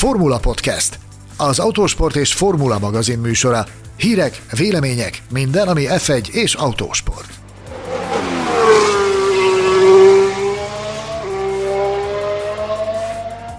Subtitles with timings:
[0.00, 0.98] Formula Podcast,
[1.36, 3.64] az autósport és formula magazin műsora.
[3.96, 7.28] Hírek, vélemények, minden, ami F1 és autósport.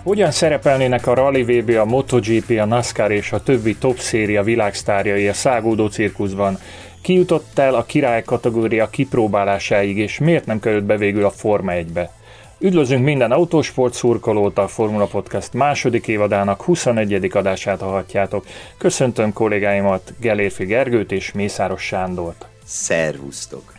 [0.03, 5.27] Hogyan szerepelnének a Rally VB, a MotoGP, a NASCAR és a többi top széria világsztárjai
[5.27, 6.59] a szágódó cirkuszban?
[7.01, 11.71] Ki jutott el a király kategória kipróbálásáig, és miért nem került be végül a Forma
[11.75, 12.20] 1-be?
[12.63, 17.29] Üdvözlünk minden autósport szurkolót a Formula Podcast második évadának 21.
[17.33, 18.45] adását hallhatjátok.
[18.77, 22.45] Köszöntöm kollégáimat Gelérfi Gergőt és Mészáros Sándort.
[22.63, 23.73] Szervusztok!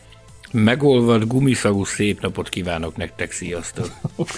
[0.53, 3.87] Megolvad gumiszagú szép napot kívánok nektek, sziasztok!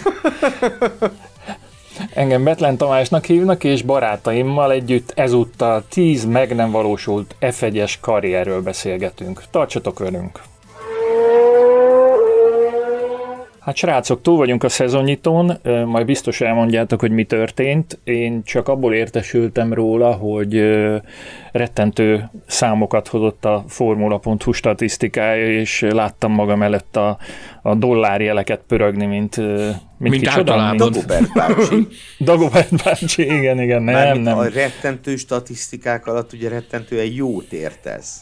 [2.15, 9.43] Engem Betlen Tamásnak hívnak, és barátaimmal együtt ezúttal 10 meg nem valósult F1-es karrierről beszélgetünk.
[9.51, 10.41] Tartsatok velünk!
[13.65, 17.99] Hát srácok, túl vagyunk a szezonnyitón, majd biztos elmondjátok, hogy mi történt.
[18.05, 20.63] Én csak abból értesültem róla, hogy
[21.53, 27.19] rettentő számokat hozott a Formula.hu statisztikája, és láttam magam előtt a,
[27.63, 30.77] a dollárjeleket pörögni, mint mint, mint általában.
[30.77, 31.89] Dagobert bácsi.
[32.19, 34.39] Dagobert bácsi, igen, igen, nem, Mármint nem.
[34.39, 38.21] A rettentő statisztikák alatt ugye rettentően jót értesz.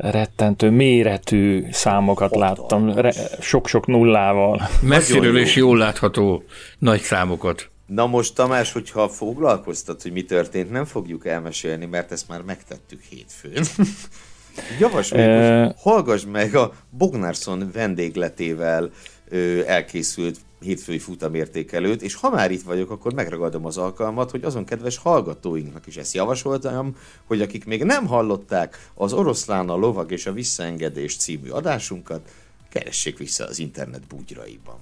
[0.00, 4.68] Rettentő méretű számokat láttam, re- sok-sok nullával.
[4.82, 6.42] Messziről is jól látható
[6.78, 7.70] nagy számokat.
[7.86, 13.00] Na most Tamás, hogyha foglalkoztat, hogy mi történt, nem fogjuk elmesélni, mert ezt már megtettük
[13.02, 13.64] hétfőn.
[14.80, 18.90] Javasoljuk, Ö- hogy hallgass meg a Bognárson vendégletével
[19.66, 24.96] elkészült hétfői futamértékelőt, és ha már itt vagyok, akkor megragadom az alkalmat, hogy azon kedves
[24.96, 30.32] hallgatóinknak is ezt javasoltam, hogy akik még nem hallották az Oroszlán, a Lovag és a
[30.32, 32.30] Visszaengedés című adásunkat,
[32.68, 34.78] keressék vissza az internet búgyraiban.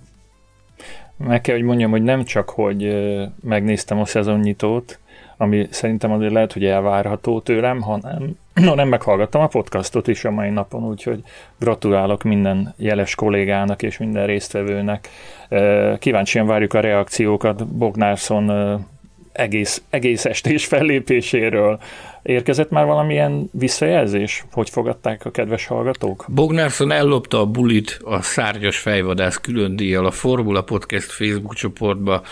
[1.16, 2.96] Meg kell, hogy mondjam, hogy nem csak, hogy
[3.40, 4.98] megnéztem a szezonnyitót,
[5.40, 10.50] ami szerintem azért lehet, hogy elvárható tőlem, hanem, hanem meghallgattam a podcastot is a mai
[10.50, 11.22] napon, úgyhogy
[11.58, 15.08] gratulálok minden jeles kollégának és minden résztvevőnek.
[15.98, 18.46] Kíváncsian várjuk a reakciókat Bognárszon
[19.38, 21.80] egész, egész estés fellépéséről.
[22.22, 24.44] Érkezett már valamilyen visszajelzés?
[24.52, 26.24] Hogy fogadták a kedves hallgatók?
[26.28, 32.22] Bognárszon ellopta a bulit a szárnyas fejvadász külön díjjal a Formula Podcast Facebook csoportba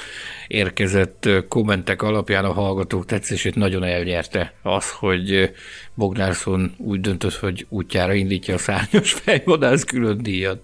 [0.47, 5.53] érkezett kommentek alapján a hallgatók tetszését nagyon elnyerte az, hogy
[5.95, 10.61] Bognárszon úgy döntött, hogy útjára indítja a szárnyas fejvadász külön díjat.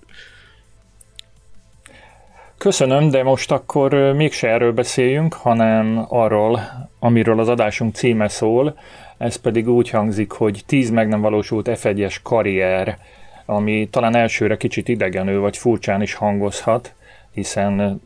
[2.63, 6.61] Köszönöm, de most akkor mégse erről beszéljünk, hanem arról,
[6.99, 8.79] amiről az adásunk címe szól,
[9.19, 12.99] ez pedig úgy hangzik, hogy 10 meg nem valósult F1-es karrier,
[13.47, 16.95] ami talán elsőre kicsit idegenő vagy furcsán is hangozhat,
[17.33, 18.01] hiszen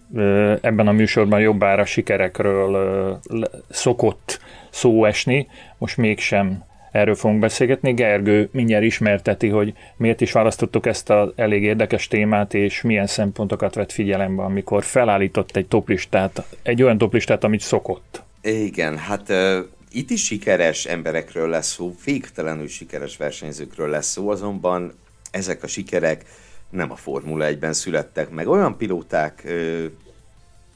[0.61, 3.21] ebben a műsorban jobbára sikerekről
[3.69, 4.41] szokott
[4.71, 6.65] szó esni, most mégsem
[6.97, 7.93] erről fogunk beszélgetni.
[7.93, 13.75] Gergő mindjárt ismerteti, hogy miért is választottuk ezt az elég érdekes témát, és milyen szempontokat
[13.75, 18.23] vett figyelembe, amikor felállított egy toplistát, egy olyan toplistát, amit szokott.
[18.43, 19.59] Igen, hát uh,
[19.93, 24.93] itt is sikeres emberekről lesz szó, végtelenül sikeres versenyzőkről lesz szó, azonban
[25.31, 26.25] ezek a sikerek
[26.71, 28.49] nem a Formula 1-ben születtek meg.
[28.49, 29.85] Olyan pilóták uh,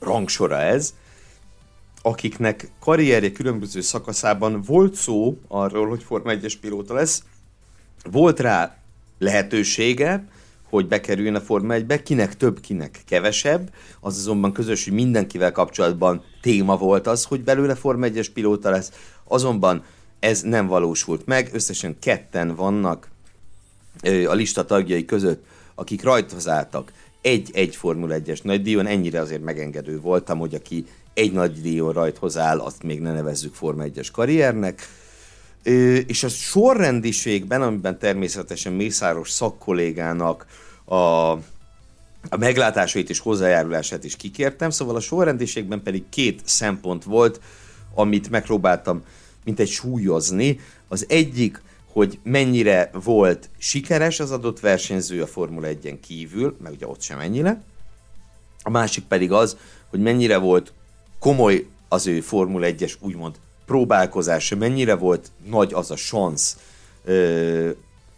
[0.00, 0.94] rangsora ez,
[2.03, 7.22] akiknek karrierje különböző szakaszában volt szó arról, hogy Forma 1-es pilóta lesz,
[8.11, 8.77] volt rá
[9.19, 10.28] lehetősége,
[10.69, 16.25] hogy bekerüljön a Forma 1-be, kinek több, kinek kevesebb, az azonban közös, hogy mindenkivel kapcsolatban
[16.41, 18.93] téma volt az, hogy belőle Forma 1-es pilóta lesz,
[19.25, 19.84] azonban
[20.19, 23.09] ez nem valósult meg, összesen ketten vannak
[24.03, 25.44] a lista tagjai között,
[25.75, 30.84] akik rajthoz álltak egy-egy Formula 1-es nagydíjon, ennyire azért megengedő voltam, hogy aki
[31.20, 34.88] egy nagydíjon rajthoz áll, azt még ne nevezzük Forma 1-es karriernek.
[36.06, 40.47] És a sorrendiségben, amiben természetesen Mészáros szakkollégának
[40.84, 40.94] a,
[42.28, 47.40] a meglátásait és hozzájárulását is kikértem, szóval a sorrendiségben pedig két szempont volt,
[47.94, 49.02] amit megpróbáltam
[49.44, 50.61] mint egy súlyozni.
[50.88, 51.62] Az egyik,
[51.93, 57.19] hogy mennyire volt sikeres az adott versenyző a Formula 1-en kívül, meg ugye ott sem
[57.19, 57.62] ennyire.
[58.62, 59.56] A másik pedig az,
[59.90, 60.73] hogy mennyire volt
[61.20, 63.34] komoly az ő Formula 1-es úgymond
[63.67, 66.56] próbálkozása, mennyire volt nagy az a szansz,
[67.05, 67.70] ö,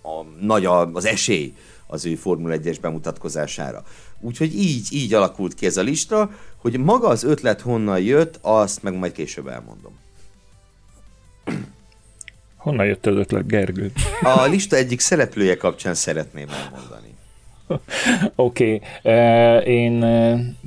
[0.03, 1.55] a, nagy a, az esély
[1.87, 3.85] az ő Formula 1-es bemutatkozására.
[4.21, 8.83] Úgyhogy így, így alakult ki ez a lista, hogy maga az ötlet honnan jött, azt
[8.83, 9.93] meg majd később elmondom.
[12.57, 13.93] Honnan jött az ötlet, Gergő?
[14.23, 17.12] A lista egyik szereplője kapcsán szeretném elmondani.
[18.35, 19.75] Oké, okay.
[19.75, 20.05] én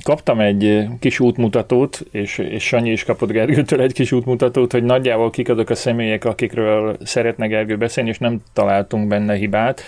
[0.03, 5.29] kaptam egy kis útmutatót, és, és Sanyi is kapott Gergőtől egy kis útmutatót, hogy nagyjából
[5.29, 9.81] kik azok a személyek, akikről szeretne Gergő beszélni, és nem találtunk benne hibát.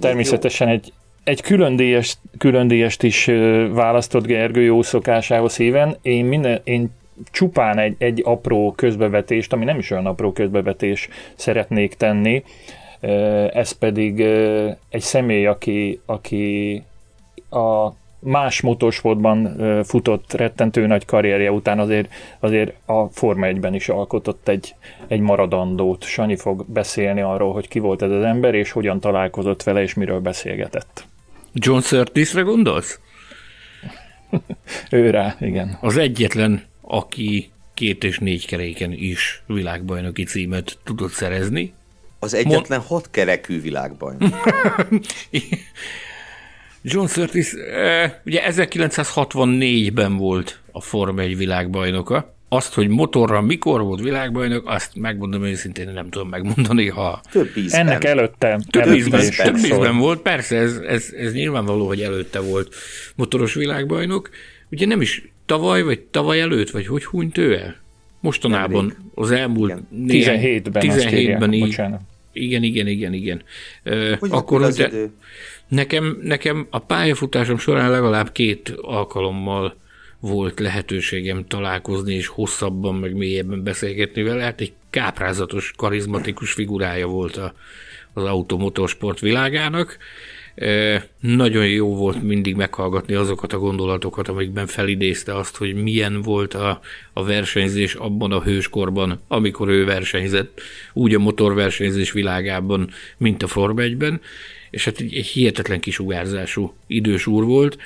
[0.00, 0.92] Természetesen egy,
[1.24, 3.30] egy külön, díjast, külön díjast is
[3.70, 5.96] választott Gergő jó szokásához híven.
[6.02, 6.90] Én, minden, én
[7.30, 12.42] csupán egy, egy apró közbevetést, ami nem is olyan apró közbevetés szeretnék tenni,
[13.52, 14.20] ez pedig
[14.88, 16.82] egy személy, aki, aki
[17.50, 24.48] a más motorsportban futott rettentő nagy karrierje után azért, azért a Forma 1-ben is alkotott
[24.48, 24.74] egy,
[25.06, 26.04] egy maradandót.
[26.04, 29.94] Sanyi fog beszélni arról, hogy ki volt ez az ember, és hogyan találkozott vele, és
[29.94, 31.04] miről beszélgetett.
[31.52, 33.00] John Surteesre gondolsz?
[34.90, 35.78] ő rá, igen.
[35.80, 41.72] Az egyetlen, aki két és négy keréken is világbajnoki címet tudott szerezni.
[42.22, 44.34] Az egyetlen Mon- hat kerekű világbajnok.
[46.82, 47.54] John Surtees
[48.24, 52.34] ugye 1964-ben volt a Forma 1 világbajnoka.
[52.48, 57.20] Azt, hogy motorra mikor volt világbajnok, azt megmondom őszintén, nem tudom megmondani, ha...
[57.30, 57.80] Több ízben.
[57.80, 58.60] Ennek előtte.
[58.70, 62.74] Több ízben, több ízben volt, persze, ez, ez, ez nyilvánvaló, hogy előtte volt
[63.14, 64.30] motoros világbajnok.
[64.70, 67.76] Ugye nem is tavaly, vagy tavaly előtt, vagy hogy hunyt ő el?
[68.20, 69.74] Mostanában, az elmúlt...
[69.90, 71.60] Néhány, 17-ben 17-ben így.
[71.60, 72.00] Bocsánat.
[72.32, 73.42] Igen, igen, igen, igen.
[74.18, 75.10] Hogy akkor az de, idő?
[75.68, 79.76] Nekem, nekem a pályafutásom során legalább két alkalommal
[80.20, 84.42] volt lehetőségem találkozni és hosszabban, meg mélyebben beszélgetni vele.
[84.42, 87.54] Hát egy káprázatos, karizmatikus figurája volt a,
[88.12, 89.96] az automotorsport világának.
[91.20, 96.80] Nagyon jó volt mindig meghallgatni azokat a gondolatokat, amikben felidézte azt, hogy milyen volt a,
[97.12, 100.60] a versenyzés abban a hőskorban, amikor ő versenyzett,
[100.92, 104.20] úgy a motorversenyzés világában, mint a Forma 1-ben,
[104.70, 107.78] és hát egy, egy hihetetlen kisugárzású idős úr volt,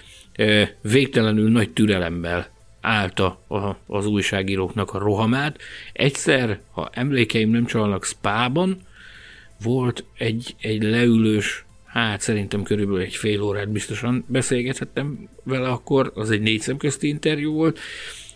[0.81, 2.49] végtelenül nagy türelemmel
[2.81, 5.61] állta a, az újságíróknak a rohamát.
[5.93, 8.81] Egyszer, ha emlékeim nem csalnak, Spában
[9.63, 11.66] volt egy, egy leülős,
[12.03, 17.53] hát szerintem körülbelül egy fél órát biztosan beszélgethettem vele akkor, az egy négy szemközti interjú
[17.53, 17.79] volt,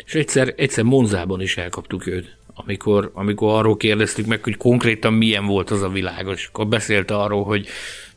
[0.05, 5.47] és egyszer, egyszer Monzában is elkaptuk őt amikor, amikor arról kérdeztük meg, hogy konkrétan milyen
[5.47, 7.67] volt az a világ, és akkor beszélte arról, hogy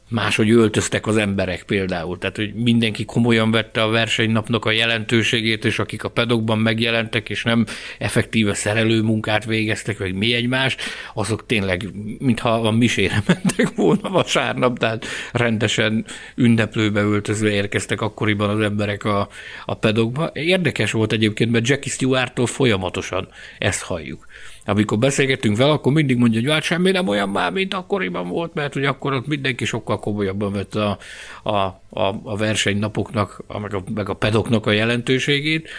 [0.09, 2.17] máshogy öltöztek az emberek például.
[2.17, 7.44] Tehát, hogy mindenki komolyan vette a versenynapnak a jelentőségét, és akik a pedokban megjelentek, és
[7.44, 7.65] nem
[7.97, 10.81] effektíve szerelő munkát végeztek, vagy mi egymást,
[11.13, 11.89] azok tényleg,
[12.19, 16.05] mintha a misére mentek volna vasárnap, tehát rendesen
[16.35, 19.29] ünneplőbe öltözve érkeztek akkoriban az emberek a,
[19.65, 20.31] a pedokba.
[20.33, 23.27] Érdekes volt egyébként, mert Jackie Stewart-tól folyamatosan
[23.57, 24.25] ezt halljuk
[24.65, 28.54] amikor beszélgetünk vele, akkor mindig mondja, hogy hát semmi nem olyan már, mint akkoriban volt,
[28.54, 30.98] mert hogy akkor ott mindenki sokkal komolyabban vett a,
[31.44, 31.57] a,
[31.89, 35.69] a, a versenynapoknak, meg, a, meg a pedoknak a jelentőségét.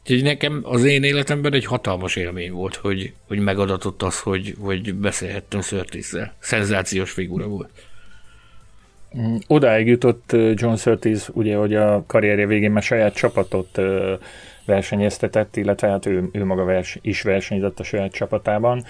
[0.00, 4.94] Úgyhogy nekem az én életemben egy hatalmas élmény volt, hogy, hogy megadatott az, hogy, hogy
[4.94, 6.34] beszélhettem Surtees-szel.
[6.38, 7.70] Szenzációs figura volt.
[9.18, 13.78] Mm, odáig jutott John Surtees, ugye, hogy a karrierje végén már saját csapatot
[14.66, 18.84] versenyeztetett, illetve hát ő, ő maga vers, is versenyzett a saját csapatában,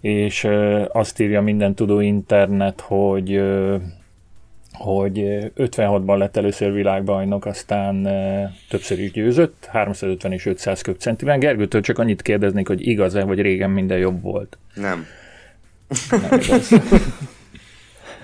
[0.00, 0.48] és
[0.88, 3.42] azt írja minden tudó internet, hogy
[4.72, 5.18] hogy
[5.56, 8.08] 56-ban lett először világbajnok, aztán
[8.68, 11.38] többször is győzött, 350 és 500 köbcentiben.
[11.38, 14.58] Gergőtől csak annyit kérdeznék, hogy igaz-e, vagy régen minden jobb volt.
[14.74, 15.06] Nem.
[16.10, 16.40] Nem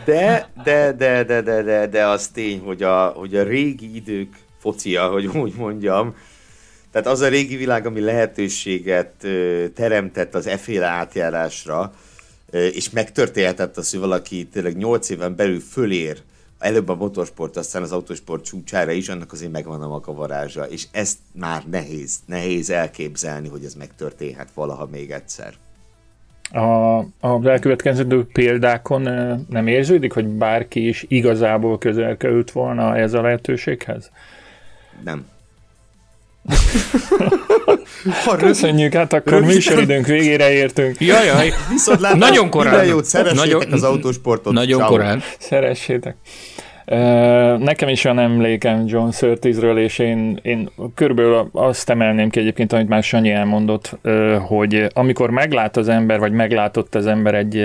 [0.05, 4.35] De, de, de, de, de, de, de az tény, hogy a, hogy a régi idők
[4.59, 6.15] focia, hogy úgy mondjam,
[6.97, 9.27] tehát az a régi világ, ami lehetőséget
[9.75, 11.93] teremtett az eféle átjárásra,
[12.51, 16.19] és megtörténhetett az, hogy valaki tényleg 8 éven belül fölér,
[16.59, 20.87] előbb a motorsport, aztán az autósport csúcsára is, annak azért megvan a maga varázsa, és
[20.93, 25.55] ezt már nehéz, nehéz elképzelni, hogy ez megtörténhet valaha még egyszer.
[26.51, 29.03] A, a elkövetkező példákon
[29.49, 34.11] nem érződik, hogy bárki is igazából közel került volna ez a lehetőséghez?
[35.05, 35.35] Nem.
[38.39, 41.01] Köszönjük, hát akkor műsoridőnk végére értünk.
[41.01, 42.85] Jajaj, Viszont látom, nagyon korán.
[42.85, 44.53] Jót, nagyon, az autósportot.
[44.53, 44.89] Nagyon Ciao.
[44.89, 45.23] korán.
[45.39, 46.17] Szeressétek.
[47.59, 52.89] Nekem is van emlékem John Surteesről, és én, én körülbelül azt emelném ki egyébként, amit
[52.89, 53.99] már Sanyi elmondott,
[54.47, 57.57] hogy amikor meglát az ember, vagy meglátott az ember egy,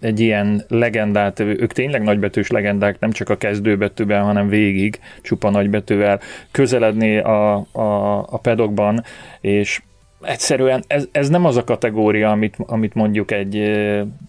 [0.00, 6.20] egy ilyen legendát, ők tényleg nagybetűs legendák, nem csak a kezdőbetűben, hanem végig, csupa nagybetűvel
[6.50, 9.02] közeledni a, a, a pedokban,
[9.40, 9.80] és
[10.26, 13.72] egyszerűen ez, ez nem az a kategória, amit, amit mondjuk egy,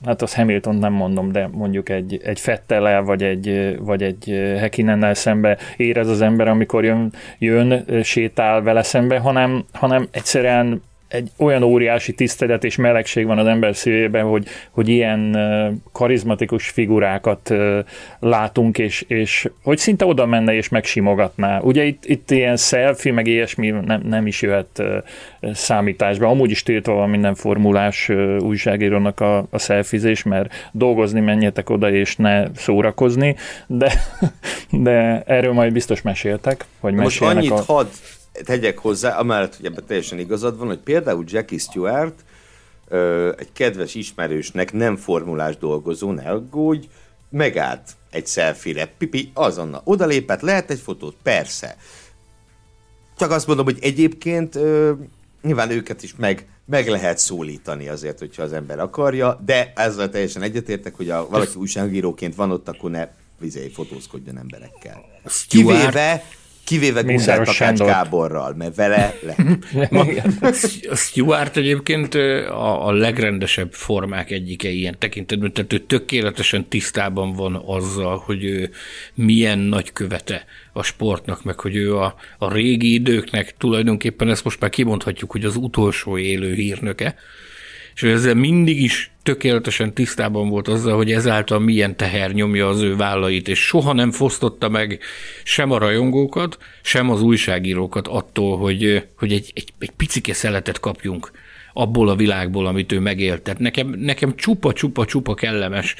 [0.05, 5.13] hát az Hamilton nem mondom, de mondjuk egy, egy Fettele vagy egy, vagy egy Hekinennel
[5.13, 11.63] szembe érez az ember, amikor jön, jön, sétál vele szembe, hanem, hanem egyszerűen egy olyan
[11.63, 15.37] óriási tisztelet és melegség van az ember szívében, hogy, hogy ilyen
[15.91, 17.53] karizmatikus figurákat
[18.19, 21.59] látunk, és, és hogy szinte oda menne és megsimogatná.
[21.59, 24.83] Ugye itt, itt ilyen selfie, meg ilyesmi nem, nem is jöhet
[25.53, 26.27] számításba.
[26.27, 28.09] Amúgy is tiltva van minden formulás
[28.39, 33.35] újságírónak a, a szelfizés, mert dolgozni menjetek oda és ne szórakozni,
[33.67, 33.91] de,
[34.71, 37.63] de erről majd biztos meséltek, hogy Most annyit a...
[37.67, 37.87] hadd
[38.43, 42.23] tegyek hozzá, amellett, hogy ebben teljesen igazad van, hogy például Jackie Stewart,
[43.37, 46.87] egy kedves ismerősnek nem formulás dolgozó, ne aggódj,
[47.29, 51.15] megállt egy selfie-re, pipi, azonnal odalépett, lehet egy fotót?
[51.23, 51.77] Persze.
[53.17, 54.91] Csak azt mondom, hogy egyébként ö,
[55.41, 60.41] nyilván őket is meg, meg lehet szólítani azért, hogyha az ember akarja, de ezzel teljesen
[60.41, 63.07] egyetértek, hogy a, valaki újságíróként van ott, akkor ne
[63.39, 65.05] vizé fotózkodjon emberekkel.
[65.47, 66.23] Kivéve,
[66.67, 69.59] Kivéve Gundel Takács Gáborral, mert vele lehet.
[70.91, 77.61] a Stuart egyébként a, a legrendesebb formák egyike ilyen tekintetben, tehát ő tökéletesen tisztában van
[77.65, 78.69] azzal, hogy ő
[79.13, 84.59] milyen nagy követe a sportnak, meg hogy ő a, a régi időknek tulajdonképpen ezt most
[84.59, 87.15] már kimondhatjuk, hogy az utolsó élő hírnöke,
[87.97, 92.81] és ő ezzel mindig is tökéletesen tisztában volt azzal, hogy ezáltal milyen teher nyomja az
[92.81, 94.99] ő vállait, és soha nem fosztotta meg
[95.43, 101.31] sem a rajongókat, sem az újságírókat attól, hogy, hogy egy, egy, egy picike szeletet kapjunk
[101.73, 103.41] abból a világból, amit ő megélt.
[103.41, 105.95] Tehát nekem, nekem csupa, csupa, csupa kellemes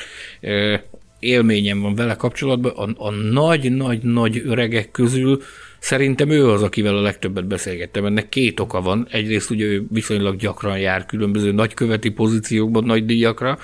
[1.20, 2.72] élményem van vele kapcsolatban.
[2.72, 5.42] A, a nagy, nagy, nagy öregek közül
[5.80, 8.06] Szerintem ő az, akivel a legtöbbet beszélgettem.
[8.06, 9.08] Ennek két oka van.
[9.12, 13.58] Egyrészt ugye ő viszonylag gyakran jár különböző nagyköveti pozíciókban nagy díjakra,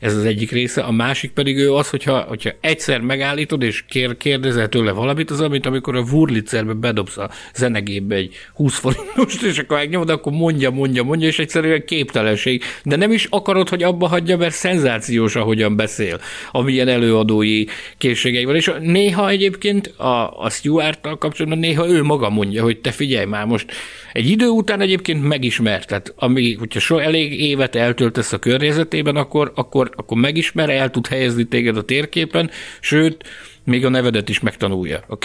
[0.00, 0.80] ez az egyik része.
[0.80, 5.40] A másik pedig ő az, hogyha, hogyha egyszer megállítod, és kér, kérdezel tőle valamit, az
[5.40, 10.70] amit amikor a Wurlitzerbe bedobsz a zenegébe egy 20 forintost, és akkor megnyomod, akkor mondja,
[10.70, 12.62] mondja, mondja, és egyszerűen képtelenség.
[12.84, 17.64] De nem is akarod, hogy abba hagyja, mert szenzációs, ahogyan beszél, amilyen előadói
[17.98, 18.56] készségei van.
[18.56, 23.46] És néha egyébként a, a Stuart-tal kapcsolatban néha ő maga mondja, hogy te figyelj már
[23.46, 23.72] most,
[24.12, 29.90] egy idő után egyébként megismerted, ami, hogyha so elég évet eltöltesz a környezetében, akkor, akkor,
[29.96, 32.50] akkor megismer, el tud helyezni téged a térképen,
[32.80, 33.24] sőt,
[33.64, 35.00] még a nevedet is megtanulja.
[35.08, 35.18] A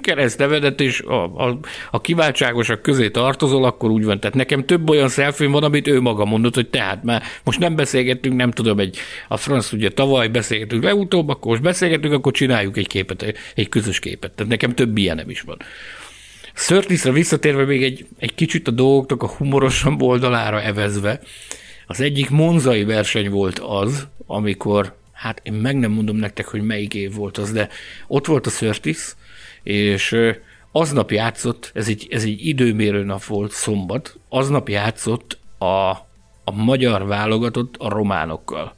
[0.00, 1.58] kereszt nevedet, és a, a,
[1.90, 4.20] a kiváltságosak közé tartozol, akkor úgy van.
[4.20, 7.76] Tehát nekem több olyan szelfém van, amit ő maga mondott, hogy tehát már most nem
[7.76, 8.98] beszélgettünk, nem tudom, egy,
[9.28, 13.98] a franc ugye tavaly beszélgettünk legutóbb, akkor most beszélgetünk, akkor csináljuk egy képet, egy közös
[13.98, 14.32] képet.
[14.32, 15.56] Tehát nekem több ilyenem is van.
[16.54, 21.20] Szörtiszre visszatérve még egy, egy kicsit a dolgoknak a humorosabb oldalára evezve,
[21.86, 26.94] az egyik monzai verseny volt az, amikor, hát én meg nem mondom nektek, hogy melyik
[26.94, 27.68] év volt az, de
[28.06, 29.16] ott volt a Szörtisz,
[29.62, 30.16] és
[30.72, 35.90] aznap játszott, ez egy, ez egy időmérő nap volt, szombat, aznap játszott a,
[36.44, 38.74] a magyar válogatott a románokkal.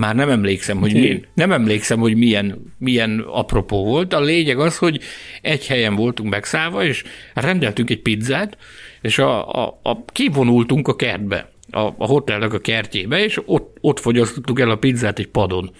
[0.00, 4.12] Már nem emlékszem, hogy milyen, nem emlékszem, hogy milyen, milyen apropó volt.
[4.12, 5.00] A lényeg az, hogy
[5.42, 7.04] egy helyen voltunk megszállva, és
[7.34, 8.56] rendeltünk egy pizzát,
[9.00, 14.00] és a, a, a kivonultunk a kertbe a, a hotelnek a kertjébe, és ott, ott
[14.00, 15.70] fogyasztottuk el a pizzát egy padon.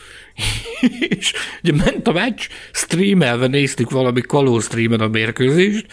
[1.09, 5.87] és ugye ment a meccs, streamelve néztük valami kaló streamen a mérkőzést,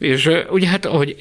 [0.00, 1.16] és ugye hát, ahogy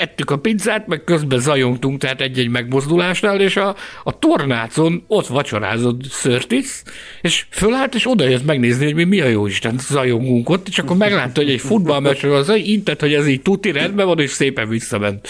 [0.00, 6.04] ettük a pizzát, meg közben zajongtunk, tehát egy-egy megmozdulásnál, és a, a tornácon ott vacsorázott
[6.04, 6.82] Szörtis,
[7.20, 10.78] és fölállt, és oda jött megnézni, hogy mi, mi a jó Isten zajongunk ott, és
[10.78, 14.68] akkor meglátta, hogy egy futballmeccsről az intett, hogy ez így tuti rendben van, és szépen
[14.68, 15.28] visszament,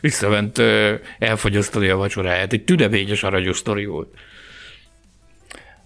[0.00, 0.62] visszament
[1.18, 2.52] elfogyasztani a vacsoráját.
[2.52, 4.08] Egy tüdeményes aranyos sztori volt.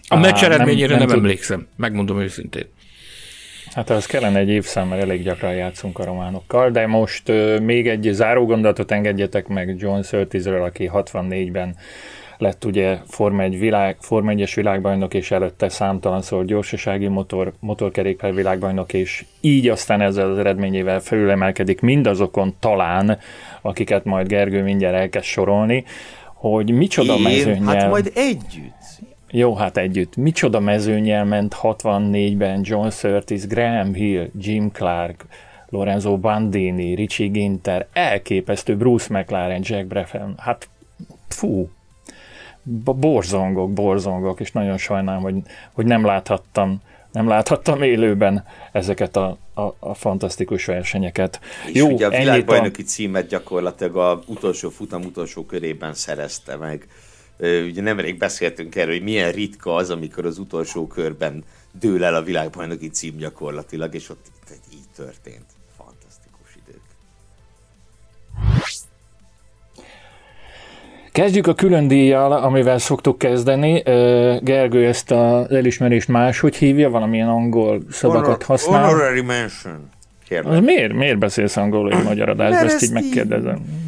[0.09, 2.66] A meccs eredményére nem, nem, nem emlékszem, megmondom őszintén.
[3.75, 7.88] Hát az kellene egy évszám, mert elég gyakran játszunk a románokkal, de most uh, még
[7.88, 11.76] egy zárógondatot engedjetek meg John Surteesről, aki 64-ben
[12.38, 18.93] lett ugye Forma 1 világ, Forma 1-es világbajnok, és előtte számtalanszor gyorsasági motor, motorkerékpár világbajnok,
[18.93, 23.19] és így aztán ezzel az eredményével felülemelkedik mindazokon talán,
[23.62, 25.85] akiket majd Gergő mindjárt elkezd sorolni,
[26.35, 27.23] hogy micsoda Én?
[27.23, 27.76] mezőnyel...
[27.76, 28.84] Hát majd együtt.
[29.37, 30.17] Jó, hát együtt.
[30.17, 35.25] Micsoda mezőnyel ment 64-ben John Surtees, Graham Hill, Jim Clark,
[35.69, 40.35] Lorenzo Bandini, Richie Ginter, elképesztő Bruce McLaren, Jack Breffen.
[40.38, 40.69] Hát
[41.29, 41.69] fú,
[42.85, 45.35] borzongok, borzongok, és nagyon sajnálom, hogy,
[45.73, 51.41] hogy nem láthattam nem láthattam élőben ezeket a, a, a fantasztikus versenyeket.
[51.67, 52.85] És Jó, ugye a világbajnoki a...
[52.85, 56.87] címet gyakorlatilag a utolsó futam utolsó körében szerezte meg.
[57.38, 61.45] Ugye nemrég beszéltünk erről, hogy milyen ritka az, amikor az utolsó körben
[61.81, 64.26] dől el a világbajnoki cím gyakorlatilag, és ott
[64.73, 65.45] így történt.
[71.12, 73.83] Kezdjük a külön díjjal, amivel szoktuk kezdeni.
[74.41, 78.85] Gergő ezt az elismerést máshogy hívja, valamilyen angol szavakat Honor, használ.
[78.85, 79.91] Honorary mention.
[80.43, 83.84] Az miért, miért beszélsz angolul egy magyar adásban, ezt így megkérdezem.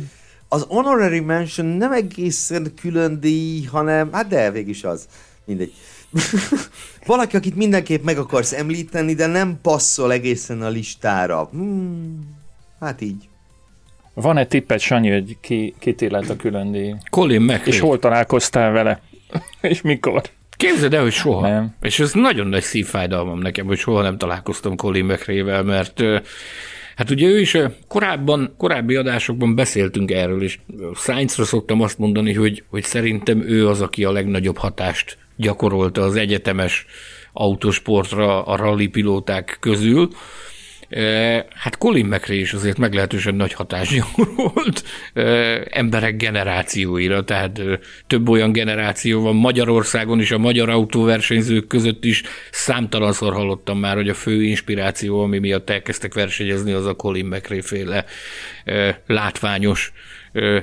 [0.49, 5.07] Az honorary mention nem egészen külön díj, hanem, hát de végig is az.
[5.45, 5.73] Mindegy.
[7.07, 11.45] Valaki, akit mindenképp meg akarsz említeni, de nem passzol egészen a listára.
[11.45, 12.21] Hmm,
[12.81, 13.29] hát így.
[14.15, 16.95] Van-e tippet, Sanyi, hogy ki, kit illet a külön díj?
[17.11, 17.65] Colin McRae.
[17.65, 19.01] És hol találkoztál vele?
[19.61, 20.23] és mikor?
[20.57, 21.49] Képzeld el, hogy soha.
[21.49, 21.75] Nem.
[21.81, 26.03] És ez nagyon nagy szívfájdalmam nekem, hogy soha nem találkoztam Colin McRae-vel, mert
[26.97, 27.57] Hát ugye ő is
[27.89, 30.59] korábban, korábbi adásokban beszéltünk erről, és
[30.95, 36.17] Sainzra szoktam azt mondani, hogy, hogy szerintem ő az, aki a legnagyobb hatást gyakorolta az
[36.17, 36.87] egyetemes
[37.33, 40.09] autosportra a rally pilóták közül.
[41.55, 44.85] Hát Colin McRae is azért meglehetősen nagy hatás gyakorolt
[45.71, 47.61] emberek generációira, tehát
[48.07, 54.09] több olyan generáció van Magyarországon is, a magyar autóversenyzők között is számtalanszor hallottam már, hogy
[54.09, 58.05] a fő inspiráció, ami miatt elkezdtek versenyezni, az a Colin McRae féle
[59.07, 59.93] látványos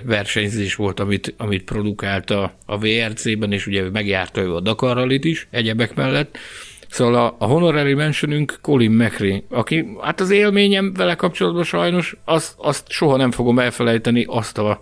[0.03, 5.47] versenyzés volt, amit, amit produkált a, a VRC-ben, és ugye megjárta ő a Dakar is,
[5.51, 6.37] egyebek mellett.
[6.93, 12.53] Szóval a, a honorary mentionünk Colin McRae, aki, hát az élményem vele kapcsolatban sajnos, azt,
[12.57, 14.79] azt soha nem fogom elfelejteni, azt a,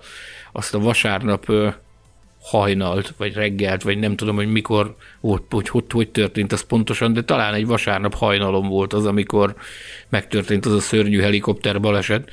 [0.52, 1.70] azt a vasárnap ö,
[2.42, 7.14] hajnalt, vagy reggelt, vagy nem tudom, hogy mikor volt, hogy, hogy hogy történt az pontosan,
[7.14, 9.56] de talán egy vasárnap hajnalom volt az, amikor
[10.10, 12.30] megtörtént az a szörnyű helikopter baleset.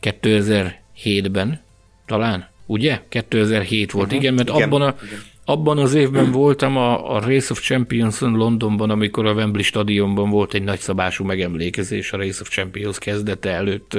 [0.00, 1.60] 2007-ben,
[2.06, 3.00] talán, ugye?
[3.08, 4.20] 2007 volt, uh-huh.
[4.20, 8.20] igen, mert igen, abban a, igen abban az évben voltam a, a Race of champions
[8.20, 13.98] Londonban, amikor a Wembley stadionban volt egy nagyszabású megemlékezés a Race of Champions kezdete előtt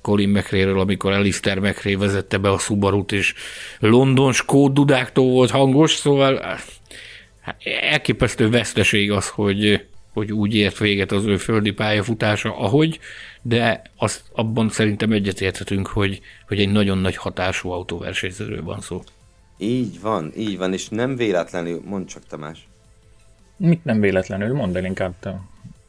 [0.00, 3.34] Colin mcrae amikor Alistair McRae vezette be a subaru és
[3.78, 4.32] London
[4.72, 6.40] dudáktól volt hangos, szóval
[7.40, 7.56] hát
[7.90, 12.98] elképesztő veszteség az, hogy, hogy úgy ért véget az ő földi pályafutása, ahogy,
[13.42, 19.02] de azt abban szerintem egyetérthetünk, hogy, hogy egy nagyon nagy hatású autóversenyzőről van szó.
[19.58, 22.68] Így van, így van, és nem véletlenül, mondd csak Tamás.
[23.56, 24.54] Mit nem véletlenül?
[24.54, 25.40] Mondd el inkább te.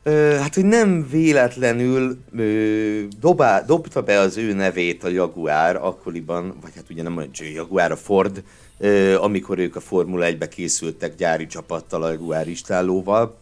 [0.03, 6.57] Ö, hát, hogy nem véletlenül ö, dobá, dobta be az ő nevét a Jaguar akkoriban,
[6.61, 8.43] vagy hát ugye nem a Jaguar, a Ford,
[8.77, 13.37] ö, amikor ők a Formula 1-be készültek gyári csapattal, a Jaguar istálóval,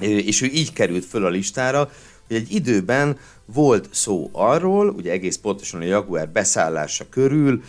[0.00, 1.90] ö, és ő így került föl a listára,
[2.26, 7.62] hogy egy időben volt szó arról, ugye egész pontosan a Jaguar beszállása körül,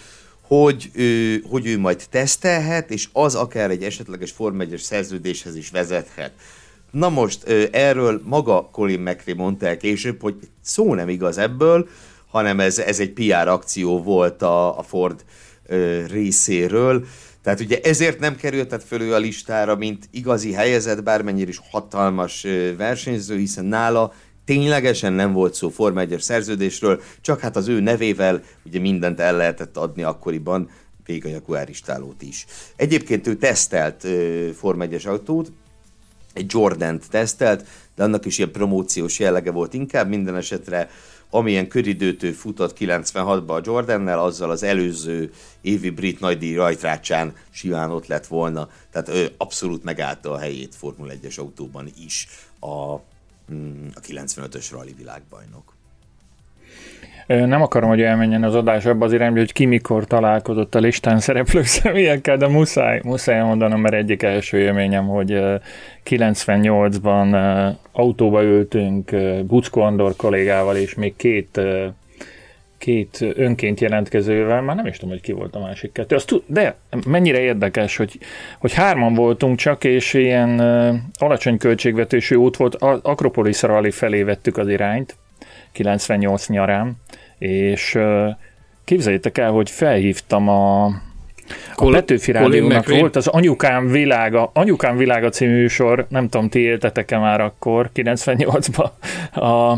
[0.62, 5.70] hogy ő, hogy ő majd tesztelhet, és az akár egy esetleges Form 1 szerződéshez is
[5.70, 6.32] vezethet.
[6.92, 11.88] Na most erről maga Colin McRae mondta el később, hogy szó nem igaz ebből,
[12.28, 15.26] hanem ez, ez egy PR akció volt a, a Ford
[16.08, 17.06] részéről.
[17.44, 23.38] Tehát ugye ezért nem kerültet fölő a listára, mint igazi helyezett, bármennyire is hatalmas versenyző,
[23.38, 24.13] hiszen nála
[24.45, 29.36] ténylegesen nem volt szó Forma 1 szerződésről, csak hát az ő nevével ugye mindent el
[29.36, 30.69] lehetett adni akkoriban,
[31.06, 32.45] még a Jaguar istálót is.
[32.75, 35.51] Egyébként ő tesztelt uh, Forma 1 autót,
[36.34, 40.89] egy Jordan-t tesztelt, de annak is ilyen promóciós jellege volt inkább, minden esetre
[41.34, 48.08] amilyen köridőtő futott 96-ba a Jordannel, azzal az előző évi brit nagydíj rajtrácsán simán ott
[48.08, 48.69] lett volna.
[48.91, 52.27] Tehát ő abszolút megállta a helyét Formula 1-es autóban is
[52.60, 52.99] a
[53.95, 55.73] a 95-ös rally világbajnok.
[57.27, 61.19] Nem akarom, hogy elmenjen az adás abba az irányba, hogy ki mikor találkozott a listán
[61.19, 65.41] szereplő személyekkel, de muszáj, muszáj mondanom, mert egyik első élményem, hogy
[66.06, 69.12] 98-ban autóba ültünk
[69.45, 71.60] Bucko Andor kollégával, és még két
[72.84, 76.15] két önként jelentkezővel, már nem is tudom, hogy ki volt a másik kettő.
[76.15, 78.19] Azt de mennyire érdekes, hogy,
[78.60, 84.58] hogy hárman voltunk csak, és ilyen uh, alacsony költségvetésű út volt, Akropolis Rally felé vettük
[84.58, 85.15] az irányt,
[85.72, 86.96] 98 nyarán,
[87.38, 88.28] és uh,
[88.84, 90.86] képzeljétek el, hogy felhívtam a,
[91.76, 97.17] a Petőfi Rádiónak volt az Anyukám világa, Anyukám világa című műsor, nem tudom, ti éltetek-e
[97.17, 98.89] már akkor, 98-ban,
[99.34, 99.78] a,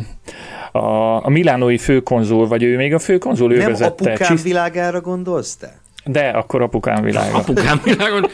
[0.75, 4.11] a, a milánói főkonzul, vagy ő még a főkonzul, ő Nem vezette.
[4.11, 5.79] apukám világára gondolsz te?
[6.05, 7.37] De, akkor apukám világa.
[7.37, 8.29] Apukám világa,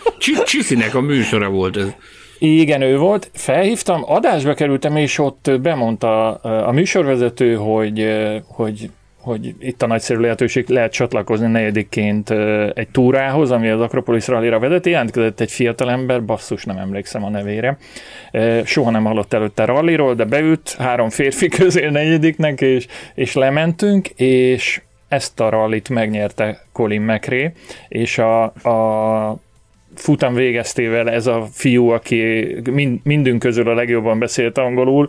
[0.46, 1.88] Csiszinek a műsora volt ez.
[2.40, 3.30] Igen, ő volt.
[3.34, 8.08] Felhívtam, adásba kerültem, és ott bemondta a műsorvezető, hogy,
[8.48, 8.90] hogy
[9.22, 12.30] hogy itt a nagyszerű lehetőség lehet csatlakozni negyedikként
[12.74, 14.86] egy túrához, ami az Akropolis rallira vezet.
[14.86, 17.78] Jelentkezett egy fiatalember, basszus, nem emlékszem a nevére.
[18.64, 24.82] Soha nem hallott előtte ralliról, de beült három férfi közé negyediknek, és, és lementünk, és
[25.08, 27.52] ezt a rallit megnyerte Colin McRae,
[27.88, 29.38] és a, a
[30.02, 35.08] futam végeztével ez a fiú, aki mind, mindünk közül a legjobban beszélt angolul,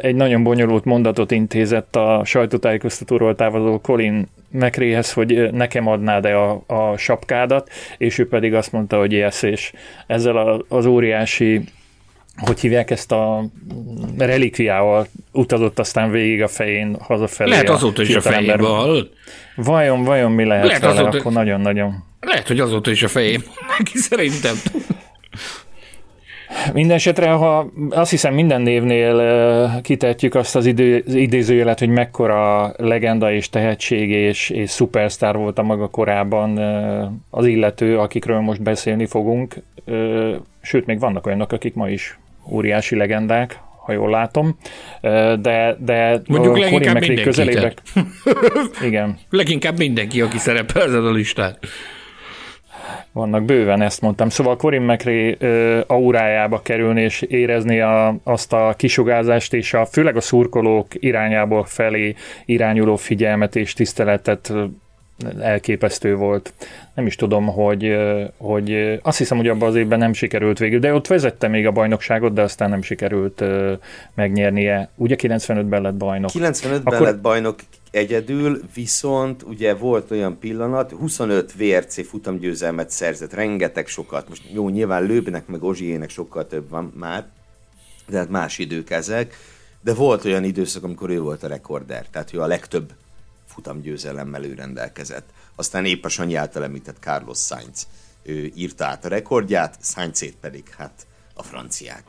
[0.00, 6.96] egy nagyon bonyolult mondatot intézett a sajtótájékoztatóról távozó Colin McRaehez, hogy nekem adnád-e a, a
[6.96, 9.72] sapkádat, és ő pedig azt mondta, hogy yes, és
[10.06, 11.60] ezzel a, az óriási
[12.38, 13.44] hogy hívják ezt a
[14.18, 17.50] relikviával utazott aztán végig a fején hazafelé.
[17.50, 19.08] Lehet azóta is a fejében
[19.56, 21.18] Vajon, vajon mi lehet, lehet vele, azóta...
[21.18, 22.04] akkor nagyon-nagyon.
[22.20, 23.42] Lehet, hogy azóta is a fejém
[23.78, 24.54] neki szerintem.
[26.72, 33.32] Mindenesetre, ha azt hiszem minden névnél kitetjük azt az, idő, az idézőjelet, hogy mekkora legenda
[33.32, 36.58] és tehetség és, és szupersztár volt a maga korában
[37.30, 39.56] az illető, akikről most beszélni fogunk.
[40.62, 42.18] Sőt, még vannak olyanok, akik ma is
[42.50, 44.56] óriási legendák, ha jól látom,
[45.40, 47.22] de, de Mondjuk a leginkább mindenki.
[47.22, 47.72] közelébe...
[48.82, 49.18] Igen.
[49.30, 51.58] Leginkább mindenki, aki szerepel ezen a listán.
[53.12, 54.28] Vannak bőven, ezt mondtam.
[54.28, 55.36] Szóval Corin McRae
[55.86, 62.14] aurájába kerülni és érezni a, azt a kisugázást és a, főleg a szurkolók irányából felé
[62.44, 64.52] irányuló figyelmet és tiszteletet
[65.40, 66.52] elképesztő volt.
[66.94, 67.96] Nem is tudom, hogy,
[68.36, 71.70] hogy azt hiszem, hogy abban az évben nem sikerült végül, de ott vezette még a
[71.70, 73.44] bajnokságot, de aztán nem sikerült
[74.14, 74.88] megnyernie.
[74.94, 76.30] Ugye 95-ben lett bajnok.
[76.34, 77.00] 95-ben Akkor...
[77.00, 77.58] lett bajnok
[77.90, 84.28] egyedül, viszont ugye volt olyan pillanat, 25 VRC futamgyőzelmet szerzett, rengeteg sokat.
[84.28, 87.26] Most jó, nyilván Lőbnek meg Ozsiének sokkal több van már,
[88.08, 89.34] de hát más idők ezek.
[89.80, 92.92] De volt olyan időszak, amikor ő volt a rekorder, tehát ő a legtöbb
[93.48, 95.28] futamgyőzelemmel ő rendelkezett.
[95.54, 97.86] Aztán épp a Sanyi által említett Carlos Sainz
[98.22, 102.02] ő írta át a rekordját, Sainzét pedig hát a franciák.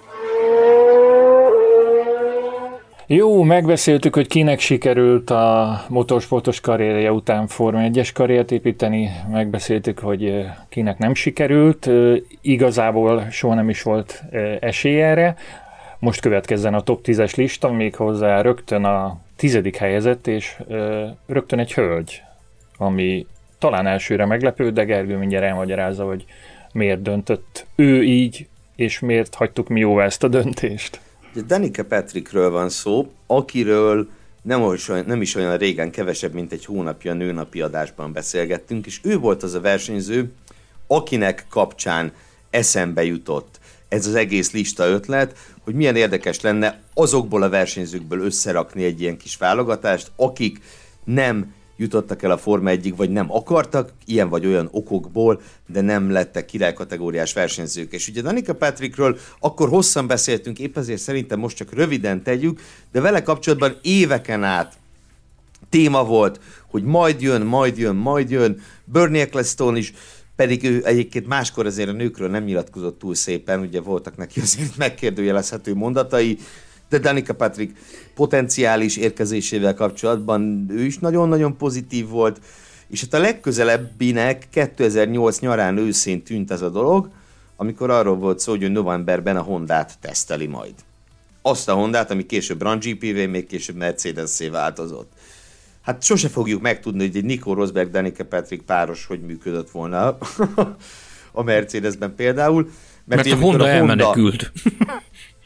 [3.08, 10.46] Jó, megbeszéltük, hogy kinek sikerült a motorsportos karrierje után Forma 1-es karriert építeni, megbeszéltük, hogy
[10.70, 11.90] kinek nem sikerült,
[12.42, 14.24] igazából soha nem is volt
[14.60, 15.36] esély erre.
[16.00, 20.56] Most következzen a top 10-es lista, méghozzá rögtön a tizedik helyezett, és
[21.26, 22.22] rögtön egy hölgy,
[22.78, 23.28] ami
[23.60, 26.26] talán elsőre meglepő, de Gergő mindjárt elmagyarázza, hogy
[26.72, 31.02] miért döntött ő így, és miért hagytuk mi jóvá ezt a döntést.
[31.48, 34.10] Danica Patrickről van szó, akiről
[34.42, 39.18] nem, olyan, nem is olyan régen, kevesebb, mint egy hónapja nőnapi adásban beszélgettünk, és ő
[39.18, 40.32] volt az a versenyző,
[40.88, 42.12] akinek kapcsán
[42.50, 45.38] eszembe jutott ez az egész lista ötlet,
[45.70, 50.62] hogy milyen érdekes lenne azokból a versenyzőkből összerakni egy ilyen kis válogatást, akik
[51.04, 56.12] nem jutottak el a Forma 1 vagy nem akartak, ilyen vagy olyan okokból, de nem
[56.12, 57.94] lettek királykategóriás versenyzők.
[57.94, 63.02] És ugye Danica Patrickről akkor hosszan beszéltünk, épp ezért szerintem most csak röviden tegyük, de
[63.02, 64.74] vele kapcsolatban éveken át
[65.70, 68.62] téma volt, hogy majd jön, majd jön, majd jön.
[68.84, 69.94] Bernie Ecclestone is
[70.40, 74.78] pedig ő egyébként máskor azért a nőkről nem nyilatkozott túl szépen, ugye voltak neki azért
[74.78, 76.38] megkérdőjelezhető mondatai,
[76.90, 77.78] de Danica Patrick
[78.16, 82.40] potenciális érkezésével kapcsolatban ő is nagyon-nagyon pozitív volt,
[82.88, 87.10] és hát a legközelebbinek 2008 nyarán őszén tűnt ez a dolog,
[87.56, 90.74] amikor arról volt szó, hogy novemberben a Hondát teszteli majd.
[91.42, 95.12] Azt a Hondát, ami később Run GPV, még később Mercedes-szé változott.
[95.90, 100.18] Hát sose fogjuk megtudni, hogy egy Nico Rosberg, Danica Patrick páros hogy működött volna
[101.32, 102.70] a Mercedesben például.
[103.06, 104.52] Mert, mert a Honda, a Honda elmenekült.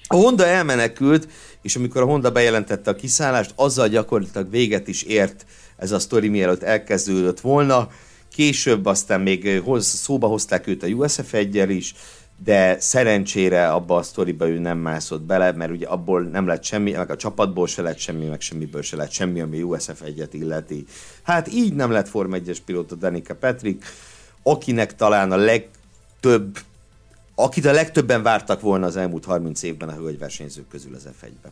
[0.08, 1.28] A Honda elmenekült,
[1.62, 5.46] és amikor a Honda bejelentette a kiszállást, azzal gyakorlatilag véget is ért
[5.78, 7.90] ez a sztori, mielőtt elkezdődött volna.
[8.34, 11.94] Később aztán még szóba hozták őt a USF 1 is,
[12.38, 16.92] de szerencsére abba a sztoriba ő nem mászott bele, mert ugye abból nem lett semmi,
[16.92, 20.86] meg a csapatból se lett semmi, meg semmiből se lett semmi, ami USF egyet illeti.
[21.24, 23.84] Hát így nem lett Form 1-es pilóta Danica Patrick,
[24.44, 26.60] akinek talán a legtöbb,
[27.36, 31.52] akit a legtöbben vártak volna az elmúlt 30 évben a hölgyversenyzők közül az F1-be.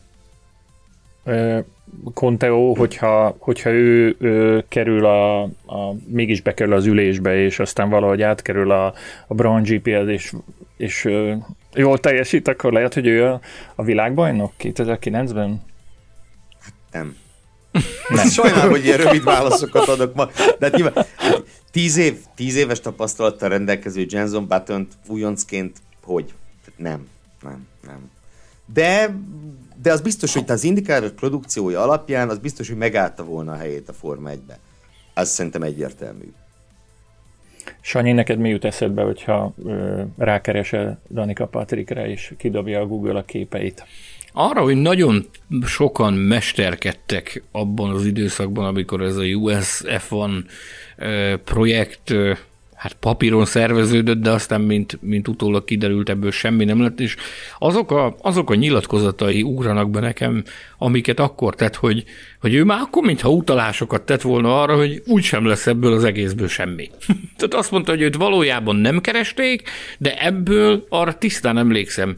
[2.14, 8.22] Conteo, hogyha, hogyha ő, ő kerül a, a, mégis bekerül az ülésbe, és aztán valahogy
[8.22, 8.94] átkerül a,
[9.26, 10.32] a Brown GP-hez, és,
[10.76, 11.08] és
[11.74, 13.40] jól teljesít, akkor lehet, hogy ő a,
[13.74, 15.62] a világbajnok 2009-ben?
[16.60, 17.16] Hát nem.
[18.08, 18.28] nem.
[18.36, 20.26] Sajnálom, hogy ilyen rövid válaszokat adok ma.
[20.58, 26.32] De hát nyilván, hát tíz, év, tíz éves tapasztalattal rendelkező Jenson Button újoncként hogy?
[26.76, 27.08] Nem.
[27.42, 28.10] nem, nem.
[28.72, 29.14] De,
[29.82, 33.88] de az biztos, hogy az indikáros produkciója alapján, az biztos, hogy megállta volna a helyét
[33.88, 34.58] a Forma 1-be.
[35.14, 36.32] Az szerintem egyértelmű.
[37.80, 43.24] Sanyi, neked mi jut eszedbe, hogyha ö, rákeresel Danika Patrikre, és kidobja a Google a
[43.24, 43.84] képeit?
[44.32, 45.26] Arra, hogy nagyon
[45.66, 50.44] sokan mesterkedtek abban az időszakban, amikor ez a US F1
[51.44, 52.14] projekt
[52.82, 57.16] hát papíron szerveződött, de aztán mint, mint utólag kiderült, ebből semmi nem lett, és
[57.58, 60.44] azok a, azok a nyilatkozatai ugranak be nekem,
[60.78, 62.04] amiket akkor tett, hogy,
[62.40, 66.48] hogy ő már akkor mintha utalásokat tett volna arra, hogy úgysem lesz ebből az egészből
[66.48, 66.90] semmi.
[67.36, 69.68] Tehát azt mondta, hogy őt valójában nem keresték,
[69.98, 72.16] de ebből arra tisztán emlékszem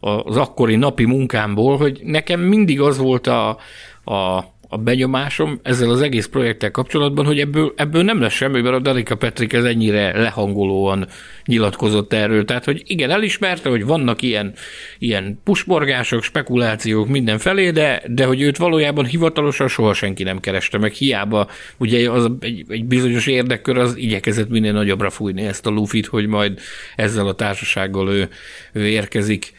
[0.00, 3.48] az akkori napi munkámból, hogy nekem mindig az volt a,
[4.04, 8.74] a a benyomásom ezzel az egész projekttel kapcsolatban, hogy ebből, ebből nem lesz semmi, mert
[8.74, 11.06] a Danika Petrik ez ennyire lehangolóan
[11.44, 12.44] nyilatkozott erről.
[12.44, 14.52] Tehát, hogy igen, elismerte, hogy vannak ilyen,
[14.98, 20.92] ilyen pusborgások, spekulációk mindenfelé, de, de hogy őt valójában hivatalosan soha senki nem kereste meg.
[20.92, 26.06] Hiába ugye az egy, egy bizonyos érdekkör az igyekezett minél nagyobbra fújni ezt a lufit,
[26.06, 26.60] hogy majd
[26.96, 28.28] ezzel a társasággal ő,
[28.72, 29.52] ő érkezik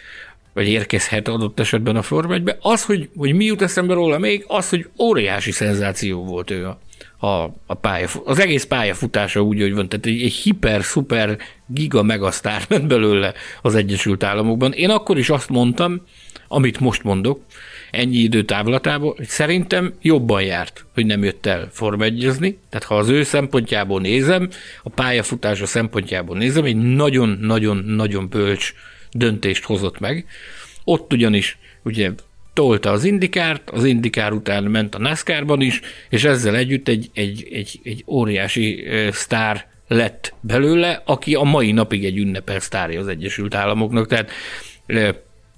[0.58, 4.43] vagy érkezhet adott esetben a Form 1 Az, hogy, hogy mi jut eszembe róla még,
[4.48, 6.80] az, hogy óriási szenzáció volt ő a,
[7.28, 12.04] a, a pálya, az egész pályafutása úgy, hogy van, tehát egy, egy hiper, szuper, giga
[12.04, 14.72] megasztár ment belőle az Egyesült Államokban.
[14.72, 16.02] Én akkor is azt mondtam,
[16.48, 17.41] amit most mondok,
[17.91, 22.96] ennyi idő távlatából, hogy szerintem jobban járt, hogy nem jött el Form 1 Tehát ha
[22.96, 24.50] az ő szempontjából nézem,
[24.84, 28.74] a pályafutása szempontjából nézem, egy nagyon-nagyon-nagyon bölcs
[29.12, 30.26] döntést hozott meg.
[30.84, 32.12] Ott ugyanis ugye
[32.54, 37.48] tolta az indikárt, az indikár után ment a NASCAR-ban is, és ezzel együtt egy, egy,
[37.52, 43.56] egy, egy óriási sztár lett belőle, aki a mai napig egy ünnepel sztárja az Egyesült
[43.56, 44.08] Államoknak.
[44.08, 44.32] Tehát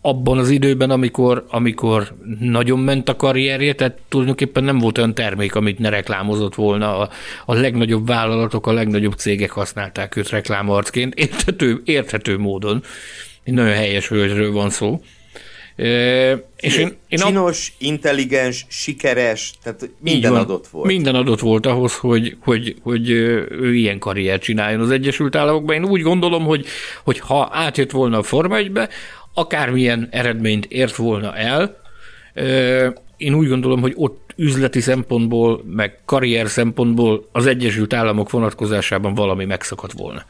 [0.01, 5.55] abban az időben, amikor, amikor nagyon ment a karrierje, tehát tulajdonképpen nem volt olyan termék,
[5.55, 6.97] amit ne reklámozott volna.
[6.97, 7.09] A,
[7.45, 12.83] a legnagyobb vállalatok, a legnagyobb cégek használták őt reklámarcként, érthető, érthető módon
[13.49, 15.01] egy nagyon helyes hölgyről van szó.
[15.75, 17.73] E, és én, én Csinos, a...
[17.77, 20.85] intelligens, sikeres, tehát minden van, adott volt.
[20.85, 25.75] Minden adott volt ahhoz, hogy, hogy, hogy ő ilyen karriert csináljon az Egyesült Államokban.
[25.75, 26.65] Én úgy gondolom, hogy,
[27.03, 28.89] hogy ha átjött volna a Forma 1-be,
[29.33, 31.77] akármilyen eredményt ért volna el,
[33.17, 39.45] én úgy gondolom, hogy ott üzleti szempontból, meg karrier szempontból az Egyesült Államok vonatkozásában valami
[39.45, 40.25] megszakadt volna.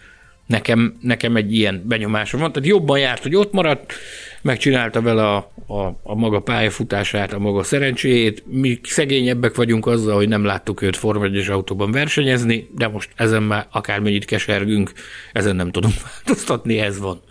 [0.49, 3.93] Nekem, nekem egy ilyen benyomásom van, tehát jobban járt, hogy ott maradt,
[4.41, 8.43] megcsinálta vele a, a, a maga pályafutását, a maga szerencséjét.
[8.45, 13.43] Mi szegényebbek vagyunk azzal, hogy nem láttuk őt Form 1 autóban versenyezni, de most ezen
[13.43, 14.91] már akármennyit kesergünk,
[15.33, 17.21] ezen nem tudunk változtatni, ez van.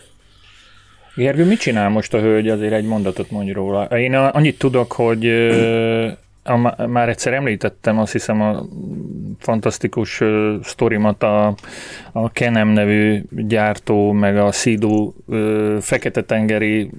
[1.14, 2.48] Gergő, mit csinál most a hölgy?
[2.48, 3.84] Azért egy mondatot mondj róla.
[3.84, 5.24] Én annyit tudok, hogy
[6.48, 8.66] a, már egyszer említettem, azt hiszem a
[9.38, 11.54] fantasztikus uh, sztorimat a,
[12.12, 16.90] a Kenem nevű gyártó, meg a Sidu uh, Fekete-tengeri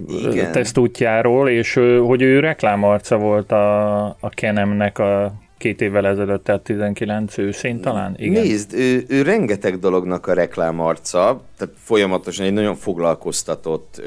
[0.52, 6.62] tesztútjáról, és uh, hogy ő reklámarca volt a, a Kenemnek a két évvel ezelőtt, tehát
[6.62, 8.14] 19 őszén talán?
[8.18, 8.42] Igen.
[8.42, 14.02] Nézd, ő, ő rengeteg dolognak a reklámarca, tehát folyamatosan egy nagyon foglalkoztatott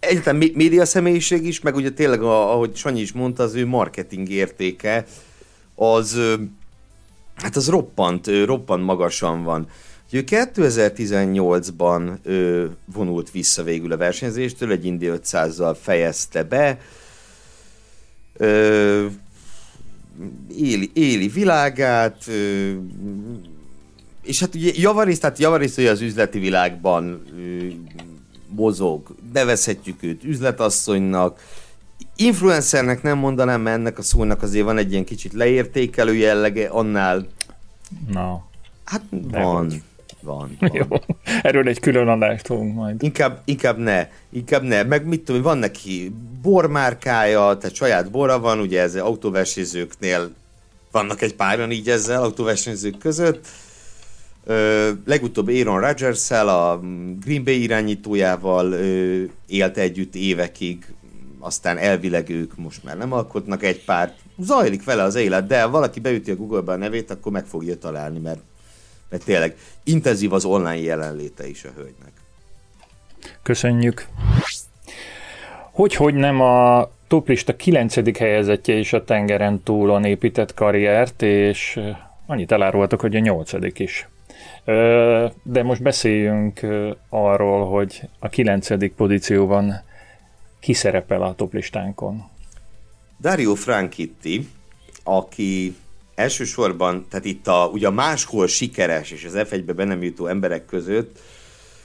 [0.00, 5.06] egyáltalán média személyiség is, meg ugye tényleg, ahogy Sanyi is mondta, az ő marketing értéke,
[5.74, 6.20] az
[7.34, 9.68] hát az roppant, roppant magasan van.
[10.10, 12.18] Ő 2018-ban
[12.94, 16.80] vonult vissza végül a versenyzéstől, egy Indy 500-zal fejezte be,
[20.56, 22.30] éli, éli világát,
[24.22, 27.22] és hát ugye javarészt, tehát javarészt, hogy az üzleti világban
[28.48, 31.40] mozog, nevezhetjük őt üzletasszonynak,
[32.16, 37.26] influencernek nem mondanám, mert ennek a szónak azért van egy ilyen kicsit leértékelő jellege, annál...
[38.08, 38.40] No.
[38.84, 39.30] Hát van.
[39.40, 39.72] Van.
[40.22, 40.56] Van.
[40.72, 40.86] Jó.
[41.42, 43.02] Erről egy külön adást fogunk majd.
[43.02, 44.08] Inkább, inkább ne.
[44.30, 44.82] Inkább ne.
[44.82, 46.12] Meg mit tudom, van neki
[46.42, 50.30] bormárkája, tehát saját bora van, ugye ez autóversenyzőknél
[50.90, 53.46] vannak egy páran így ezzel autóversenyzők között
[54.44, 56.80] Ö, legutóbb Aaron rodgers a
[57.24, 60.84] Green Bay irányítójával ö, élt együtt évekig,
[61.38, 64.18] aztán elvileg ők most már nem alkotnak egy párt.
[64.38, 67.78] Zajlik vele az élet, de ha valaki beüti a Google-be a nevét, akkor meg fogja
[67.78, 68.40] találni, mert,
[69.08, 72.12] mert tényleg intenzív az online jelenléte is a hölgynek.
[73.42, 74.06] Köszönjük.
[75.72, 78.18] Hogy, hogy nem a toplista 9.
[78.18, 81.80] helyezettje is a tengeren túlon épített karriert, és
[82.26, 83.52] annyit elárultak, hogy a 8.
[83.78, 84.08] is.
[85.42, 86.60] De most beszéljünk
[87.08, 89.82] arról, hogy a kilencedik pozícióban
[90.60, 92.24] ki szerepel a toplistánkon.
[93.20, 94.48] Dario Franchitti,
[95.04, 95.76] aki
[96.14, 100.64] elsősorban, tehát itt a, ugye a máshol sikeres és az F1-be be nem jutó emberek
[100.64, 101.18] között,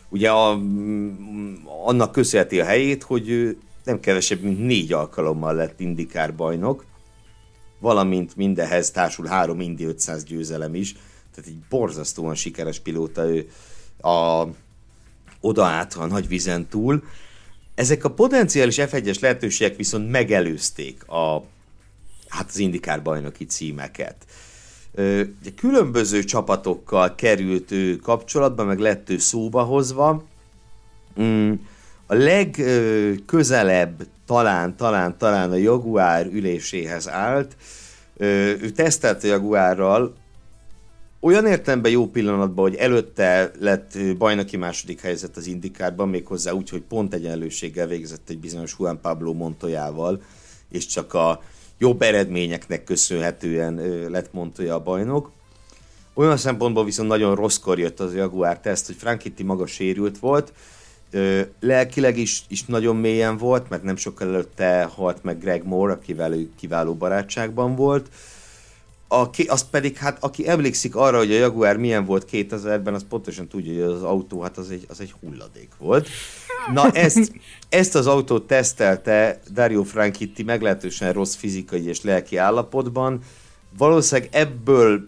[0.10, 0.60] ugye a,
[1.86, 6.86] annak köszönheti a helyét, hogy nem kevesebb, mint négy alkalommal lett indikár bajnok,
[7.80, 10.96] valamint mindehez társul három Indi 500 győzelem is,
[11.36, 13.50] tehát egy borzasztóan sikeres pilóta ő
[14.10, 14.48] a,
[15.40, 17.04] oda át a nagy vizen túl.
[17.76, 21.44] Ezek a potenciális F1-es lehetőségek viszont megelőzték a,
[22.28, 24.16] hát az indikár bajnoki címeket.
[24.98, 30.24] Ugye különböző csapatokkal került ő kapcsolatba, meg lett ő szóba hozva.
[31.22, 31.54] Mm,
[32.06, 37.56] a legközelebb talán, talán, talán a Jaguár üléséhez állt.
[38.18, 40.16] Ő tesztelt a Jaguárral,
[41.20, 46.82] olyan értelemben jó pillanatban, hogy előtte lett bajnoki második helyzet az indikárban, méghozzá úgy, hogy
[46.82, 50.22] pont egyenlőséggel végzett egy bizonyos Juan Pablo Montoyával,
[50.72, 51.42] és csak a
[51.78, 53.76] jobb eredményeknek köszönhetően
[54.10, 55.32] lett Montoya a bajnok.
[56.14, 60.54] Olyan szempontból viszont nagyon rosszkor jött az Jaguar teszt, hogy Frankitti maga sérült volt,
[61.60, 66.34] lelkileg is, is nagyon mélyen volt, mert nem sokkal előtte halt meg Greg Moore, akivel
[66.34, 68.10] ő kiváló barátságban volt.
[69.22, 73.48] Aki, az pedig, hát aki emlékszik arra, hogy a Jaguar milyen volt 2000-ben, az pontosan
[73.48, 76.08] tudja, hogy az autó, hát az egy, az egy hulladék volt.
[76.74, 77.32] Na ezt,
[77.70, 83.20] ezt az autót tesztelte Dario Franchitti meglehetősen rossz fizikai és lelki állapotban.
[83.78, 85.08] Valószínűleg ebből,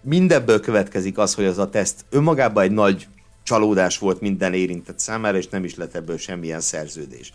[0.00, 3.06] mindebből következik az, hogy az a teszt önmagában egy nagy
[3.42, 7.32] csalódás volt minden érintett számára, és nem is lett ebből semmilyen szerződés.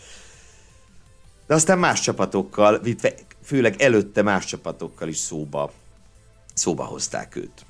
[1.48, 2.82] De aztán más csapatokkal,
[3.44, 5.72] főleg előtte más csapatokkal is szóba,
[6.54, 7.66] szóba hozták őt.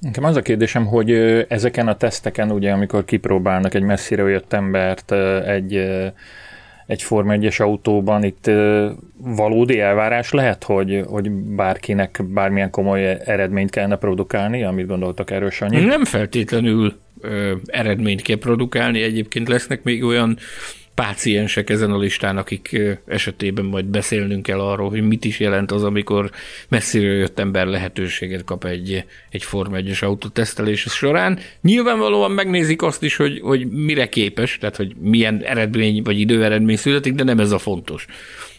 [0.00, 1.10] Nekem az a kérdésem, hogy
[1.48, 5.12] ezeken a teszteken, ugye, amikor kipróbálnak egy messzire jött embert
[5.46, 5.74] egy,
[6.86, 8.50] egy Forma 1-es autóban, itt
[9.16, 15.84] valódi elvárás lehet, hogy, hogy bárkinek bármilyen komoly eredményt kellene produkálni, amit gondoltak erről, Sanyi?
[15.84, 20.38] Nem feltétlenül ö, eredményt kell produkálni, egyébként lesznek még olyan
[21.00, 25.84] páciensek ezen a listán, akik esetében majd beszélnünk kell arról, hogy mit is jelent az,
[25.84, 26.30] amikor
[26.68, 31.38] messziről jött ember lehetőséget kap egy, egy Form 1-es autótesztelés során.
[31.62, 37.12] Nyilvánvalóan megnézik azt is, hogy, hogy mire képes, tehát hogy milyen eredmény vagy időeredmény születik,
[37.14, 38.06] de nem ez a fontos.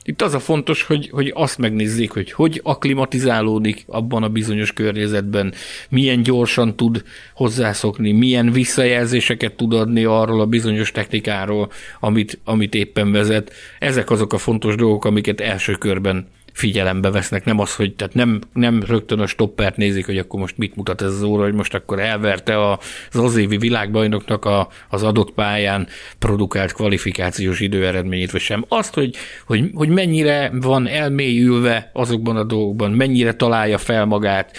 [0.04, 5.54] Itt az a fontos, hogy, hogy azt megnézzék, hogy hogy aklimatizálódik abban a bizonyos környezetben,
[5.90, 13.12] milyen gyorsan tud hozzászokni, milyen visszajelzéseket tud adni arról a bizonyos technikáról, amit, amit éppen
[13.12, 13.54] vezet.
[13.80, 18.42] Ezek azok a fontos dolgok, amiket első körben figyelembe vesznek, nem az, hogy tehát nem,
[18.54, 21.74] nem rögtön a stoppert nézik, hogy akkor most mit mutat ez az óra, hogy most
[21.74, 22.80] akkor elverte az
[23.12, 25.88] az évi világbajnoknak a, az adott pályán
[26.20, 28.66] produkált kvalifikációs időeredményét, vagy sem.
[28.68, 34.58] Azt, hogy, hogy, hogy mennyire van elmélyülve azokban a dolgokban, mennyire találja fel magát,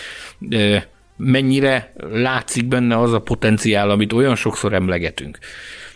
[1.17, 5.39] mennyire látszik benne az a potenciál, amit olyan sokszor emlegetünk.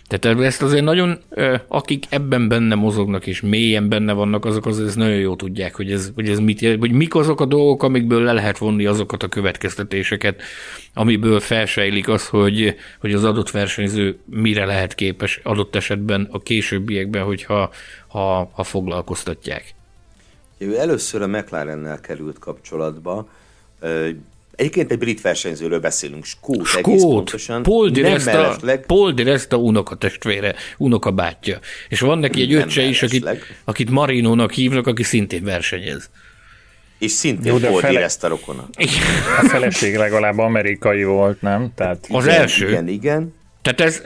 [0.09, 1.19] Tehát ezt azért nagyon,
[1.69, 6.11] akik ebben benne mozognak és mélyen benne vannak, azok azért nagyon jó tudják, hogy ez,
[6.15, 10.43] hogy ez mit hogy mik azok a dolgok, amikből le lehet vonni azokat a következtetéseket,
[10.95, 17.23] amiből felsejlik az, hogy, hogy az adott versenyző mire lehet képes adott esetben a későbbiekben,
[17.23, 17.71] hogyha
[18.07, 19.75] ha, ha foglalkoztatják.
[20.59, 23.29] Ő először a McLarennel került kapcsolatba,
[24.57, 27.63] Egyébként egy brit versenyzőről beszélünk, Skót, Skót egész pontosan.
[27.63, 31.59] Paul di Resta, Paul di Resta unokatestvére, unokabátyja.
[31.89, 33.29] És van neki egy öccse is, akit,
[33.65, 36.11] akit Marinónak hívnak, aki szintén versenyez.
[36.99, 37.93] És szintén Jó, Paul fele...
[37.93, 38.69] di Resta rokona.
[39.41, 41.73] A feleség legalább amerikai volt, nem?
[41.75, 42.69] Tehát az igen, első.
[42.69, 43.35] Igen, igen.
[43.63, 44.03] Tehát ez,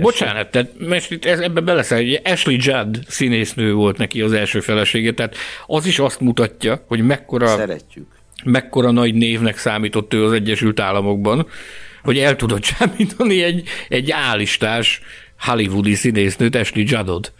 [0.00, 4.60] bocsánat, tehát most itt ez, ebbe beleszel, hogy Ashley Judd színésznő volt neki az első
[4.60, 5.36] felesége, tehát
[5.66, 7.46] az is azt mutatja, hogy mekkora...
[7.46, 8.13] Szeretjük
[8.44, 11.46] mekkora nagy névnek számított ő az Egyesült Államokban,
[12.02, 15.00] hogy el tudott csábítani egy, egy állistás
[15.38, 17.32] hollywoodi színésznőt, Ashley Juddot,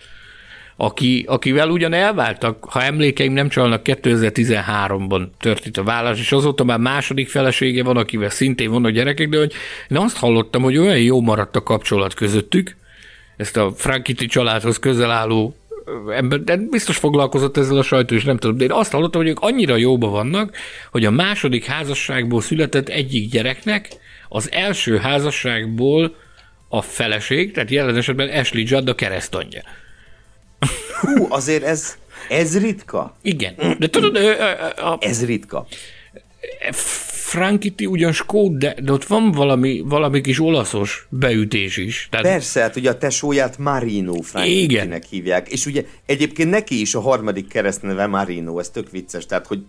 [0.77, 6.79] aki, akivel ugyan elváltak, ha emlékeim nem csalnak, 2013-ban történt a vállás, és azóta már
[6.79, 9.53] második felesége van, akivel szintén vannak gyerekek, de hogy
[9.89, 12.77] én azt hallottam, hogy olyan jó maradt a kapcsolat közöttük,
[13.37, 15.57] ezt a Frankiti családhoz közel álló
[16.15, 19.31] ember, de biztos foglalkozott ezzel a sajtó, és nem tudom, de én azt hallottam, hogy
[19.31, 20.57] ők annyira jóba vannak,
[20.91, 23.89] hogy a második házasságból született egyik gyereknek
[24.29, 26.17] az első házasságból
[26.69, 29.63] a feleség, tehát jelen esetben Ashley Judd a keresztanyja.
[31.01, 33.17] Hú, azért ez, ez ritka?
[33.23, 33.55] Igen.
[33.79, 34.17] De tudod,
[34.77, 35.67] a, ez ritka.
[37.35, 42.09] Frankiti ugyan skót, de, de ott van valami, valami kis olaszos beütés is.
[42.11, 42.27] Tehát...
[42.27, 47.49] Persze, hát ugye a tesóját Marino Frankitinek hívják, és ugye egyébként neki is a harmadik
[47.49, 49.65] keresztneve Marino, ez tök vicces, tehát hogy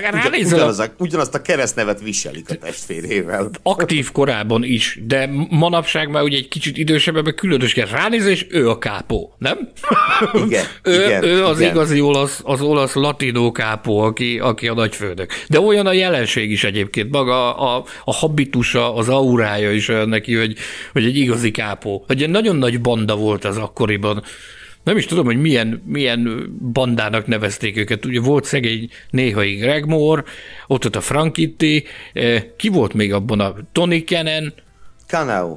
[0.00, 3.50] meg Ugyan, ugyanaz a, ugyanazt a keresztnevet viselik a testvérével.
[3.62, 8.78] Aktív korában is, de manapság már ugye egy kicsit idősebben különösen ránéz, és ő a
[8.78, 9.58] kápó, nem?
[10.46, 11.70] Igen, ő, igen, ő az igen.
[11.70, 15.30] igazi olasz, az olasz latinó kápó, aki, aki a nagyfőnök.
[15.48, 20.56] De olyan a jelenség is egyébként, maga a, a habitusa, az aurája is neki, hogy,
[20.92, 22.04] hogy egy igazi kápó.
[22.06, 24.22] Hogy egy nagyon nagy banda volt az akkoriban
[24.86, 28.04] nem is tudom, hogy milyen, milyen bandának nevezték őket.
[28.04, 30.24] Ugye volt szegény néhai Greg Moore,
[30.66, 34.52] ott ott a Frankitti, eh, ki volt még abban a Tony Cannon?
[35.06, 35.54] Canao.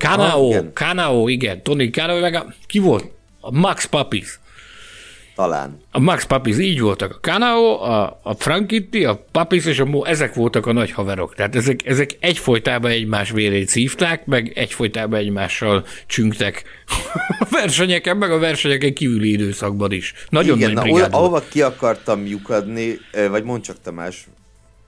[0.73, 1.63] Canao, ah, igen.
[1.63, 3.11] Tony Canao, meg a, ki volt?
[3.41, 4.38] A Max Papis.
[5.39, 5.77] Talán.
[5.91, 7.11] A Max Papis így voltak.
[7.11, 11.35] A Canao, a, a Frankitti, a Papis és a Mo, ezek voltak a nagy haverok.
[11.35, 16.63] Tehát ezek, ezek egyfolytában egymás vérét szívták, meg egyfolytában egymással csüngtek
[17.39, 20.13] a versenyeken, meg a versenyeken kívüli időszakban is.
[20.29, 24.27] Nagyon Igen, nagy na, ahova ki akartam lyukadni, vagy mondd csak Tamás,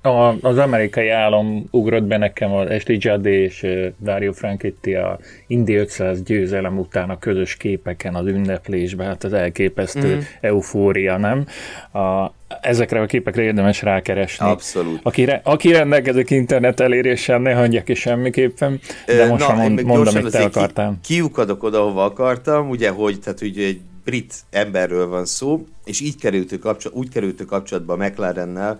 [0.02, 3.68] a, az amerikai állam ugrott be nekem az Jade és
[4.00, 10.16] Dario Franchitti a Indi 500 győzelem után a közös képeken, az ünneplésben, hát az elképesztő
[10.16, 10.20] mm.
[10.42, 11.46] eufória, nem?
[11.94, 14.46] A, ezekre a képekre érdemes rákeresni.
[14.46, 15.00] Abszolút.
[15.04, 20.16] Aki, re, aki rendelkezik internet eléréssel, ne hagyja ki semmiképpen, de most Na, mond, mondom,
[20.16, 20.98] amit te akartál.
[21.04, 26.02] Ki, kiukadok oda, ahova akartam, ugye, hogy tehát ugye egy brit emberről van szó, és
[26.02, 28.80] így kerültük kapcsolat, úgy kerültük kapcsolatba a McLarennel,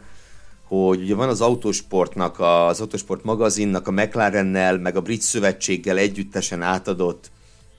[0.78, 6.62] hogy ugye van az Autosportnak, az Autosport magazinnak a McLarennel, meg a Brit Szövetséggel együttesen
[6.62, 7.32] átadott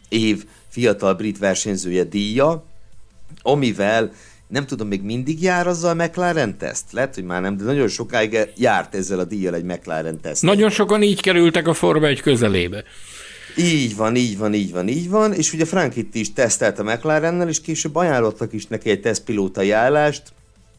[0.09, 2.65] év fiatal brit versenyzője díja,
[3.43, 4.13] amivel
[4.47, 6.93] nem tudom, még mindig jár azzal a McLaren teszt?
[6.93, 10.43] Lehet, hogy már nem, de nagyon sokáig járt ezzel a díjjal egy McLaren teszt.
[10.43, 12.85] Nagyon sokan így kerültek a Forma egy közelébe.
[13.57, 16.83] Így van, így van, így van, így van, és ugye Frank itt is tesztelt a
[16.83, 20.23] McLarennel, és később ajánlottak is neki egy tesztpilótai állást,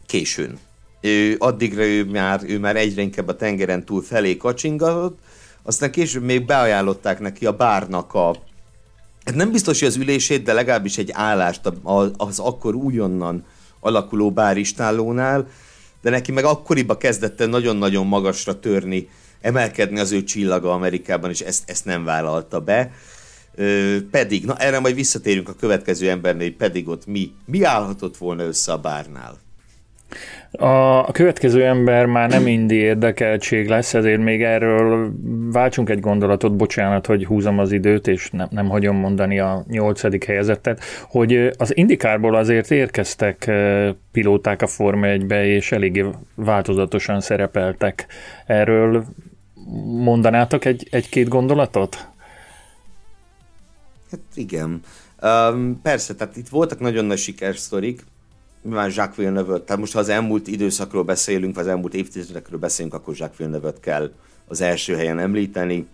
[0.06, 0.60] későn
[1.04, 5.20] ő, addigra ő már, ő már egyre inkább a tengeren túl felé kacsingatott,
[5.64, 8.36] aztán később még beajánlották neki a bárnak a
[9.26, 11.62] hát nem biztos, hogy az ülését, de legalábbis egy állást
[12.18, 13.46] az akkor újonnan
[13.80, 15.48] alakuló báristállónál,
[16.02, 19.10] de neki meg akkoriba kezdett nagyon-nagyon magasra törni,
[19.42, 22.92] emelkedni az ő csillaga Amerikában, és ezt, ezt nem vállalta be.
[23.56, 28.44] Ö, pedig, na erre majd visszatérünk a következő embernél, pedig ott mi, mi állhatott volna
[28.44, 29.43] össze a bárnál.
[30.52, 35.12] A, következő ember már nem indi érdekeltség lesz, ezért még erről
[35.52, 40.24] váltsunk egy gondolatot, bocsánat, hogy húzom az időt, és nem, nem hagyom mondani a nyolcadik
[40.24, 43.52] helyezettet, hogy az indikárból azért érkeztek
[44.12, 46.06] pilóták a Forma 1-be, és eléggé
[46.36, 48.08] változatosan szerepeltek.
[48.46, 49.06] Erről
[50.04, 52.08] mondanátok egy, egy-két gondolatot?
[54.12, 54.82] Hát igen.
[55.22, 58.04] Um, persze, tehát itt voltak nagyon nagy sikersztorik,
[58.64, 62.94] már Jacques villeneuve tehát most ha az elmúlt időszakról beszélünk, vagy az elmúlt évtizedekről beszélünk,
[62.94, 64.12] akkor Jacques villeneuve kell
[64.48, 65.88] az első helyen említeni.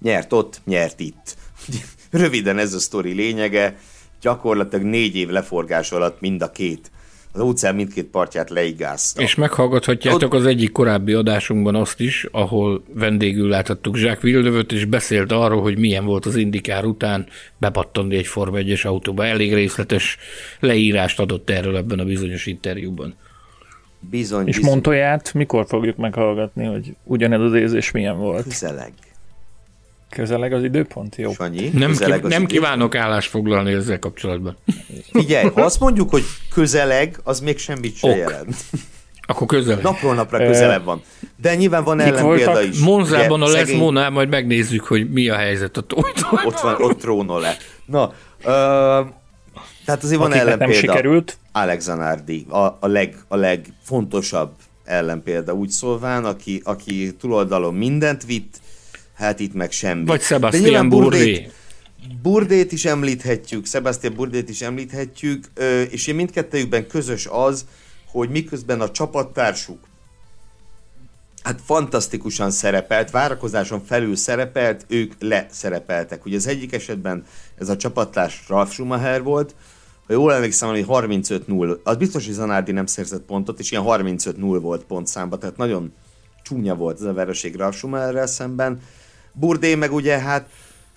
[0.00, 1.36] Nyert ott, nyert itt.
[2.10, 3.78] Röviden ez a sztori lényege,
[4.20, 6.90] gyakorlatilag négy év leforgás alatt mind a két
[7.32, 9.22] az óceán mindkét partját leigázta.
[9.22, 10.40] És meghallgathatjátok Ott...
[10.40, 15.78] az egyik korábbi adásunkban azt is, ahol vendégül láthattuk Jacques villeneuve és beszélt arról, hogy
[15.78, 17.26] milyen volt az indikár után
[17.58, 19.24] bepattani egy Forma 1 autóba.
[19.24, 20.16] Elég részletes
[20.60, 23.14] leírást adott erről ebben a bizonyos interjúban.
[24.10, 24.70] Bizony, És bizony.
[24.70, 28.42] Montoyát mikor fogjuk meghallgatni, hogy ugyanez az érzés milyen volt?
[28.42, 28.92] Közeleg.
[30.10, 31.16] Közeleg az időpont?
[31.16, 31.32] Jó.
[31.32, 34.56] Sanyi, nem, ki, nem kívánok állást foglalni ezzel kapcsolatban.
[35.12, 38.54] Figyelj, ha azt mondjuk, hogy közeleg, az még semmit sem jelent.
[39.26, 39.82] Akkor közeleg.
[39.82, 41.02] Napról napra közelebb van.
[41.36, 42.78] De nyilván van ellenpélda is.
[42.78, 43.74] Monzában a szegény...
[43.74, 46.40] lesz Monál, majd megnézzük, hogy mi a helyzet a tojtól.
[46.44, 47.56] Ott van, ott trónol le.
[47.86, 48.06] Na,
[48.38, 49.08] uh,
[49.84, 50.64] tehát azért van ellenpélda.
[50.64, 51.38] nem sikerült.
[51.52, 54.50] Alex Zanardi, a, a, leg, a legfontosabb
[54.84, 58.59] ellenpélda úgy szólván, aki, aki túloldalon mindent vitt,
[59.20, 60.04] hát itt meg semmi.
[60.04, 61.50] Vagy Sebastian Burdé.
[62.22, 65.44] Burdét is említhetjük, Sebastian Burdét is említhetjük,
[65.90, 67.64] és én mindkettőjükben közös az,
[68.06, 69.88] hogy miközben a csapattársuk
[71.42, 76.24] hát fantasztikusan szerepelt, várakozáson felül szerepelt, ők leszerepeltek.
[76.24, 77.24] Ugye az egyik esetben
[77.58, 79.54] ez a csapattárs Ralf Schumacher volt,
[80.06, 84.58] ha jól emlékszem, hogy 35-0, az biztos, hogy Zanardi nem szerzett pontot, és ilyen 35-0
[84.60, 85.92] volt pontszámba, tehát nagyon
[86.42, 88.80] csúnya volt ez a vereség Ralf Schumacherrel szemben.
[89.32, 90.48] Burdé meg ugye hát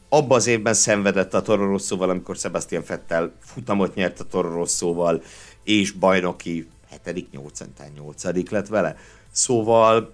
[0.10, 5.22] abban az évben szenvedett a Toro Rosszóval, amikor Sebastian Fettel futamot nyert a Toro Rosszóval,
[5.64, 6.68] és bajnoki
[7.04, 7.60] 7 8
[7.96, 8.96] 8 lett vele.
[9.32, 10.14] Szóval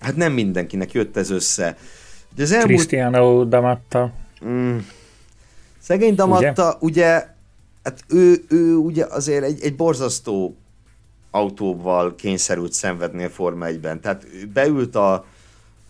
[0.00, 1.76] hát nem mindenkinek jött ez össze.
[2.34, 2.68] De az elmúlt...
[2.68, 4.12] Cristiano Damatta.
[4.44, 4.78] Mm,
[5.80, 7.26] szegény Damatta, ugye, ugye
[7.82, 10.56] hát ő, ő ugye azért egy, egy borzasztó
[11.30, 14.00] autóval kényszerült szenvedni a Forma 1-ben.
[14.00, 15.24] Tehát beült a,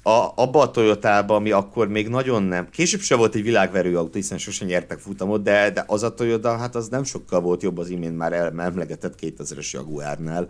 [0.02, 2.70] a, abba a Toyotába, ami akkor még nagyon nem.
[2.70, 6.56] Később se volt egy világverő autó, hiszen sosem nyertek futamot, de, de az a Toyota,
[6.56, 10.48] hát az nem sokkal volt jobb az imént már emlegetett 2000-es Jaguárnál.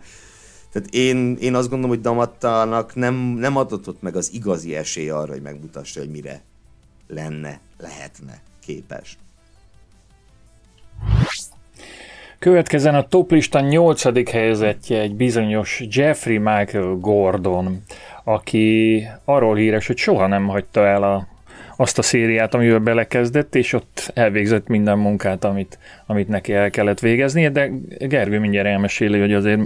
[0.71, 5.31] Tehát én, én azt gondolom, hogy Damattának nem, nem adott meg az igazi esély arra,
[5.31, 6.43] hogy megmutassa, hogy mire
[7.07, 9.17] lenne, lehetne képes.
[12.39, 17.81] Következzen a toplista nyolcadik helyzetje egy bizonyos Jeffrey Michael Gordon,
[18.23, 21.27] aki arról híres, hogy soha nem hagyta el a,
[21.77, 26.99] azt a szériát, amivel belekezdett, és ott elvégzett minden munkát, amit, amit neki el kellett
[26.99, 29.61] végeznie, de Gergő mindjárt elmeséli, hogy azért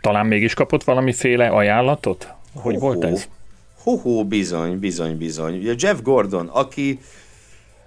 [0.00, 2.32] talán mégis kapott valamiféle ajánlatot?
[2.54, 3.28] Hogy ho volt ez?
[3.82, 5.58] Ho-ho, bizony, bizony, bizony.
[5.58, 6.98] Ugye Jeff Gordon, aki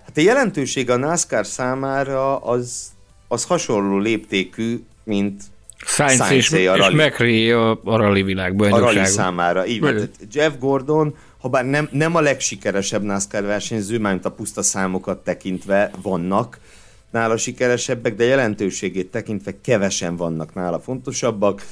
[0.06, 2.92] hát a jelentőség a NASCAR számára az,
[3.32, 5.44] az hasonló léptékű, mint
[5.86, 8.72] Sainz, Sainz és, a és McRae a, a rally világban.
[8.72, 9.66] A rally számára.
[9.66, 10.10] Így van.
[10.32, 15.92] Jeff Gordon, ha bár nem, nem a legsikeresebb NASCAR versenyző, mármint a puszta számokat tekintve
[16.02, 16.60] vannak
[17.12, 21.66] nála sikeresebbek, de jelentőségét tekintve kevesen vannak nála fontosabbak.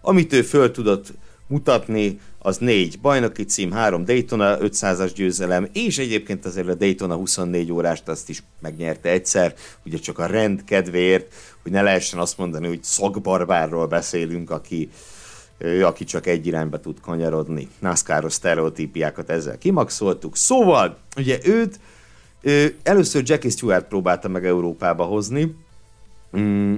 [0.00, 1.12] Amit ő föl tudott
[1.46, 7.72] mutatni, az négy bajnoki cím, három Daytona 500-as győzelem, és egyébként azért a Daytona 24
[7.72, 12.66] órást azt is megnyerte egyszer, ugye csak a rend kedvéért, hogy ne lehessen azt mondani,
[12.66, 14.90] hogy szakbarbárról beszélünk, aki,
[15.82, 17.68] aki csak egy irányba tud kanyarodni.
[17.78, 20.36] NASCAR-os sztereotípiákat ezzel kimaxoltuk.
[20.36, 21.80] Szóval, ugye őt
[22.82, 25.54] először Jackie Stewart próbálta meg Európába hozni,
[26.36, 26.74] mm,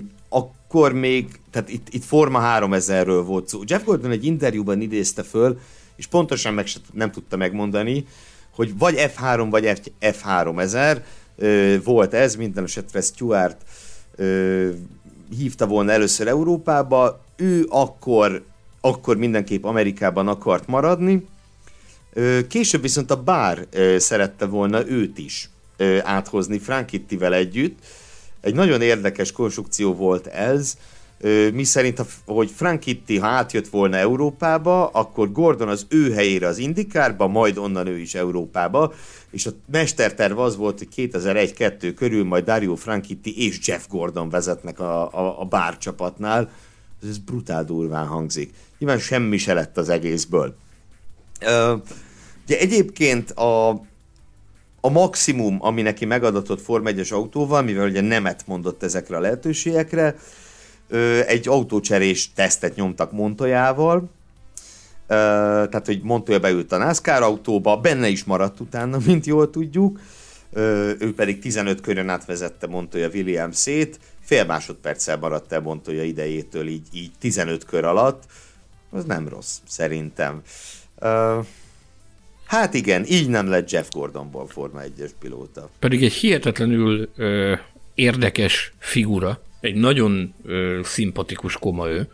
[0.68, 3.60] akkor még, tehát itt, itt Forma 3000-ről volt szó.
[3.66, 5.58] Jeff Gordon egy interjúban idézte föl,
[5.96, 8.06] és pontosan meg se, nem tudta megmondani,
[8.54, 11.02] hogy vagy F3 vagy F3000
[11.84, 13.62] volt ez, minden esetre Stuart
[14.16, 14.68] ö,
[15.38, 18.44] hívta volna először Európába, ő akkor,
[18.80, 21.26] akkor mindenképp Amerikában akart maradni,
[22.12, 27.78] ö, később viszont a bár ö, szerette volna őt is ö, áthozni Frankittivel együtt,
[28.40, 30.76] egy nagyon érdekes konstrukció volt ez,
[31.52, 37.26] mi szerint, hogy Frankitti, ha átjött volna Európába, akkor Gordon az ő helyére az Indikárba,
[37.26, 38.92] majd onnan ő is Európába,
[39.30, 44.80] és a mesterterv az volt, hogy 2001-2 körül majd Dario Frankitti és Jeff Gordon vezetnek
[44.80, 46.50] a, a, a bár csapatnál.
[47.08, 48.54] Ez brutál durván hangzik.
[48.78, 50.56] Nyilván semmi se lett az egészből.
[51.40, 51.80] Uh,
[52.44, 53.80] ugye egyébként a,
[54.80, 60.16] a maximum, ami neki megadatott Form 1 autóval, mivel ugye nemet mondott ezekre a lehetőségekre,
[61.26, 64.10] egy autócserés tesztet nyomtak Montoyával,
[65.06, 70.00] tehát, hogy Montoya beült a NASCAR autóba, benne is maradt utána, mint jól tudjuk,
[70.98, 77.10] ő pedig 15 körön átvezette Montoya Williams-ét, fél másodperccel maradt el Montoya idejétől, így, így
[77.18, 78.22] 15 kör alatt,
[78.90, 80.42] az nem rossz, szerintem.
[82.48, 85.70] Hát igen, így nem lett Jeff Gordonból Forma 1-es pilóta.
[85.78, 87.54] Pedig egy hihetetlenül ö,
[87.94, 92.08] érdekes figura, egy nagyon ö, szimpatikus koma ő,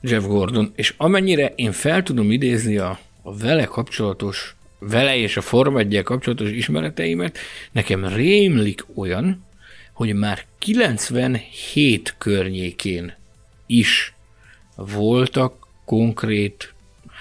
[0.00, 5.40] Jeff Gordon, és amennyire én fel tudom idézni a, a vele kapcsolatos, vele és a
[5.40, 7.38] Forma 1 kapcsolatos ismereteimet,
[7.72, 9.44] nekem rémlik olyan,
[9.92, 13.14] hogy már 97 környékén
[13.66, 14.14] is
[14.76, 16.74] voltak konkrét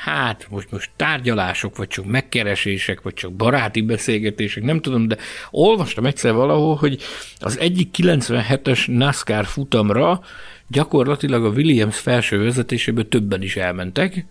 [0.03, 5.17] hát most, most tárgyalások, vagy csak megkeresések, vagy csak baráti beszélgetések, nem tudom, de
[5.51, 7.01] olvastam egyszer valahol, hogy
[7.39, 10.21] az egyik 97-es NASCAR futamra
[10.67, 14.25] gyakorlatilag a Williams felső vezetéséből többen is elmentek,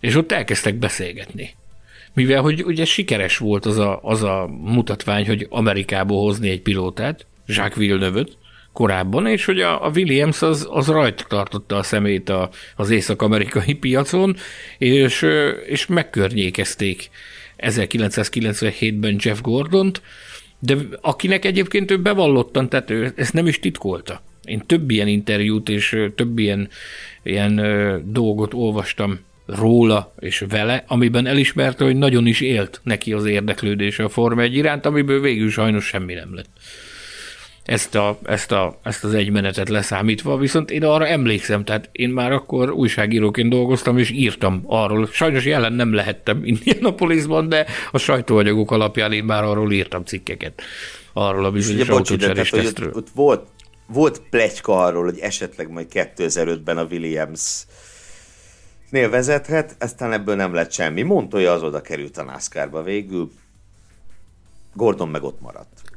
[0.00, 1.54] és ott elkezdtek beszélgetni.
[2.14, 7.26] Mivel, hogy ugye sikeres volt az a, az a mutatvány, hogy Amerikából hozni egy pilótát,
[7.46, 8.37] Jacques Villeneuve-öt,
[8.78, 13.74] korábban, és hogy a, a Williams az, az rajta tartotta a szemét a, az észak-amerikai
[13.74, 14.36] piacon,
[14.78, 15.26] és,
[15.66, 17.10] és megkörnyékezték
[17.58, 20.02] 1997-ben Jeff Gordont,
[20.58, 24.22] de akinek egyébként ő bevallottan, tehát ő ezt nem is titkolta.
[24.44, 26.68] Én több ilyen interjút és több ilyen,
[27.22, 27.54] ilyen
[28.12, 34.08] dolgot olvastam róla és vele, amiben elismerte, hogy nagyon is élt neki az érdeklődése a
[34.08, 36.50] Forma 1 iránt, amiből végül sajnos semmi nem lett
[37.68, 42.10] ezt, a, ezt, a, ezt az egy menetet leszámítva, viszont én arra emlékszem, tehát én
[42.10, 45.06] már akkor újságíróként dolgoztam, és írtam arról.
[45.06, 50.62] Sajnos jelen nem lehettem Indianapolisban, de a sajtóanyagok alapján én már arról írtam cikkeket.
[51.12, 52.88] Arról a bizonyos autócserés tesztről.
[52.88, 53.46] Ott, ott volt,
[53.86, 57.66] volt plegyka arról, hogy esetleg majd 2005-ben a Williams
[58.90, 61.02] nél vezethet, aztán ebből nem lett semmi.
[61.02, 63.30] Montoya az oda került a NASCAR-ba végül.
[64.74, 65.87] Gordon meg ott maradt.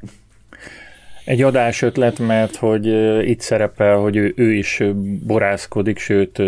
[1.24, 2.86] Egy adás ötlet, mert hogy
[3.30, 4.84] itt szerepel, hogy ő, ő is
[5.26, 6.41] borászkodik, sőt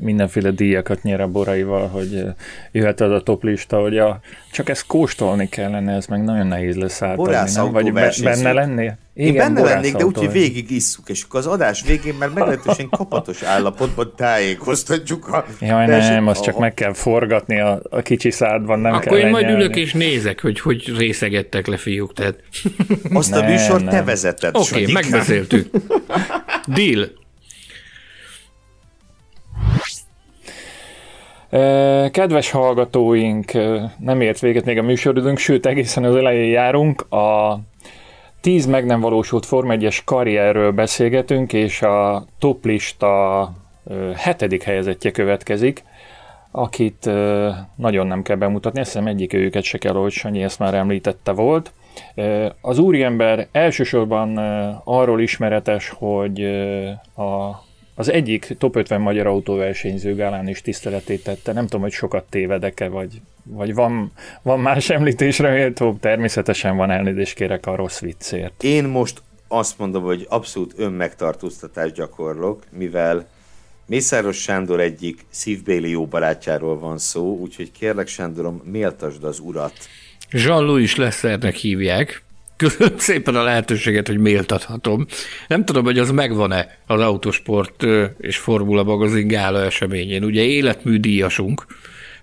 [0.00, 2.24] mindenféle díjakat nyer a boraival, hogy
[2.72, 4.20] jöhet az a toplista, hogy a,
[4.52, 7.72] csak ezt kóstolni kellene, ez meg nagyon nehéz lesz átadni, nem?
[7.72, 8.96] Vagy be, benne lennél?
[9.20, 12.88] Igen, Én benne lennék, de úgyhogy végig isszuk, és akkor az adás végén már meglehetősen
[12.88, 18.78] kapatos állapotban tájékoztatjuk a Jaj, nem, azt csak meg kell forgatni a, a kicsi szádban,
[18.78, 19.64] nem Akkor kell én majd lenyelni.
[19.64, 22.34] ülök és nézek, hogy hogy részegettek le fiúk, tehát
[23.12, 23.94] Azt a Nem, műsort nem.
[23.94, 25.70] te vezeted, oké, okay, megbeszéltük.
[26.66, 27.08] Deal.
[32.10, 33.52] Kedves hallgatóink,
[33.98, 37.12] nem ért véget még a műsoridőnk, sőt egészen az elején járunk.
[37.12, 37.60] A
[38.40, 43.52] 10 meg nem valósult Form 1-es karrierről beszélgetünk, és a toplista
[44.16, 45.84] hetedik helyezettje következik,
[46.50, 47.10] akit
[47.76, 51.32] nagyon nem kell bemutatni, azt hiszem egyik őket se kell, hogy Sanyi ezt már említette
[51.32, 51.72] volt.
[52.60, 54.36] Az úriember elsősorban
[54.84, 56.42] arról ismeretes, hogy
[57.16, 57.66] a
[57.98, 61.52] az egyik top 50 magyar autóversenyző gálán is tiszteletét tette.
[61.52, 65.96] Nem tudom, hogy sokat tévedek-e, vagy, vagy van, van más említésre méltó.
[66.00, 68.62] Természetesen van elnézést kérek a rossz viccért.
[68.62, 73.26] Én most azt mondom, hogy abszolút önmegtartóztatást gyakorlok, mivel
[73.86, 79.72] Mészáros Sándor egyik szívbéli jó barátjáról van szó, úgyhogy kérlek Sándorom, méltasd az urat.
[80.30, 82.22] Jean-Louis Lessernek hívják.
[82.58, 85.06] Köszönöm szépen a lehetőséget, hogy méltathatom.
[85.48, 87.86] Nem tudom, hogy az megvan-e az Autosport
[88.20, 90.24] és Formula magazin gála eseményén.
[90.24, 91.66] Ugye életműdíjasunk,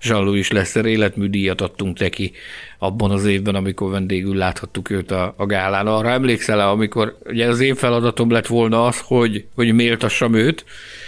[0.02, 2.32] Jean-Louis Lesser életműdíjat adtunk neki
[2.80, 5.88] abban az évben, amikor vendégül láthattuk őt a, a gálán.
[5.88, 10.66] Arra emlékszel -e, amikor ugye az én feladatom lett volna az, hogy, hogy méltassam őt,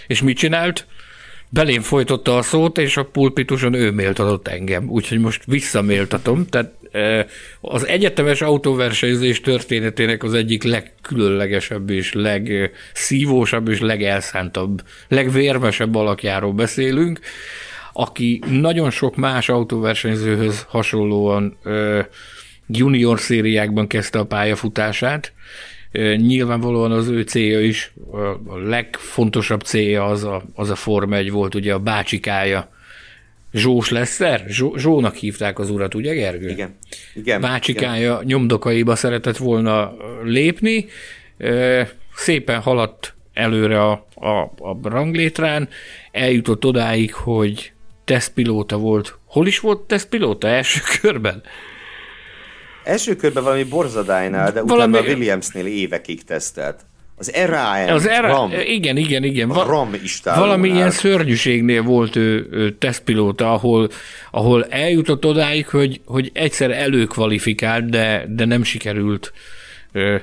[0.07, 0.87] és mit csinált?
[1.49, 4.89] belém folytotta a szót, és a pulpituson ő méltatott engem.
[4.89, 6.45] Úgyhogy most visszaméltatom.
[6.45, 6.76] Tehát eh,
[7.61, 17.19] az egyetemes autóversenyzés történetének az egyik legkülönlegesebb és legszívósabb és legelszántabb, legvérmesebb alakjáról beszélünk,
[17.93, 21.57] aki nagyon sok más autóversenyzőhöz hasonlóan
[22.67, 25.33] junior szériákban kezdte a pályafutását,
[26.15, 31.55] Nyilvánvalóan az ő célja is, a- legfontosabb célja az a, az a Forma 1 volt,
[31.55, 32.69] ugye a bácsikája.
[33.57, 34.43] Zsós Lesszer?
[34.47, 36.49] Zsó, Zsónak hívták az urat, ugye Gergő?
[36.49, 36.53] Igen.
[36.53, 36.75] Igen.
[37.13, 37.41] igen.
[37.41, 39.93] Bácsikája nyomdokaiba szeretett volna
[40.23, 40.85] lépni,
[42.15, 45.69] szépen haladt előre a, a, a ranglétrán,
[46.11, 47.71] eljutott odáig, hogy
[48.05, 49.17] tesztpilóta volt.
[49.25, 50.47] Hol is volt tesztpilóta?
[50.47, 51.43] Első körben?
[52.83, 56.85] Első körben valami borzadájnál, de Valami- utána a Williamsnél évekig tesztelt.
[57.19, 59.49] Az RAM, Az erre, RAM, igen, igen, igen.
[59.49, 60.45] a RAM istálónál.
[60.45, 63.89] Valami ilyen szörnyűségnél volt ő, ő tesztpilóta, ahol,
[64.31, 69.33] ahol eljutott odáig, hogy, hogy egyszer előkvalifikált, de, de nem sikerült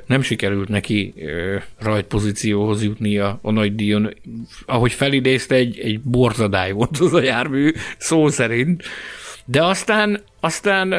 [0.06, 4.14] nem sikerült neki ö, rajtpozícióhoz jutni a, a nagy díjon.
[4.66, 8.82] Ahogy felidézte, egy, egy borzadály volt az a jármű, szó szerint.
[9.44, 10.94] De aztán, aztán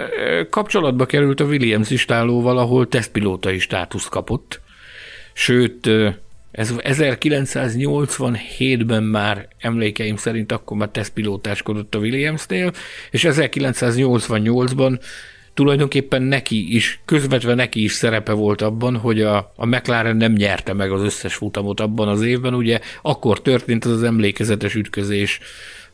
[0.49, 4.61] kapcsolatba került a Williams istálóval, ahol tesztpilótai státuszt kapott.
[5.37, 5.87] Sőt,
[6.51, 12.71] ez 1987-ben már emlékeim szerint akkor már tesztpilótáskodott a Williamsnél,
[13.11, 14.99] és 1988-ban
[15.53, 20.73] tulajdonképpen neki is, közvetve neki is szerepe volt abban, hogy a, a McLaren nem nyerte
[20.73, 25.39] meg az összes futamot abban az évben, ugye akkor történt az az emlékezetes ütközés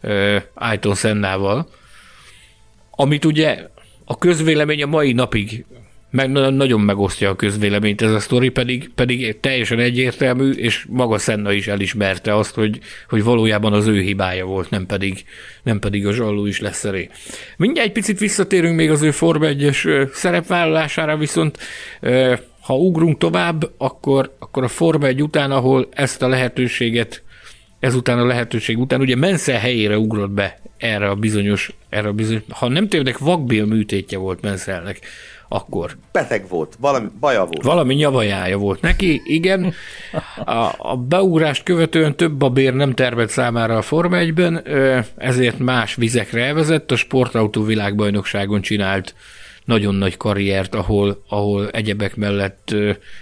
[0.04, 1.70] uh, Ayton Sennával,
[2.92, 3.68] amit ugye
[4.06, 5.66] a közvélemény a mai napig
[6.12, 11.52] meg nagyon megosztja a közvéleményt ez a sztori, pedig, pedig teljesen egyértelmű, és maga Senna
[11.52, 15.24] is elismerte azt, hogy, hogy valójában az ő hibája volt, nem pedig,
[15.64, 17.10] nem pedig a zsalló is leszeré.
[17.58, 21.58] Mindjárt egy picit visszatérünk még az ő Forma 1-es szerepvállalására, viszont
[22.62, 27.24] ha ugrunk tovább, akkor, akkor a Forma 1 után, ahol ezt a lehetőséget
[27.80, 32.42] ezután a lehetőség után, ugye Menszel helyére ugrott be erre a bizonyos, erre a bizonyos,
[32.50, 35.00] ha nem tévedek, vakbél műtétje volt Menszelnek
[35.54, 35.98] akkor.
[36.12, 37.64] Beteg volt, valami baja volt.
[37.64, 39.74] Valami nyavajája volt neki, igen.
[40.46, 45.96] A, a beugrást követően több babér nem tervett számára a Forma 1-ben, ö, ezért más
[45.96, 49.16] vizekre elvezett, a sportautó világbajnokságon csinált
[49.66, 52.76] nagyon nagy karriert, ahol, ahol egyebek mellett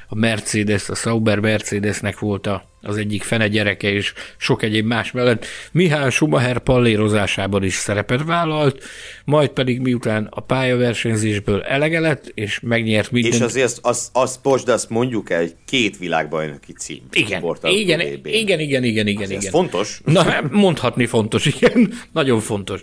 [0.08, 5.12] a Mercedes, a Sauber Mercedesnek volt a, az egyik fene gyereke és sok egyéb más
[5.12, 8.84] mellett Mihály Schumacher pallérozásában is szerepet vállalt,
[9.26, 13.34] majd pedig miután a pályaversenyzésből elege lett, és megnyert mindent.
[13.34, 17.02] És azért azt, azt, azt, most, de azt mondjuk el, hogy két világbajnoki cím.
[17.12, 19.32] Igen, igen, igen, igen, igen, igen, igen.
[19.32, 20.02] Ez fontos?
[20.06, 22.82] Na, mondhatni fontos, igen, nagyon fontos.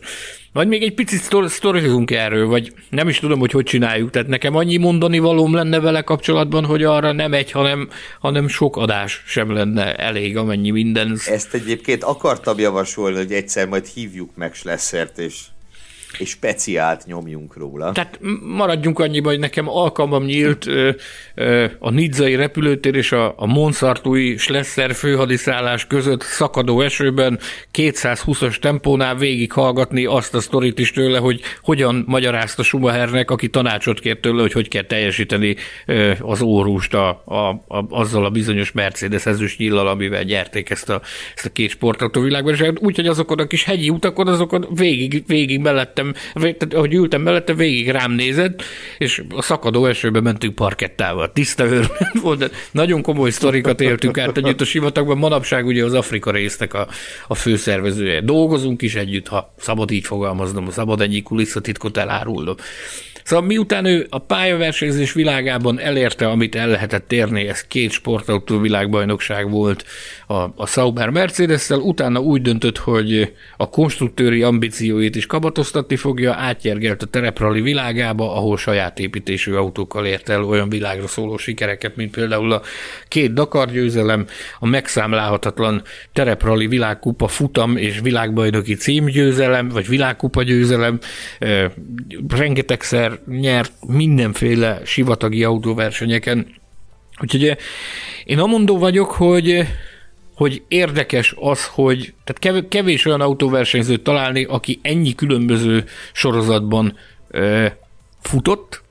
[0.56, 4.10] Vagy még egy picit sztorizunk erről, vagy nem is tudom, hogy hogy csináljuk.
[4.10, 7.88] Tehát nekem annyi mondani valóm lenne vele kapcsolatban, hogy arra nem egy, hanem,
[8.20, 11.18] hanem sok adás sem lenne elég, amennyi minden.
[11.26, 15.44] Ezt egyébként akartam javasolni, hogy egyszer majd hívjuk meg Schlessert, és
[16.18, 17.92] és speciált nyomjunk róla.
[17.92, 20.90] Tehát maradjunk annyiba, hogy nekem alkalmam nyílt ö,
[21.34, 27.38] ö, a Nidzai repülőtér és a, a Monszartúi Schlesser főhadiszállás között szakadó esőben
[27.72, 34.20] 220-as tempónál végighallgatni azt a sztorit is tőle, hogy hogyan magyarázta Schumachernek, aki tanácsot kért
[34.20, 37.34] tőle, hogy hogy kell teljesíteni ö, az órust a, a,
[37.76, 41.00] a, azzal a bizonyos Mercedes ezüst nyillal, amivel gyerték ezt a,
[41.36, 42.54] ezt a két sportautó világban.
[42.54, 47.54] És úgyhogy azokon a kis hegyi utakon, azokon végig, végig mellettem ültem, ahogy ültem mellette,
[47.54, 48.62] végig rám nézett,
[48.98, 51.32] és a szakadó esőbe mentünk parkettával.
[51.32, 51.86] Tiszta öröm
[52.22, 55.18] volt, de nagyon komoly sztorikat éltünk át együtt a sivatagban.
[55.18, 56.88] Manapság ugye az Afrika résznek a,
[57.26, 58.20] a főszervezője.
[58.20, 62.56] Dolgozunk is együtt, ha szabad így fogalmaznom, szabad ennyi kulisszatitkot elárulnom.
[63.26, 69.50] Szóval miután ő a pályaversenyzés világában elérte, amit el lehetett érni, ez két sportautó világbajnokság
[69.50, 69.84] volt
[70.26, 77.02] a, a Sauber mercedes utána úgy döntött, hogy a konstruktőri ambícióit is kabatoztatni fogja, átjergelt
[77.02, 82.52] a tereprali világába, ahol saját építésű autókkal ért el olyan világra szóló sikereket, mint például
[82.52, 82.62] a
[83.08, 84.26] két Dakar győzelem,
[84.58, 90.98] a megszámlálhatatlan tereprali világkupa futam és világbajnoki címgyőzelem, vagy világkupa győzelem,
[92.28, 96.54] rengetegszer nyert mindenféle sivatagi autóversenyeken.
[97.20, 97.56] Úgyhogy eh,
[98.24, 99.66] én amondó vagyok, hogy
[100.34, 106.96] hogy érdekes az, hogy tehát kevés olyan autóversenyzőt találni, aki ennyi különböző sorozatban
[107.30, 107.72] ö, eh,
[108.22, 108.82] futott,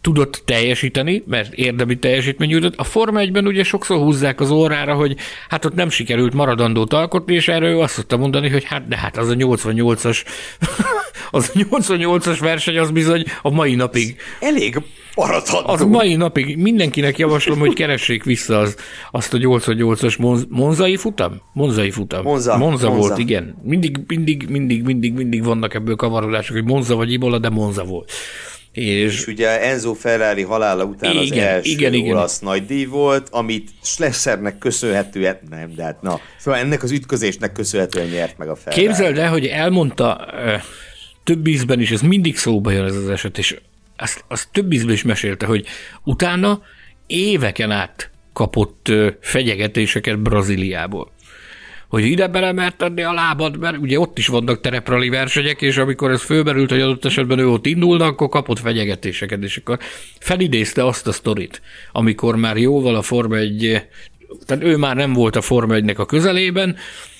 [0.00, 2.76] tudott teljesíteni, mert érdemi teljesítmény jutott.
[2.76, 5.16] A Forma 1-ben ugye sokszor húzzák az órára, hogy
[5.48, 9.16] hát ott nem sikerült maradandót alkotni, és erről azt szokta mondani, hogy hát de hát
[9.16, 10.24] az a 88-as
[11.30, 14.16] az a 88-as verseny az bizony a mai napig.
[14.40, 14.80] Elég
[15.14, 15.72] maradható.
[15.72, 18.76] Az a mai napig mindenkinek javaslom, hogy keressék vissza az,
[19.10, 21.40] azt a 88-as Monz, Monzai futam?
[21.52, 22.22] Monzai futam.
[22.22, 22.56] Monza.
[22.56, 23.58] Monza, Monza volt, igen.
[23.62, 28.12] Mindig, mindig, mindig, mindig, mindig vannak ebből kavarodások, hogy Monza vagy Ibola, de Monza volt.
[28.72, 32.16] És, és ugye Enzo Ferrari halála után igen, az első igen, igen.
[32.16, 38.06] olasz díj volt, amit Schlessernek köszönhetően, nem, de hát na, szóval ennek az ütközésnek köszönhetően
[38.06, 38.82] nyert meg a Ferrari.
[38.82, 40.26] Képzeld el, hogy elmondta
[41.28, 43.56] több ízben is, ez mindig szóba jön ez az eset, és
[43.96, 45.66] azt, azt több ízben is mesélte, hogy
[46.04, 46.62] utána
[47.06, 51.12] éveken át kapott fegyegetéseket Brazíliából.
[51.88, 55.76] Hogy ide bele mert tenni a lábad, mert ugye ott is vannak tereprali versenyek, és
[55.76, 59.78] amikor ez fölmerült, hogy adott esetben ő ott indulna, akkor kapott fenyegetéseket, és akkor
[60.18, 61.62] felidézte azt a sztorit,
[61.92, 63.86] amikor már jóval a Forma 1,
[64.46, 66.76] tehát ő már nem volt a Forma 1 a közelében,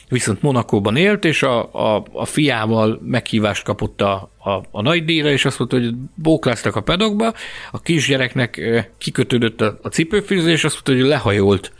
[0.08, 5.30] viszont Monakóban élt, és a, a, a fiával meghívást kapott a, a, a nagy díjra,
[5.30, 7.34] és azt mondta, hogy bókláztak a pedokba,
[7.70, 8.60] a kisgyereknek
[8.98, 11.72] kikötődött a, a cipőfűző, és azt mondta, hogy lehajolt.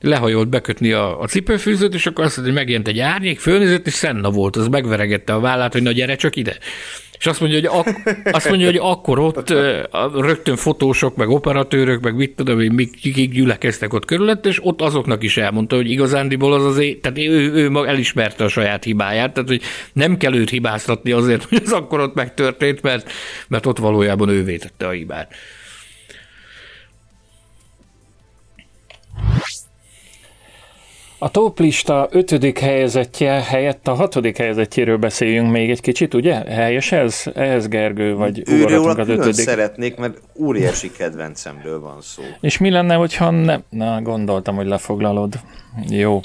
[0.00, 3.92] Lehajolt bekötni a, a cipőfűzőt, és akkor azt mondta, hogy megjelent egy árnyék, fölnézett, és
[3.92, 6.56] Szenna volt, az megveregette a vállát, hogy na gyere csak ide.
[7.22, 9.54] És azt mondja, hogy, ak- azt mondja, hogy akkor ott
[10.14, 14.80] rögtön fotósok, meg operatőrök, meg mit tudom hogy mik, kik gyülekeztek ott körülött, és ott
[14.80, 19.32] azoknak is elmondta, hogy igazándiból az azért, tehát ő, ő maga elismerte a saját hibáját,
[19.32, 19.62] tehát hogy
[19.92, 23.10] nem kell őt hibáztatni azért, hogy ez akkor ott megtörtént, mert,
[23.48, 25.34] mert ott valójában ő vétette a hibát.
[31.22, 36.34] A toplista ötödik helyezettje helyett a hatodik helyezettjéről beszéljünk még egy kicsit, ugye?
[36.34, 37.22] Helyes ez?
[37.34, 39.34] Ehhez Gergő, vagy Őről az ötödik?
[39.34, 42.22] szeretnék, mert óriási kedvencemről van szó.
[42.40, 43.62] És mi lenne, hogyha nem?
[43.68, 45.34] Na, gondoltam, hogy lefoglalod.
[45.88, 46.20] Jó.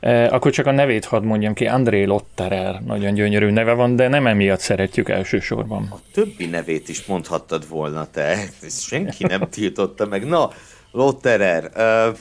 [0.00, 1.66] E, akkor csak a nevét hadd mondjam ki.
[1.66, 2.82] André Lotterer.
[2.86, 5.88] Nagyon gyönyörű neve van, de nem emiatt szeretjük elsősorban.
[5.90, 8.36] A többi nevét is mondhattad volna te.
[8.62, 10.26] Ezt senki nem tiltotta meg.
[10.26, 10.50] Na,
[10.90, 11.70] Lotterer.
[11.76, 12.16] Uh,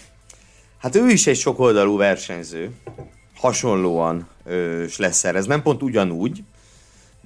[0.82, 2.72] Hát ő is egy sokoldalú versenyző,
[3.36, 5.36] hasonlóan ö, Schlesser.
[5.36, 6.44] Ez nem pont ugyanúgy,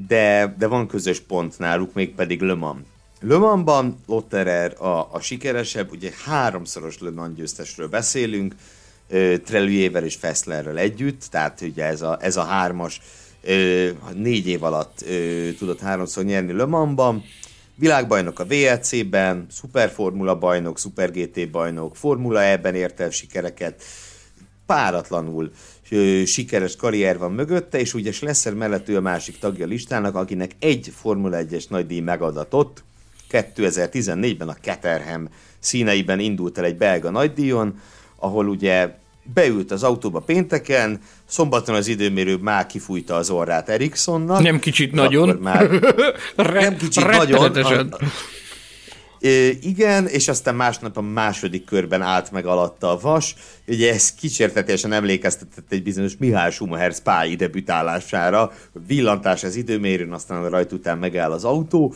[0.07, 2.81] de, de van közös pont náluk, mégpedig Le Mans.
[3.19, 8.55] Le Mansban Lotterer a, a sikeresebb, ugye háromszoros Le Mans győztesről beszélünk,
[9.43, 13.01] Trelujével és Fesslerrel együtt, tehát ugye ez a, ez a hármas
[13.43, 17.23] ö, négy év alatt ö, tudott háromszor nyerni Le Mansban,
[17.77, 23.83] Világbajnok a VLC-ben, Superformula bajnok, Super GT bajnok, Formula E-ben ért el sikereket,
[24.65, 25.51] páratlanul
[26.25, 30.51] sikeres karrier van mögötte, és ugye Schlesser mellett ő a másik tagja a listának, akinek
[30.59, 32.83] egy Formula 1-es nagydíj megadatott.
[33.29, 37.79] 2014-ben a Caterham színeiben indult el egy belga nagydíjon,
[38.15, 38.95] ahol ugye
[39.33, 44.41] beült az autóba pénteken, szombaton az időmérő már kifújta az orrát Ericssonnak.
[44.41, 45.37] Nem kicsit nagyon.
[45.41, 45.69] Már
[46.35, 47.91] nem kicsit nagyon.
[47.91, 47.97] A,
[49.61, 53.35] igen, és aztán másnap a második körben állt meg alatta a vas.
[53.67, 58.51] Ugye ez kísértetésen emlékeztetett egy bizonyos Mihály Schumacher spái debütálására.
[58.87, 61.93] Villantás az időmérőn, aztán a rajt után megáll az autó.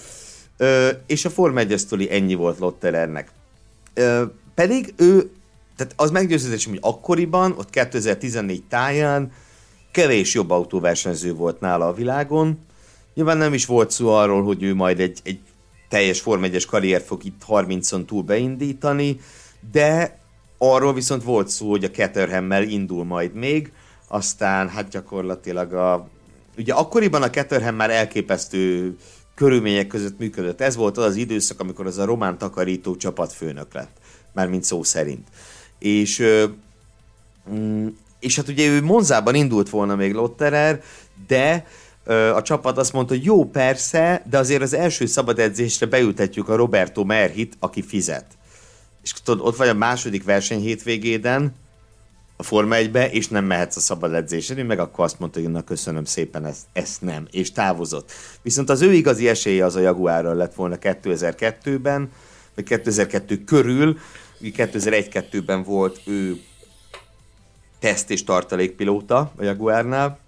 [1.08, 3.32] És a Form 1 ennyi volt Lotterernek.
[4.56, 5.32] Pedig ő
[5.80, 9.32] tehát az meggyőződésem, hogy akkoriban, ott 2014 táján
[9.92, 12.60] kevés jobb autóversenyző volt nála a világon.
[13.14, 15.40] Nyilván nem is volt szó arról, hogy ő majd egy, egy
[15.90, 19.20] teljes Form 1 karrier fog itt 30-on túl beindítani,
[19.72, 20.20] de
[20.58, 23.72] arról viszont volt szó, hogy a Caterhammel indul majd még,
[24.08, 26.10] aztán hát gyakorlatilag a...
[26.58, 28.96] Ugye akkoriban a Caterham már elképesztő
[29.36, 30.62] körülmények között működött.
[30.62, 33.98] Ez volt az az időszak, amikor az a román takarító csapatfőnök lett,
[34.34, 35.28] mármint szó szerint
[35.80, 36.24] és,
[37.54, 37.88] mm,
[38.20, 40.82] és hát ugye ő Monzában indult volna még Lotterer,
[41.28, 41.66] de
[42.34, 46.56] a csapat azt mondta, hogy jó, persze, de azért az első szabad edzésre beültetjük a
[46.56, 48.26] Roberto Merhit, aki fizet.
[49.04, 51.56] És tudod, ott vagy a második verseny hétvégéden,
[52.40, 55.64] a Forma 1 és nem mehetsz a szabad edzésre, meg akkor azt mondta, hogy na
[55.64, 58.12] köszönöm szépen, ezt, ezt nem, és távozott.
[58.42, 62.12] Viszont az ő igazi esélye az a Jaguárral lett volna 2002-ben,
[62.56, 63.98] vagy 2002 körül,
[64.42, 66.42] 2001-2-ben volt ő
[67.80, 70.20] teszt és tartalékpilóta a Jaguárnál,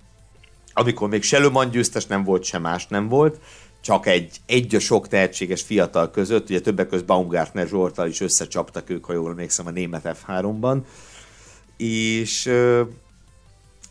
[0.74, 3.40] amikor még se Le győztes nem volt, se más nem volt,
[3.82, 8.90] csak egy, egy a sok tehetséges fiatal között, ugye többek között Baumgartner Zsoltal is összecsaptak
[8.90, 10.78] ők, ha jól emlékszem, a német F3-ban,
[11.78, 12.52] és,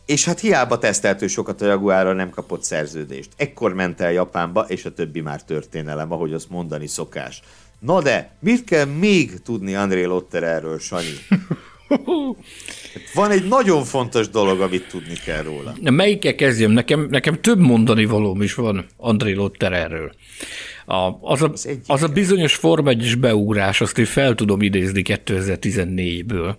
[0.05, 3.29] és hát hiába teszteltő sokat a Jaguárra nem kapott szerződést.
[3.35, 7.41] Ekkor ment el Japánba, és a többi már történelem, ahogy azt mondani szokás.
[7.81, 11.15] Na de, mit kell még tudni André Lotter erről, Sanyi?
[13.13, 15.73] Van egy nagyon fontos dolog, amit tudni kell róla.
[15.81, 16.71] Na, melyikkel kezdjem?
[16.71, 20.11] Nekem, nekem több mondani valóm is van André Lotter erről.
[20.85, 25.01] A, az, a, az, az a bizonyos Form 1 beugrás, azt én fel tudom idézni
[25.05, 26.55] 2014-ből.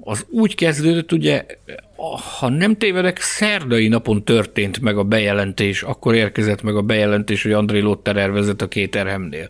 [0.00, 1.44] Az úgy kezdődött, ugye,
[2.38, 7.52] ha nem tévedek, szerdai napon történt meg a bejelentés, akkor érkezett meg a bejelentés, hogy
[7.52, 9.48] André Lotterer vezet a két erhemnél.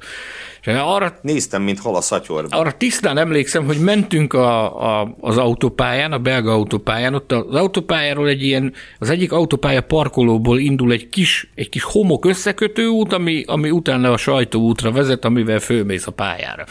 [0.60, 2.60] És arra, Néztem, mint hal a szatyorban.
[2.60, 8.28] Arra tisztán emlékszem, hogy mentünk a, a, az autópályán, a belga autópályán, ott az autópályáról
[8.28, 13.44] egy ilyen, az egyik autópálya parkolóból indul egy kis, egy kis homok összekötő út, ami,
[13.46, 16.64] ami utána a sajtóútra vezet, amivel fölmész a pályára.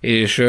[0.00, 0.44] És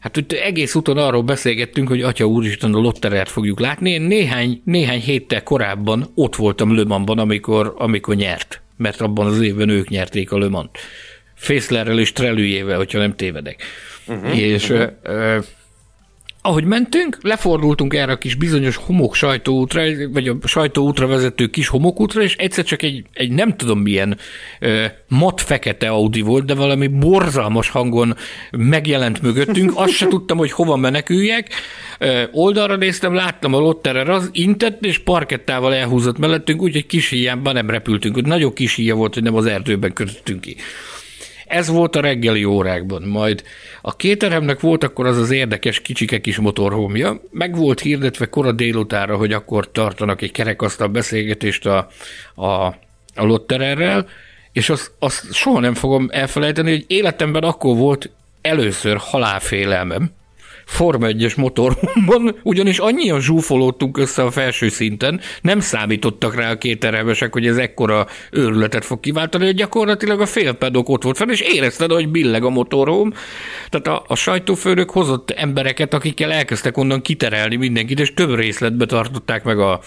[0.00, 3.90] Hát itt egész úton arról beszélgettünk, hogy Atya Úristen, a Lotterert fogjuk látni.
[3.90, 9.68] Én néhány, néhány héttel korábban ott voltam Lömanban, amikor, amikor nyert, mert abban az évben
[9.68, 10.78] ők nyerték a Lömant.
[11.38, 13.62] Fészlerrel és Trelüjével, hogyha nem tévedek.
[14.06, 14.90] Uh-huh, és uh-huh.
[15.04, 15.44] Uh,
[16.48, 19.82] ahogy mentünk, lefordultunk erre a kis bizonyos homok sajtóútra,
[20.12, 24.18] vagy a sajtóútra vezető kis homokútra, és egyszer csak egy, egy nem tudom milyen
[24.60, 28.16] ö, mat fekete Audi volt, de valami borzalmas hangon
[28.50, 31.48] megjelent mögöttünk, azt se tudtam, hogy hova meneküljek.
[31.98, 37.54] Ö, oldalra néztem, láttam a lotterer, az intett, és parkettával elhúzott mellettünk, úgyhogy kis híjában
[37.54, 38.26] nem repültünk.
[38.26, 40.56] Nagyon kis híja volt, hogy nem az erdőben kötöttünk ki.
[41.48, 43.02] Ez volt a reggeli órákban.
[43.02, 43.42] Majd
[43.82, 49.16] a kéteremnek volt akkor az az érdekes kicsike kis motorhomja, meg volt hirdetve kora délutára,
[49.16, 51.88] hogy akkor tartanak egy kerekasztal beszélgetést a,
[52.34, 52.50] a,
[53.14, 54.06] a lottererrel,
[54.52, 60.10] és azt, azt soha nem fogom elfelejteni, hogy életemben akkor volt először halálfélelmem,
[60.68, 66.84] Forma 1-es motorban, ugyanis annyian zsúfolódtunk össze a felső szinten, nem számítottak rá a két
[66.84, 71.40] erevesek, hogy ez ekkora őrületet fog kiváltani, hogy gyakorlatilag a félpedok ott volt fel, és
[71.40, 73.12] érezted, hogy billeg a motorom.
[73.68, 79.44] Tehát a, a sajtófőnök hozott embereket, akikkel elkezdtek onnan kiterelni mindenkit, és több részletbe tartották
[79.44, 79.80] meg a,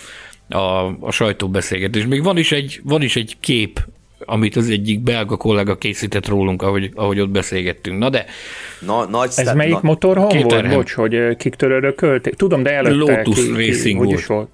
[0.49, 2.07] a, a sajtóbeszélgetést.
[2.07, 3.79] Még van is egy, van is egy kép
[4.25, 7.97] amit az egyik belga kollega készített rólunk, ahogy, ahogy ott beszélgettünk.
[7.99, 8.25] Na de...
[8.79, 10.69] Na, nagy Ez sztár, melyik na, motorhon volt?
[10.69, 12.33] Bocs, hogy kiktől örökölték?
[12.33, 14.19] Tudom, de előtte Lotus ki, Racing ki, volt.
[14.19, 14.49] Is volt.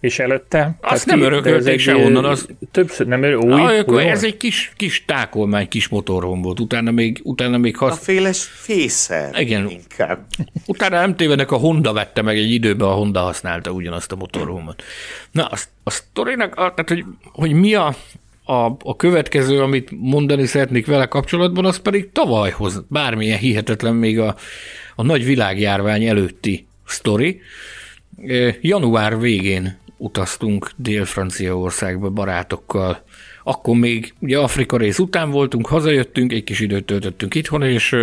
[0.00, 0.76] És előtte?
[0.80, 2.24] Azt nem örökölték sehonnan.
[2.24, 2.48] Az...
[2.70, 6.60] Többször nem örök, új, ah, új Ez egy kis, kis tákolmány, kis motorhon volt.
[6.60, 7.92] Utána még, utána még hasz...
[7.92, 9.40] A féles fészer.
[9.40, 9.68] Igen.
[9.68, 10.26] Inkább.
[10.66, 14.82] Utána nem tévedek, a Honda vette meg egy időben, a Honda használta ugyanazt a motorhomot.
[15.30, 17.94] Na, a, a sztorinak, tehát, hogy, hogy mi a
[18.48, 24.36] a, a következő, amit mondani szeretnék vele kapcsolatban, az pedig tavalyhoz, bármilyen hihetetlen még a,
[24.94, 27.40] a nagy világjárvány előtti sztori.
[28.60, 33.02] Január végén utaztunk Dél-Franciaországba barátokkal.
[33.44, 37.96] Akkor még ugye Afrika rész után voltunk, hazajöttünk, egy kis időt töltöttünk itthon, és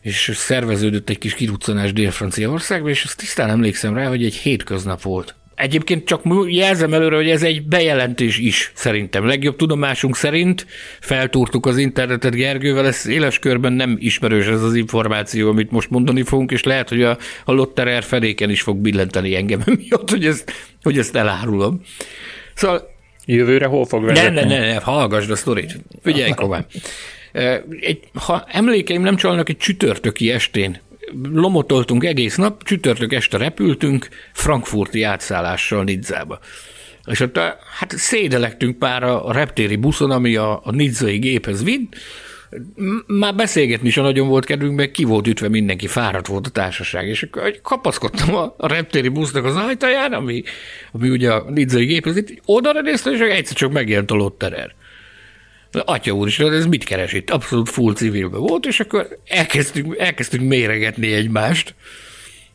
[0.00, 5.34] és szerveződött egy kis kiruccanás Dél-Franciaországba, és azt tisztán emlékszem rá, hogy egy hétköznap volt.
[5.54, 9.26] Egyébként csak jelzem előre, hogy ez egy bejelentés is szerintem.
[9.26, 10.66] Legjobb tudomásunk szerint
[11.00, 16.22] feltúrtuk az internetet Gergővel, ez éles körben nem ismerős ez az információ, amit most mondani
[16.22, 20.52] fogunk, és lehet, hogy a, a Lotterer feléken is fog billenteni engem miatt, hogy ezt,
[20.82, 21.80] hogy ezt elárulom.
[22.54, 22.90] Szóval
[23.26, 24.34] Jövőre hol fog vezetni?
[24.34, 25.78] Ne, ne, ne, ne hallgassd a sztorit.
[26.02, 26.66] Figyelj, Kován.
[27.80, 30.80] Egy, ha emlékeim nem csalnak, egy csütörtöki estén
[31.32, 36.38] lomotoltunk egész nap, csütörtök este repültünk, frankfurti átszállással Nidzába.
[37.04, 37.38] És ott
[37.78, 41.96] hát szédelektünk pár a reptéri buszon, ami a, a nidzai géphez vitt,
[43.06, 47.08] már beszélgetni is nagyon volt kedvünk, meg ki volt ütve mindenki, fáradt volt a társaság,
[47.08, 50.42] és akkor kapaszkodtam a, a reptéri busznak az ajtaján, ami,
[50.92, 54.74] ami ugye a nidzai géphez itt, oda néztem, és egyszer csak megjelent a lotterer.
[55.72, 57.30] Atya úr is, ez mit keres itt?
[57.30, 61.74] Abszolút full civilben volt, és akkor elkezdtünk, elkezdtünk méregetni egymást.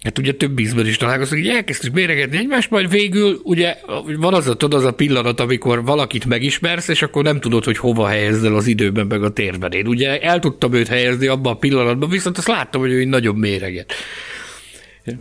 [0.03, 3.75] Hát ugye több ízben is találkoztunk, hogy elkezdtük méregetni egymást, majd végül ugye
[4.17, 7.77] van az a, tudod, az a pillanat, amikor valakit megismersz, és akkor nem tudod, hogy
[7.77, 9.71] hova helyezd el az időben, meg a térben.
[9.71, 13.35] Én ugye el tudtam őt helyezni abban a pillanatban, viszont azt láttam, hogy ő nagyon
[13.35, 13.93] méreget.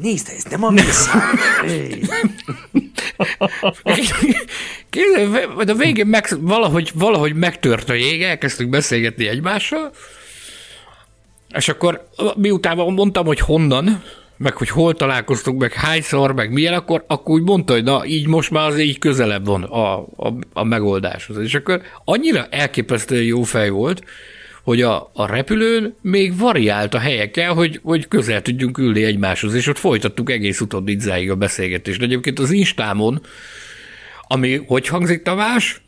[0.01, 1.23] Nézd, ez nem a mészár.
[5.67, 9.93] a végén meg, valahogy, valahogy megtört a jég, elkezdtünk beszélgetni egymással,
[11.57, 14.03] és akkor miután mondtam, hogy honnan,
[14.37, 18.27] meg hogy hol találkoztunk, meg hányszor, meg milyen, akkor, akkor úgy mondta, hogy na, így
[18.27, 21.39] most már az így közelebb van a, a, a megoldáshoz.
[21.39, 24.03] És akkor annyira elképesztően jó fej volt,
[24.67, 29.67] hogy a, a repülőn még variált a helyekkel, hogy, hogy közel tudjunk ülni egymáshoz, és
[29.67, 32.03] ott folytattuk egész utolnidzáig a beszélgetést.
[32.03, 33.21] Egyébként az Instámon,
[34.29, 35.81] ami hogy hangzik Tamás?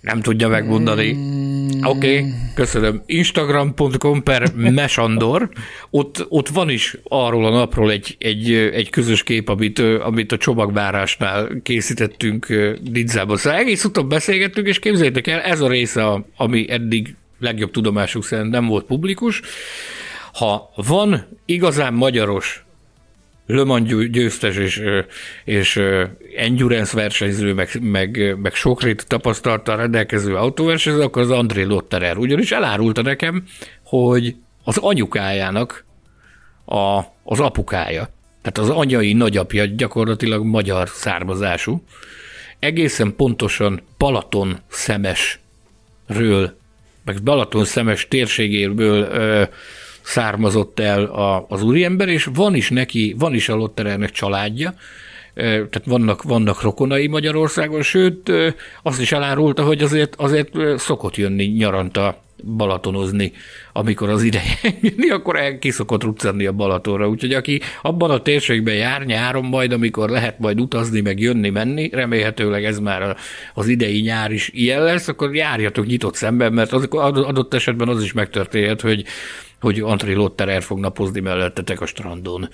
[0.00, 1.12] Nem tudja megmondani.
[1.12, 1.57] Mm.
[1.82, 3.02] Oké, okay, köszönöm.
[3.06, 5.48] Instagram.com per mesandor.
[5.90, 10.36] Ott, ott van is arról a napról egy, egy, egy közös kép, amit, amit a
[10.36, 12.46] csomagvárásnál készítettünk
[12.92, 13.36] Nidzába.
[13.36, 18.50] Szóval egész utóbb beszélgettünk, és képzeljétek el, ez a része, ami eddig legjobb tudomásuk szerint
[18.50, 19.40] nem volt publikus.
[20.32, 22.66] Ha van igazán magyaros
[23.48, 24.82] le Mans győztes és,
[25.44, 25.80] és
[26.36, 32.16] endurance versenyző, meg, meg, meg sokrit tapasztalta rendelkező autóversenyző, akkor az André Lotterer.
[32.16, 33.44] Ugyanis elárulta nekem,
[33.82, 35.84] hogy az anyukájának
[36.64, 38.08] a, az apukája,
[38.42, 41.82] tehát az anyai nagyapja gyakorlatilag magyar származású,
[42.58, 46.56] egészen pontosan Balaton szemesről,
[47.04, 49.44] meg Balaton szemes térségéből ö,
[50.08, 54.74] származott el a, az úriember, és van is neki, van is a Lotterernek családja,
[55.34, 58.32] tehát vannak, vannak rokonai Magyarországon, sőt,
[58.82, 63.32] azt is elárulta, hogy azért, azért szokott jönni nyaranta balatonozni,
[63.72, 67.08] amikor az ideje jönni, akkor el ki ruccanni a Balatonra.
[67.08, 71.88] Úgyhogy aki abban a térségben jár nyáron majd, amikor lehet majd utazni, meg jönni, menni,
[71.92, 73.16] remélhetőleg ez már
[73.54, 78.02] az idei nyár is ilyen lesz, akkor járjatok nyitott szemben, mert az, adott esetben az
[78.02, 79.04] is megtörténhet, hogy
[79.60, 82.48] hogy André Lotterer fog napozni mellettetek a strandon.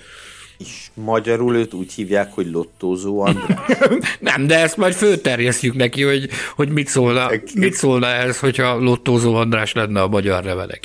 [0.57, 3.77] És magyarul őt úgy hívják, hogy Lottózó András?
[4.19, 9.35] Nem, de ezt majd fölterjesztjük neki, hogy, hogy mit, szólna, mit szólna ez, hogyha Lottózó
[9.35, 10.79] András lenne a magyar neve.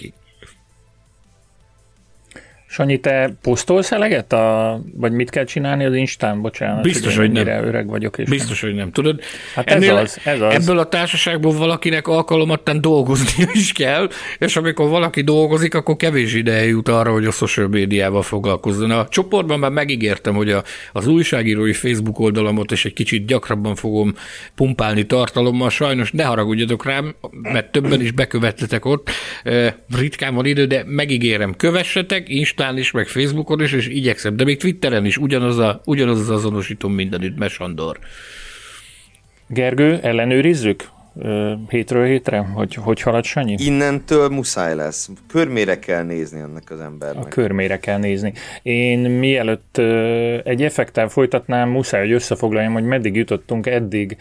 [2.73, 6.41] Sanyi, te posztolsz eleget, a, vagy mit kell csinálni az Instán?
[6.41, 7.47] Bocsánat, Biztos, hogy nem.
[7.47, 8.19] öreg vagyok.
[8.19, 8.71] És Biztos, nem.
[8.71, 8.93] hogy nem.
[8.93, 9.21] Tudod,
[9.55, 10.55] hát ennél, ez az, ez az.
[10.55, 14.09] ebből a társaságból valakinek alkalomattán dolgozni is kell,
[14.39, 18.91] és amikor valaki dolgozik, akkor kevés ideje jut arra, hogy a social médiával foglalkozzon.
[18.91, 20.63] A csoportban már megígértem, hogy a,
[20.93, 24.15] az újságírói Facebook oldalamot és egy kicsit gyakrabban fogom
[24.55, 25.71] pumpálni tartalommal.
[25.71, 29.11] Sajnos ne haragudjatok rám, mert többen is bekövetletek ott.
[29.99, 34.45] Ritkán van idő, de megígérem, kövessetek, Instán Instán is, meg Facebookon is, és igyekszem, de
[34.45, 37.99] még Twitteren is ugyanaz, a, ugyanaz az azonosítom mindenütt, Mesandor.
[39.47, 40.89] Gergő, ellenőrizzük?
[41.69, 43.55] hétről hétre, hogy hogy halad Sanyi?
[43.59, 45.11] Innentől muszáj lesz.
[45.29, 47.25] Körmére kell nézni ennek az embernek.
[47.25, 48.33] A körmére kell nézni.
[48.63, 49.79] Én mielőtt
[50.45, 54.17] egy effektel folytatnám, muszáj, hogy összefoglaljam, hogy meddig jutottunk eddig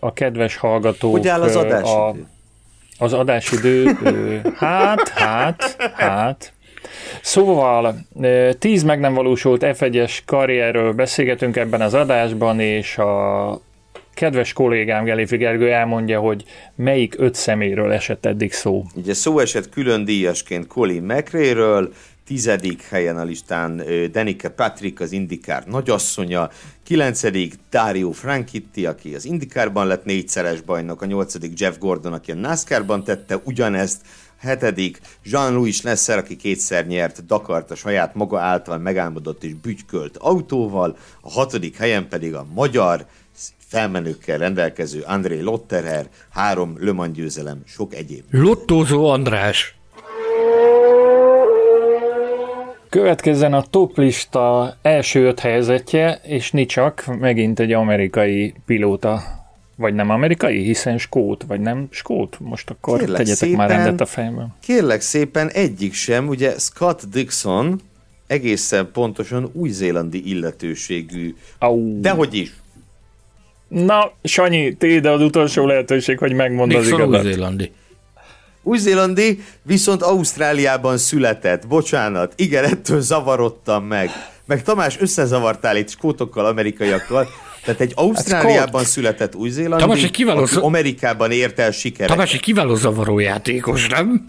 [0.00, 1.12] a kedves hallgatók.
[1.12, 1.90] Hogy áll az adásidő?
[1.90, 2.14] A,
[2.98, 3.84] az adásidő,
[4.56, 6.55] hát, hát, hát,
[7.22, 7.96] Szóval,
[8.58, 13.60] tíz meg nem valósult F1-es karrierről beszélgetünk ebben az adásban, és a
[14.14, 16.44] kedves kollégám Gelifi Gergő elmondja, hogy
[16.74, 18.84] melyik öt szeméről esett eddig szó.
[18.94, 21.92] Ugye szó esett külön díjasként Colin McRae-ről,
[22.26, 23.82] tizedik helyen a listán
[24.12, 26.50] Danica Patrick, az Indikár nagyasszonya,
[26.84, 32.34] kilencedik Dario Franchitti, aki az Indikárban lett négyszeres bajnok, a nyolcadik Jeff Gordon, aki a
[32.34, 34.00] NASCAR-ban tette ugyanezt,
[34.46, 40.96] hetedik Jean-Louis Lesser, aki kétszer nyert Dakart a saját maga által megálmodott és bütykölt autóval,
[41.20, 43.06] a hatodik helyen pedig a magyar
[43.68, 48.24] felmenőkkel rendelkező André Lotterer, három Le Mans győzelem, sok egyéb.
[48.30, 49.76] Lottózó András.
[52.88, 59.35] Következzen a toplista első öt helyzetje, és csak megint egy amerikai pilóta.
[59.76, 62.36] Vagy nem amerikai, hiszen skót, vagy nem skót?
[62.40, 64.54] Most akkor kérlek tegyetek szépen, már rendet a fejemben.
[64.62, 67.80] Kérlek szépen, egyik sem, ugye Scott Dixon
[68.26, 71.34] egészen pontosan új-zélandi illetőségű.
[71.58, 72.00] Au.
[72.00, 72.52] Dehogy is.
[73.68, 77.24] Na, Sanyi, téd az utolsó lehetőség, hogy megmond az igazat.
[77.24, 77.72] új-zélandi.
[78.62, 81.66] Új-Zélandi viszont Ausztráliában született.
[81.66, 84.10] Bocsánat, igen, ettől zavarodtam meg.
[84.44, 87.28] Meg Tamás, összezavartál itt skótokkal, amerikaiakkal.
[87.66, 92.10] Tehát egy Ausztráliában hát született új-zélandi, Tamás, egy kiváló aki Amerikában ért el sikeret.
[92.10, 94.24] Tamás egy kiváló zavaró játékos, nem?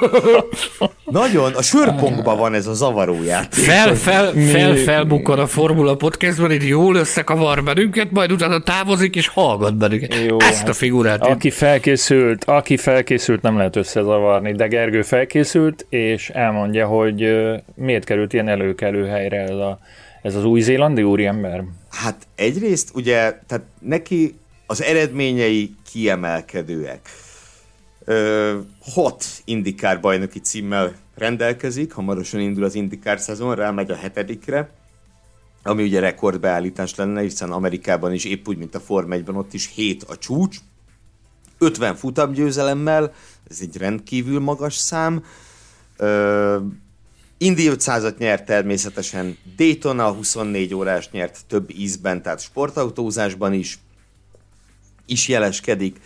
[1.04, 3.64] Nagyon, a sörpongban van ez a zavaró játék.
[3.64, 9.28] Fel, fel, fel, felbukkan a Formula Podcastban, itt jól összekavar bennünket, majd utána távozik és
[9.28, 10.14] hallgat bennünket.
[10.14, 11.26] Jó, Ezt a hát figurát.
[11.26, 17.36] Aki felkészült, aki felkészült, nem lehet összezavarni, de Gergő felkészült, és elmondja, hogy
[17.74, 19.78] miért került ilyen előkelő helyre ez, a,
[20.22, 21.64] ez az új-zélandi úriember.
[21.92, 27.08] Hát egyrészt ugye, tehát neki az eredményei kiemelkedőek.
[28.04, 34.70] Ö, hat indikár bajnoki címmel rendelkezik, hamarosan indul az indikár szezon, rámegy a hetedikre,
[35.62, 39.70] ami ugye rekordbeállítás lenne, hiszen Amerikában is épp úgy, mint a Form 1 ott is
[39.74, 40.56] 7 a csúcs,
[41.58, 43.12] 50 futamgyőzelemmel,
[43.50, 45.24] ez egy rendkívül magas szám,
[45.96, 46.58] ö,
[47.42, 53.78] Indi 500-at nyert természetesen, Daytona 24 órás nyert több ízben, tehát sportautózásban is,
[55.06, 56.00] is jeleskedik,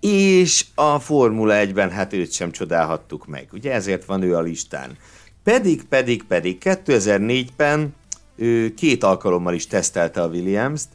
[0.00, 4.96] és a Formula 1-ben hát őt sem csodálhattuk meg, ugye ezért van ő a listán.
[5.42, 7.94] Pedig, pedig, pedig 2004-ben
[8.36, 10.88] ő két alkalommal is tesztelte a Williams-t,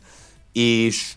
[0.54, 1.14] és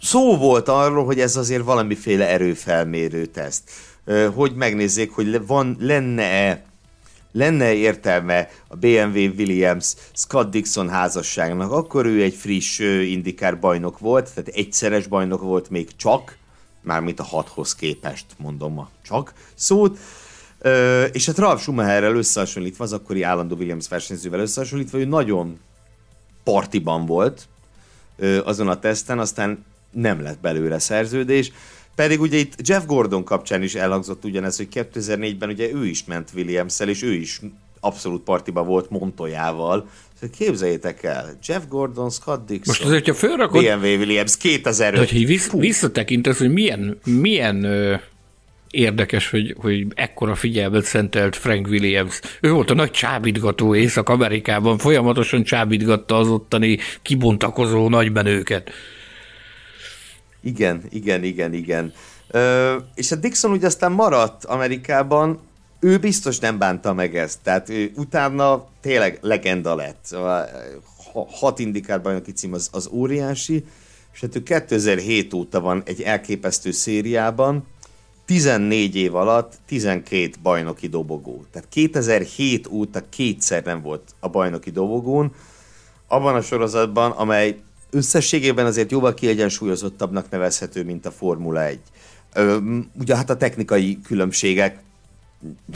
[0.00, 3.70] szó volt arról, hogy ez azért valamiféle erőfelmérő teszt,
[4.34, 6.72] hogy megnézzék, hogy van, lenne-e
[7.34, 14.34] lenne értelme a BMW Williams Scott Dixon házasságnak, akkor ő egy friss indikár bajnok volt,
[14.34, 16.36] tehát egyszeres bajnok volt még csak,
[16.80, 19.98] mármint a hathoz képest mondom a csak szót,
[20.58, 25.58] Ö, és hát Ralf Schumacherrel összehasonlítva, az akkori állandó Williams versenyzővel összehasonlítva, ő nagyon
[26.44, 27.48] partiban volt
[28.44, 31.52] azon a teszten, aztán nem lett belőle szerződés,
[31.94, 36.30] pedig ugye itt Jeff Gordon kapcsán is elhangzott ugyanez, hogy 2004-ben ugye ő is ment
[36.34, 37.40] williams és ő is
[37.80, 39.88] abszolút partiba volt Montoyával.
[40.20, 45.00] Szóval képzeljétek el, Jeff Gordon, Scott Dixon, Most azért, hogyha fölrakod, BMW Williams 2005.
[45.00, 47.94] De, hogy vissz, visszatekintesz, hogy milyen, milyen ö,
[48.74, 52.20] érdekes, hogy, hogy ekkora figyelmet szentelt Frank Williams.
[52.40, 58.70] Ő volt a nagy csábítgató Észak-Amerikában, folyamatosan csábítgatta az ottani kibontakozó nagybenőket.
[60.44, 61.92] Igen, igen, igen, igen.
[62.30, 65.40] Ö, és a Dixon ugye aztán maradt Amerikában,
[65.80, 69.98] ő biztos nem bánta meg ezt, tehát ő utána tényleg legenda lett.
[70.02, 70.48] Szóval,
[71.30, 73.64] hat indikár bajnoki cím az, az óriási,
[74.12, 77.66] és hát ő 2007 óta van egy elképesztő szériában,
[78.24, 81.44] 14 év alatt 12 bajnoki dobogó.
[81.52, 85.32] Tehát 2007 óta kétszer nem volt a bajnoki dobogón,
[86.08, 87.56] abban a sorozatban, amely
[87.94, 91.78] összességében azért jóval kiegyensúlyozottabbnak nevezhető, mint a Formula 1.
[92.34, 92.58] Ö,
[93.00, 94.82] ugye hát a technikai különbségek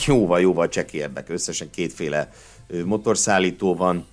[0.06, 1.28] jóval-jóval csekélyebbek.
[1.28, 2.32] Összesen kétféle
[2.84, 4.06] motorszállító van,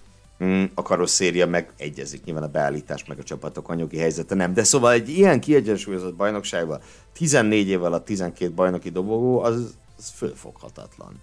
[0.74, 4.54] a karosszéria meg egyezik, nyilván a beállítás meg a csapatok anyagi helyzete nem.
[4.54, 6.80] De szóval egy ilyen kiegyensúlyozott bajnokságban
[7.14, 11.22] 14 év alatt 12 bajnoki dobogó, az, az fölfoghatatlan.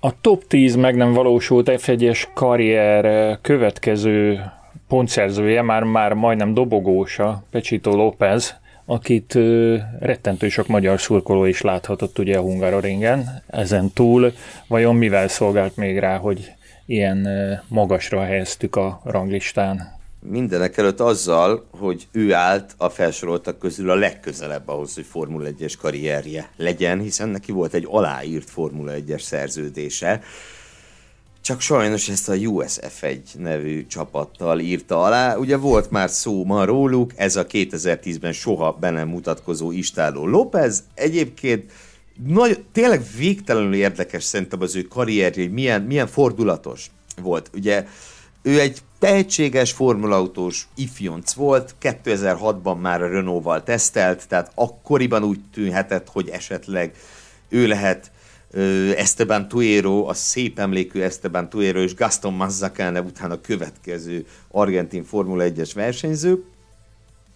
[0.00, 4.40] A top 10 meg nem valósult F1-es karrier következő
[4.88, 8.54] pontszerzője, már, már majdnem dobogósa, Pecsito López,
[8.84, 13.42] akit ö, rettentő sok magyar szurkoló is láthatott ugye a Hungaroringen.
[13.46, 14.32] Ezen túl
[14.66, 16.52] vajon mivel szolgált még rá, hogy
[16.86, 19.96] ilyen ö, magasra helyeztük a ranglistán?
[20.20, 25.74] Mindenek előtt azzal, hogy ő állt a felsoroltak közül a legközelebb ahhoz, hogy Formula 1-es
[25.80, 30.20] karrierje legyen, hiszen neki volt egy aláírt Formula 1-es szerződése,
[31.48, 35.36] csak sajnos ezt a USF1 nevű csapattal írta alá.
[35.36, 40.84] Ugye volt már szó ma róluk, ez a 2010-ben soha be nem mutatkozó Istáló López.
[40.94, 41.72] Egyébként
[42.26, 46.90] nagy, tényleg végtelenül érdekes szerintem az ő karrierje, hogy milyen, milyen fordulatos
[47.22, 47.50] volt.
[47.54, 47.86] Ugye
[48.42, 56.08] ő egy tehetséges formulautós ifjonc volt, 2006-ban már a Renault-val tesztelt, tehát akkoriban úgy tűnhetett,
[56.08, 56.94] hogy esetleg
[57.48, 58.10] ő lehet
[58.96, 65.44] Esteban Tuero, a szép emlékű Esteban Tuero és Gaston Mazzacane után a következő argentin Formula
[65.46, 66.44] 1-es versenyző.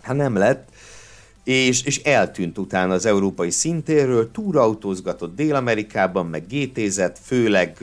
[0.03, 0.69] Hát nem lett,
[1.45, 7.79] és, és eltűnt utána az európai szintéről, túrautózgatott Dél-Amerikában, meg GT-zett, főleg,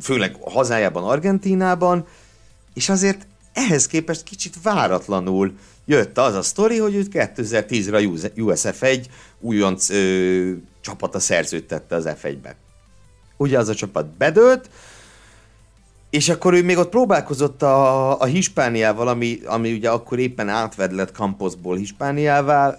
[0.00, 2.06] főleg hazájában, Argentínában,
[2.74, 5.52] és azért ehhez képest kicsit váratlanul
[5.84, 8.00] jött az a sztori, hogy őt 2010-re a
[8.36, 9.04] USF1
[9.40, 9.88] újonc
[10.86, 12.56] csapata szerződtette az F1-be.
[13.36, 14.70] Ugye az a csapat bedőlt,
[16.10, 21.14] és akkor ő még ott próbálkozott a, a Hispániával, ami, ami ugye akkor éppen átvedlett
[21.14, 22.78] Camposból Hispániával,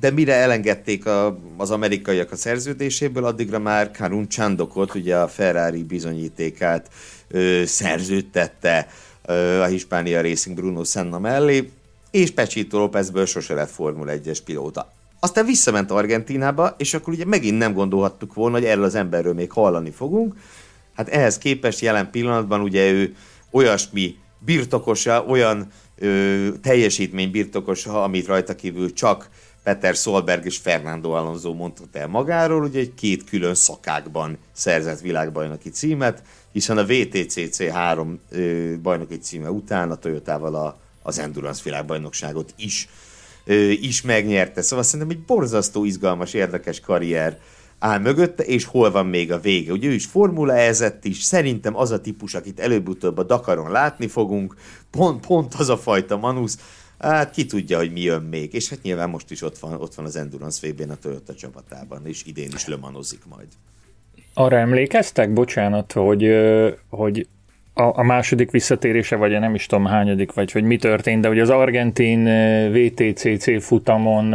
[0.00, 5.82] de mire elengedték a, az amerikaiak a szerződéséből, addigra már Karun Csandokot, ugye a Ferrari
[5.82, 6.88] bizonyítékát
[7.64, 8.88] szerződtette
[9.60, 11.70] a Hispánia Racing Bruno Senna mellé,
[12.10, 14.95] és Pecsito Lópezből sose lett Formula 1-es pilóta.
[15.26, 19.50] Aztán visszament Argentinába, és akkor ugye megint nem gondolhattuk volna, hogy erről az emberről még
[19.52, 20.34] hallani fogunk.
[20.94, 23.14] Hát ehhez képest jelen pillanatban ugye ő
[23.50, 25.66] olyasmi birtokosa, olyan
[25.98, 29.28] ö, teljesítmény birtokosa, amit rajta kívül csak
[29.62, 35.70] Peter Solberg és Fernando Alonso mondta el magáról, ugye egy két külön szakákban szerzett világbajnoki
[35.70, 36.22] címet,
[36.52, 42.88] hiszen a VTCC három ö, bajnoki címe után a Toyotával a, az Endurance világbajnokságot is
[43.80, 44.62] is megnyerte.
[44.62, 47.38] Szóval szerintem egy borzasztó izgalmas, érdekes karrier
[47.78, 49.72] áll mögötte, és hol van még a vége.
[49.72, 54.06] Ugye ő is formula ezett is, szerintem az a típus, akit előbb-utóbb a Dakaron látni
[54.06, 54.54] fogunk,
[54.90, 56.58] pont, pont az a fajta manusz,
[56.98, 58.54] Hát ki tudja, hogy mi jön még.
[58.54, 62.06] És hát nyilván most is ott van, ott van az Endurance vb a Toyota csapatában,
[62.06, 63.46] és idén is lömanozik majd.
[64.34, 66.30] Arra emlékeztek, bocsánat, hogy,
[66.88, 67.28] hogy
[67.78, 71.38] a, a második visszatérése, vagy nem is tudom hányadik, vagy hogy mi történt, de hogy
[71.38, 72.24] az argentin
[72.72, 74.34] VTCC futamon,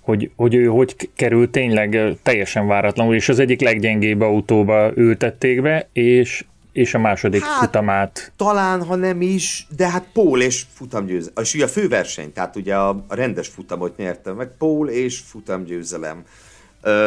[0.00, 5.88] hogy, hogy ő hogy került tényleg teljesen váratlanul, és az egyik leggyengébb autóba ültették be,
[5.92, 8.32] és és a második hát, futamát.
[8.36, 11.42] Talán, ha nem is, de hát Paul és futamgyőzelem.
[11.42, 16.24] És ugye a főverseny, tehát ugye a, a rendes futamot nyerte meg, Paul és futamgyőzelem.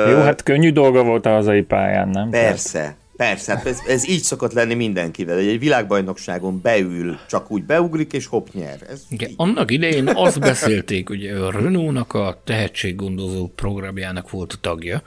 [0.09, 2.29] Jó, hát könnyű dolga volt a hazai pályán, nem?
[2.29, 2.95] Persze, Tehát...
[3.17, 5.37] Persze, hát ez, ez így szokott lenni mindenkivel.
[5.37, 8.79] Egy világbajnokságon beül, csak úgy beugrik, és hopp nyer.
[8.89, 15.03] Ez Igen, annak idején azt beszélték, hogy a Renault-nak a tehetséggondozó programjának volt a tagja,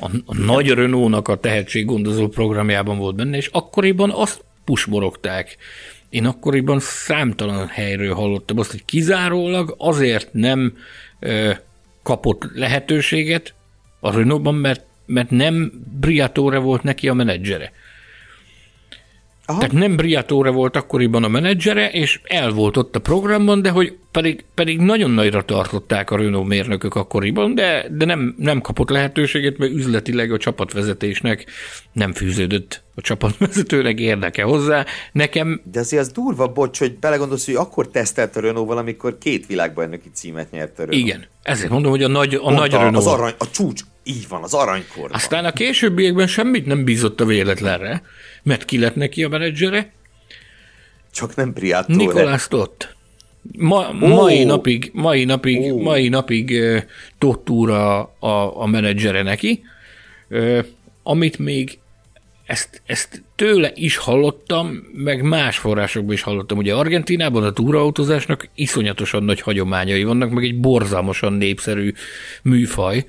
[0.00, 5.56] a, a nagy Renault-nak a tehetséggondozó programjában volt benne, és akkoriban azt pusmorogták.
[6.08, 10.76] Én akkoriban számtalan helyről hallottam azt, hogy kizárólag azért nem
[11.20, 11.50] ö,
[12.02, 13.54] kapott lehetőséget
[14.00, 17.72] a Renault-ban, mert mert nem Briatore volt neki a menedzsere.
[19.48, 19.58] Aha.
[19.58, 23.96] Tehát nem Briatore volt akkoriban a menedzsere, és el volt ott a programban, de hogy
[24.10, 29.58] pedig, pedig nagyon nagyra tartották a Renault mérnökök akkoriban, de, de nem, nem kapott lehetőséget,
[29.58, 31.44] mert üzletileg a csapatvezetésnek
[31.92, 34.84] nem fűződött a csapatvezetőnek érdeke hozzá.
[35.12, 35.60] Nekem...
[35.72, 40.10] De azért az durva, bocs, hogy belegondolsz, hogy akkor tesztelt a Renault valamikor két világbajnoki
[40.12, 41.06] címet nyert a Renault.
[41.06, 42.96] Igen, ezért mondom, hogy a nagy, a nagy a, Renault.
[42.96, 45.10] Az arany, a csúcs, így van, az aranykor.
[45.12, 48.02] Aztán a későbbiekben semmit nem bízott a véletlenre,
[48.42, 49.92] mert ki lett neki a menedzsere?
[51.12, 51.96] Csak nem Briatore.
[51.96, 52.94] Nikolás Tott.
[53.58, 54.08] Ma, oh.
[54.08, 55.82] mai napig, mai napig, oh.
[55.82, 56.82] mai napig uh,
[57.18, 59.62] Tottúra a, a menedzsere neki,
[60.28, 60.64] uh,
[61.02, 61.78] amit még
[62.46, 66.58] ezt, ezt tőle is hallottam, meg más forrásokban is hallottam.
[66.58, 71.92] Ugye Argentinában a túraautózásnak iszonyatosan nagy hagyományai vannak, meg egy borzalmasan népszerű
[72.42, 73.06] műfaj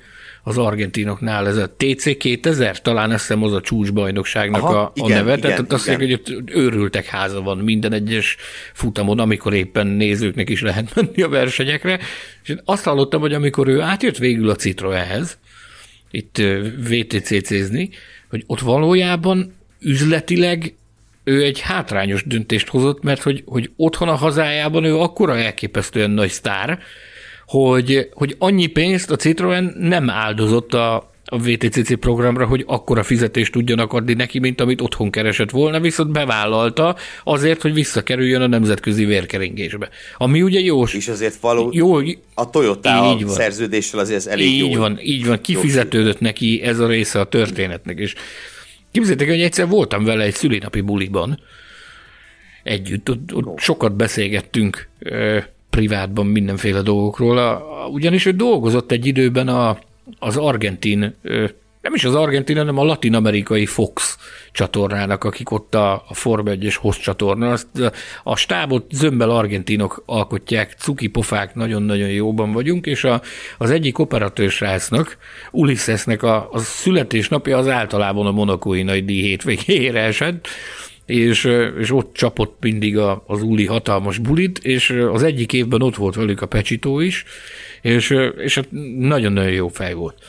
[0.48, 1.46] az argentinoknál.
[1.46, 5.36] Ez a TC 2000, talán azt hiszem az a csúcsbajnokságnak Aha, a, igen, a neve,
[5.36, 8.36] igen, tehát azt mondják, hogy ott őrültek háza van minden egyes
[8.72, 11.98] futamon, amikor éppen nézőknek is lehet menni a versenyekre,
[12.42, 15.38] és én azt hallottam, hogy amikor ő átjött végül a Citroenhez,
[16.10, 16.42] itt
[16.88, 17.90] VTCC-zni,
[18.30, 20.74] hogy ott valójában üzletileg
[21.24, 26.30] ő egy hátrányos döntést hozott, mert hogy, hogy otthon a hazájában ő akkora elképesztően nagy
[26.30, 26.78] sztár,
[27.48, 33.52] hogy, hogy annyi pénzt a Citroen nem áldozott a, a VTCC programra, hogy akkora fizetést
[33.52, 39.04] tudjanak adni neki, mint amit otthon keresett volna, viszont bevállalta azért, hogy visszakerüljön a nemzetközi
[39.04, 39.88] vérkeringésbe.
[40.16, 40.82] Ami ugye jó.
[40.82, 41.96] És azért való, jó,
[42.34, 43.34] a Toyota így van.
[43.34, 44.80] szerződéssel azért ez elég így jó.
[44.80, 48.14] van, így van, kifizetődött neki ez a része a történetnek, és
[48.90, 51.40] képzeljétek, hogy egyszer voltam vele egy szülinapi buliban,
[52.62, 54.88] együtt, ott, ott sokat beszélgettünk
[55.78, 59.78] privátban mindenféle dolgokról, ugyanis ő dolgozott egy időben a,
[60.18, 61.14] az argentin
[61.80, 64.18] nem is az argentin, hanem a latin-amerikai Fox
[64.52, 67.50] csatornának, akik ott a, a Form 1-es host csatorna.
[67.50, 67.66] Azt,
[68.22, 73.22] a stábot zömbel argentinok alkotják, cuki pofák, nagyon-nagyon jóban vagyunk, és a,
[73.58, 75.16] az egyik operatőr srácnak,
[75.50, 80.48] Ulyssesnek a, a születésnapja az általában a monokói nagy díj hétvégére esett,
[81.08, 81.48] és,
[81.78, 86.14] és ott csapott mindig a, az Uli hatalmas bulit, és az egyik évben ott volt
[86.14, 87.24] velük a Pecsitó is,
[87.82, 88.60] és, és
[88.98, 90.22] nagyon-nagyon jó fej volt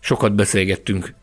[0.00, 1.14] sokat beszélgettünk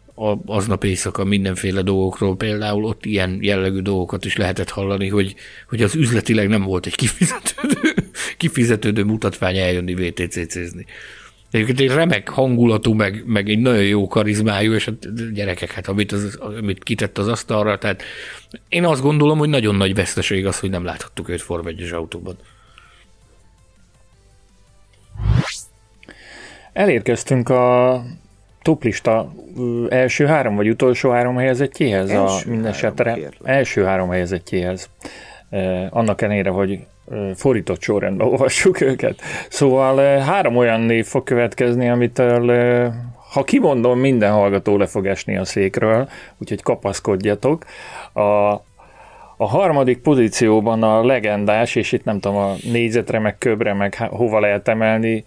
[0.46, 5.36] aznap éjszaka mindenféle dolgokról, például ott ilyen jellegű dolgokat is lehetett hallani, hogy,
[5.70, 7.94] hogy az üzletileg nem volt egy kifizetődő,
[8.38, 10.86] kifizetődő mutatvány eljönni VTCC-zni.
[11.56, 16.12] Egyébként egy remek hangulatú, meg, meg egy nagyon jó karizmájú, és hát gyerekek, hát amit,
[16.12, 18.04] az, amit kitett az asztalra, tehát
[18.70, 22.38] én azt gondolom, hogy nagyon nagy veszteség az, hogy nem láthattuk őt Form 1 autóban.
[26.74, 28.04] Elérkeztünk a
[28.62, 29.34] toplista
[29.90, 32.10] első három vagy utolsó három helyezettjéhez?
[32.10, 34.90] Első a mindenesetre három, első három helyezettjéhez.
[35.90, 36.80] Annak ellenére, hogy
[37.36, 39.22] fordított sorrendben olvassuk őket.
[39.50, 42.92] Szóval három olyan név fog következni, amitől
[43.32, 47.66] ha kimondom, minden hallgató le fog esni a székről, úgyhogy kapaszkodjatok.
[48.14, 48.22] A,
[49.38, 54.40] a harmadik pozícióban a legendás, és itt nem tudom, a négyzetre, meg köbre, meg hova
[54.40, 55.26] lehet emelni,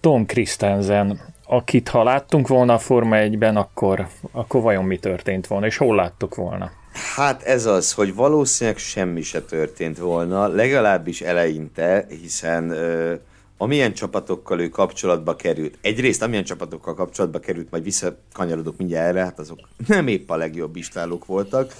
[0.00, 5.66] Tom Christensen akit ha láttunk volna a Forma 1-ben, akkor, akkor vajon mi történt volna,
[5.66, 6.70] és hol láttuk volna?
[6.94, 13.14] Hát ez az, hogy valószínűleg semmi se történt volna, legalábbis eleinte, hiszen ö,
[13.56, 19.38] amilyen csapatokkal ő kapcsolatba került, egyrészt amilyen csapatokkal kapcsolatba került, majd visszakanyarodok mindjárt erre, hát
[19.38, 21.74] azok nem épp a legjobb istálók voltak,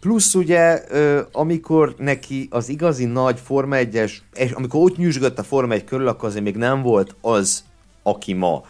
[0.00, 0.84] Plusz ugye,
[1.32, 6.08] amikor neki az igazi nagy Forma 1-es, és amikor ott nyűsgött a Forma 1 körül,
[6.08, 7.64] akkor azért még nem volt az,
[8.02, 8.64] aki ma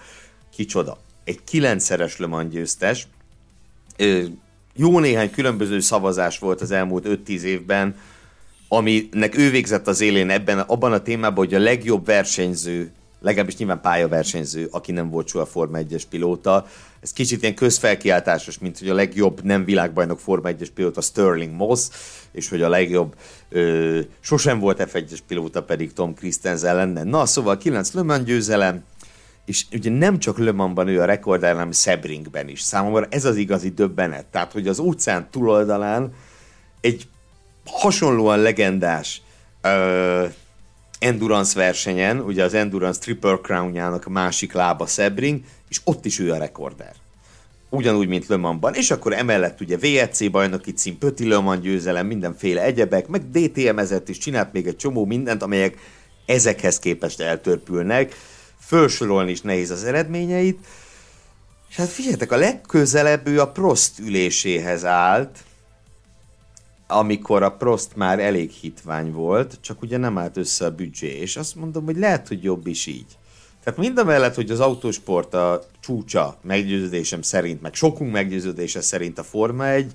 [0.52, 0.98] kicsoda.
[1.24, 3.08] Egy kilencszeres Le Mans győztes.
[4.80, 7.94] Jó néhány különböző szavazás volt az elmúlt 5-10 évben,
[8.68, 12.90] aminek ő végzett az élén ebben, abban a témában, hogy a legjobb versenyző,
[13.20, 16.66] legalábbis nyilván pályaversenyző, aki nem volt soha Forma 1-es pilóta.
[17.00, 21.88] Ez kicsit ilyen közfelkiáltásos, mint hogy a legjobb nem világbajnok Forma 1-es pilóta Sterling Moss,
[22.32, 23.14] és hogy a legjobb
[23.48, 27.02] ö, sosem volt F1-es pilóta pedig Tom Christensen lenne.
[27.04, 28.84] Na, szóval 9 Le Mans győzelem,
[29.48, 32.60] és ugye nem csak Le Mansban ő a rekordár, hanem Sebringben is.
[32.60, 34.26] Számomra ez az igazi döbbenet.
[34.26, 36.12] Tehát, hogy az óceán túloldalán
[36.80, 37.08] egy
[37.64, 39.22] hasonlóan legendás
[39.62, 40.32] uh,
[40.98, 46.38] endurance versenyen, ugye az Endurance Triple Crown-jának másik lába Sebring, és ott is ő a
[46.38, 46.94] rekordár.
[47.70, 48.74] Ugyanúgy, mint Le Mansban.
[48.74, 54.08] És akkor emellett ugye VEC bajnoki cím, Pöti Le Mans győzelem, mindenféle egyebek, meg DTM-ezett
[54.08, 55.78] is csinált még egy csomó mindent, amelyek
[56.26, 58.14] ezekhez képest eltörpülnek
[58.68, 60.66] felsorolni is nehéz az eredményeit.
[61.68, 65.38] És hát figyeljetek, a legközelebb ő a Prost üléséhez állt,
[66.86, 71.36] amikor a Prost már elég hitvány volt, csak ugye nem állt össze a büdzsé, és
[71.36, 73.18] azt mondom, hogy lehet, hogy jobb is így.
[73.64, 79.18] Tehát mind a mellett, hogy az autósport a csúcsa meggyőződésem szerint, meg sokunk meggyőződése szerint
[79.18, 79.92] a Forma 1,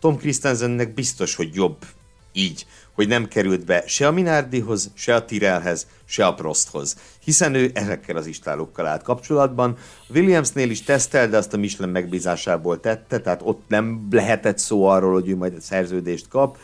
[0.00, 1.86] Tom Christensennek biztos, hogy jobb
[2.32, 2.66] így,
[2.96, 7.70] hogy nem került be se a Minardihoz, se a Tirelhez, se a Prosthoz, hiszen ő
[7.74, 9.76] ezekkel az istálokkal állt kapcsolatban.
[10.08, 15.12] Williamsnél is tesztel, de azt a Michelin megbízásából tette, tehát ott nem lehetett szó arról,
[15.12, 16.58] hogy ő majd egy szerződést kap.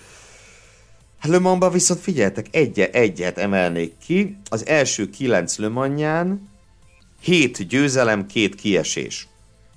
[1.23, 4.37] Le Mansba viszont figyeltek, egy egyet emelnék ki.
[4.51, 6.49] Az első kilenc Le Mansján
[7.21, 9.29] hét győzelem, két kiesés.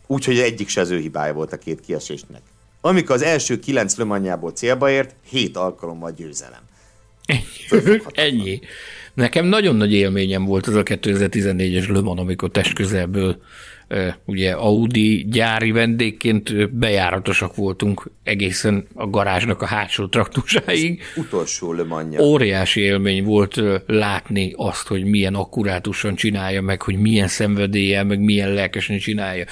[0.07, 2.41] Úgyhogy egyik se az ő hibája volt a két kiesésnek
[2.87, 6.59] amikor az első kilenc lömanyából célba ért, hét alkalommal győzelem.
[8.11, 8.59] Ennyi.
[9.13, 13.37] Nekem nagyon nagy élményem volt az a 2014-es Le Mans, amikor testközelből
[14.25, 21.01] ugye Audi gyári vendégként bejáratosak voltunk egészen a garázsnak a hátsó traktusáig.
[21.15, 22.21] Utolsó lömanya.
[22.21, 28.53] Óriási élmény volt látni azt, hogy milyen akkurátusan csinálja, meg hogy milyen szenvedéllyel, meg milyen
[28.53, 29.45] lelkesen csinálja.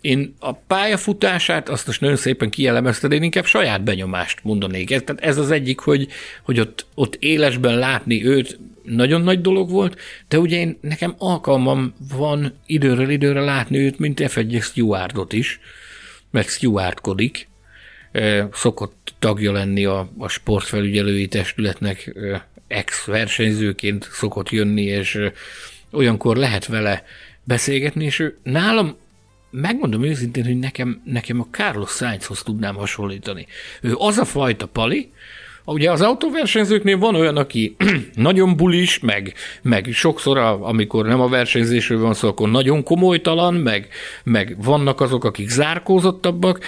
[0.00, 4.88] Én a pályafutását azt most nagyon szépen kielemezted, én inkább saját benyomást mondanék.
[4.88, 6.08] Tehát ez az egyik, hogy,
[6.42, 11.94] hogy ott, ott élesben látni őt, nagyon nagy dolog volt, de ugye én, nekem alkalmam
[12.16, 15.60] van időről időre látni őt, mint F1 Stewardot is,
[16.30, 17.48] meg Stewardkodik,
[18.52, 22.14] szokott tagja lenni a, a sportfelügyelői testületnek,
[22.68, 25.18] ex-versenyzőként szokott jönni, és
[25.90, 27.04] olyankor lehet vele
[27.44, 28.96] beszélgetni, és ő nálam
[29.50, 33.46] megmondom őszintén, hogy nekem, nekem a Carlos Sainzhoz tudnám hasonlítani.
[33.80, 35.12] Ő az a fajta pali,
[35.72, 37.76] Ugye az autóversenyzőknél van olyan, aki
[38.14, 43.54] nagyon bulis, meg, meg sokszor, a, amikor nem a versenyzésről van szó, akkor nagyon komolytalan,
[43.54, 43.88] meg,
[44.24, 46.60] meg vannak azok, akik zárkózottabbak.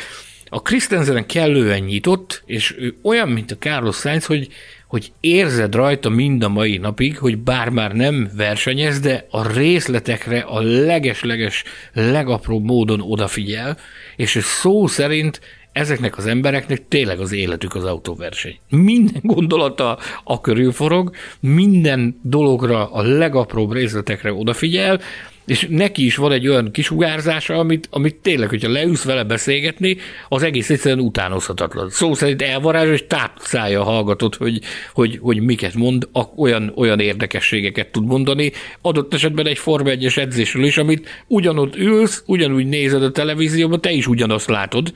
[0.49, 4.49] A Christensen kellően nyitott, és ő olyan, mint a Carlos Sainz, hogy,
[4.87, 10.41] hogy érzed rajta mind a mai napig, hogy bár már nem versenyez, de a részletekre
[10.41, 13.79] a leges-leges, legapróbb módon odafigyel,
[14.17, 15.41] és szó szerint
[15.73, 18.59] ezeknek az embereknek tényleg az életük az autóverseny.
[18.69, 25.01] Minden gondolata a körül forog, minden dologra, a legapróbb részletekre odafigyel,
[25.47, 29.97] és neki is van egy olyan kisugárzása, amit, amit tényleg, hogyha leülsz vele beszélgetni,
[30.29, 31.91] az egész egyszerűen utánozhatatlan.
[31.91, 34.61] Szó szerint elvarázs, és tápszája hallgatod, hogy,
[34.93, 40.65] hogy, hogy miket mond, olyan, olyan érdekességeket tud mondani, adott esetben egy Forma 1 edzésről
[40.65, 44.93] is, amit ugyanott ülsz, ugyanúgy nézed a televízióban, te is ugyanazt látod,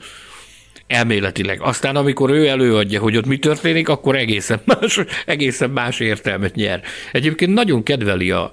[0.87, 1.61] elméletileg.
[1.61, 6.81] Aztán, amikor ő előadja, hogy ott mi történik, akkor egészen más, egészen más értelmet nyer.
[7.11, 8.51] Egyébként nagyon kedveli a,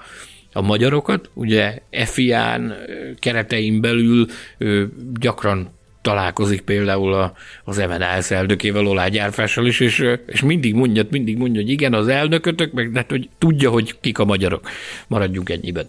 [0.52, 2.74] a magyarokat, ugye FIA-n
[3.18, 4.26] keretein belül
[4.58, 7.32] ő gyakran találkozik például a,
[7.64, 12.08] az MNS elnökével, Olá Gyárfással is, és, és mindig mondja, mindig mondja, hogy igen, az
[12.08, 14.68] elnökötök, meg hát, hogy tudja, hogy kik a magyarok.
[15.06, 15.88] Maradjunk ennyiben.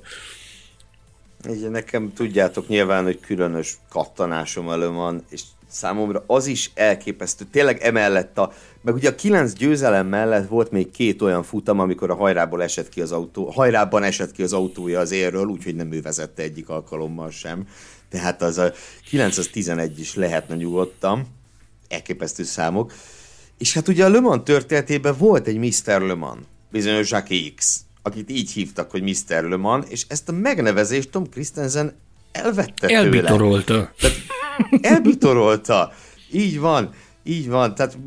[1.49, 5.41] Igen, nekem tudjátok nyilván, hogy különös kattanásom elő van, és
[5.76, 7.45] számomra az is elképesztő.
[7.52, 12.10] Tényleg emellett a, meg ugye a kilenc győzelem mellett volt még két olyan futam, amikor
[12.10, 15.91] a hajrából esett ki az autó, hajrában esett ki az autója az érről, úgyhogy nem
[15.91, 17.68] ő vezette egyik alkalommal sem.
[18.10, 18.72] Tehát az a
[19.10, 21.27] 9 az 11 is lehetne nyugodtan.
[21.88, 22.93] Elképesztő számok.
[23.57, 26.02] És hát ugye a Le Mans történetében volt egy Mr.
[26.02, 26.39] Le Mans,
[26.72, 29.43] bizonyos Jackie X, akit így hívtak, hogy Mr.
[29.43, 31.93] Le Mans, és ezt a megnevezést Tom Christensen
[32.31, 33.64] elvette Elbitorolta.
[33.64, 33.93] tőle.
[33.99, 34.18] Tehát
[34.82, 35.94] elbitorolta.
[36.32, 36.90] Így van,
[37.23, 37.76] így van.
[37.76, 37.98] Tehát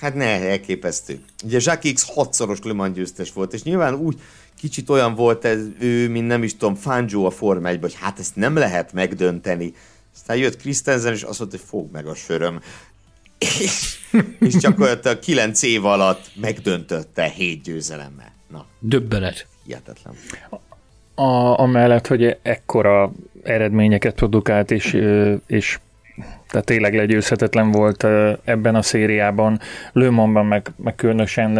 [0.00, 1.20] hát ne, elképesztő.
[1.44, 4.20] Ugye Jacques X hatszoros Le Mans győztes volt, és nyilván úgy
[4.58, 8.18] kicsit olyan volt ez, ő, mint nem is tudom, Fangio a Forma 1 hogy hát
[8.18, 9.74] ezt nem lehet megdönteni.
[10.14, 12.60] Aztán jött Christensen, és azt mondta, hogy fog meg a söröm.
[13.38, 13.98] És,
[14.40, 14.64] és
[15.04, 18.32] a kilenc év alatt megdöntötte hét győzelemmel.
[18.50, 18.66] Na.
[18.80, 19.46] Döbbenet.
[19.64, 20.14] Hihetetlen.
[21.14, 23.12] A, amellett, hogy ekkora
[23.42, 24.98] eredményeket produkált, és,
[25.46, 25.78] és
[26.48, 28.06] tehát tényleg legyőzhetetlen volt
[28.44, 29.60] ebben a szériában.
[29.92, 31.54] Lőmonban meg, meg különösen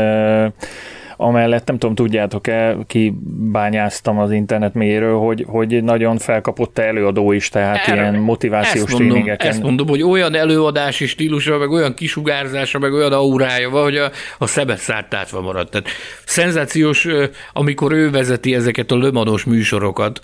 [1.24, 7.88] amellett nem tudom, tudjátok-e, kibányáztam az internet mélyéről, hogy, hogy nagyon felkapott előadó is, tehát
[7.88, 9.48] Erre, ilyen motivációs ezt mondom, tréningeken.
[9.48, 14.10] Ezt mondom, hogy olyan előadási stílusa, meg olyan kisugárzása, meg olyan aurája van, hogy a,
[14.38, 15.70] a szebet szártátva maradt.
[15.70, 15.88] Tehát
[16.24, 17.06] szenzációs,
[17.52, 20.20] amikor ő vezeti ezeket a lömanos műsorokat,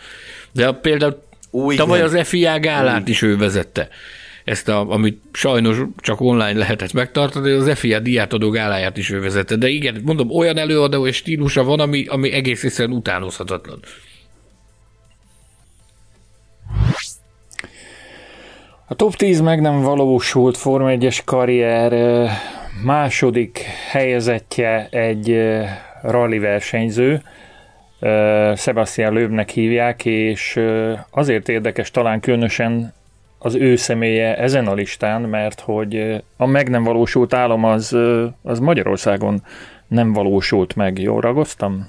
[0.52, 3.88] de például Új, tavaly az FIA gálát is ő vezette
[4.44, 9.56] ezt, a, amit sajnos csak online lehetett megtartani, az FIA diátadó gáláját is ő vezette.
[9.56, 13.80] De igen, mondom, olyan előadó és stílusa van, ami, ami egész egyszerűen utánozhatatlan.
[18.86, 21.92] A top 10 meg nem valósult Forma 1-es karrier
[22.84, 23.58] második
[23.90, 25.36] helyezettje egy
[26.02, 27.22] rally versenyző,
[28.56, 30.60] Sebastian Löbnek hívják, és
[31.10, 32.94] azért érdekes talán különösen
[33.42, 37.96] az ő személye ezen a listán, mert hogy a meg nem valósult álom az,
[38.42, 39.42] az Magyarországon
[39.88, 40.98] nem valósult meg.
[40.98, 41.88] Jól ragoztam?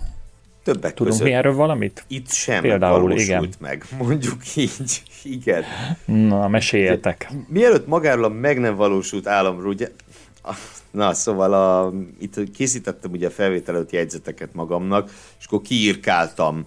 [0.63, 1.27] Többek Tudunk között.
[1.27, 2.03] mi erről valamit?
[2.07, 3.49] Itt sem Például, valósult igen.
[3.59, 5.03] meg, mondjuk így.
[5.23, 5.63] Igen.
[6.05, 7.31] Na, meséljetek.
[7.47, 9.87] Mielőtt magáról a meg nem valósult álomról, ugye,
[10.91, 15.09] na, szóval a, itt készítettem ugye a felvétel előtt jegyzeteket magamnak,
[15.39, 16.65] és akkor kiírkáltam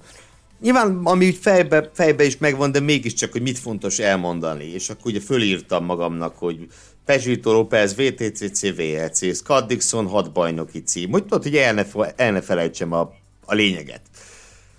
[0.64, 4.64] Nyilván, ami úgy fejbe, fejbe is megvan, de mégiscsak, hogy mit fontos elmondani.
[4.64, 6.66] És akkor ugye fölírtam magamnak, hogy
[7.04, 11.10] Pezsito López, VTCC, VLC, Scott Dixon, hat bajnoki cím.
[11.10, 11.84] Hogy tudod, hogy el ne,
[12.16, 13.00] el ne felejtsem a,
[13.44, 14.00] a lényeget.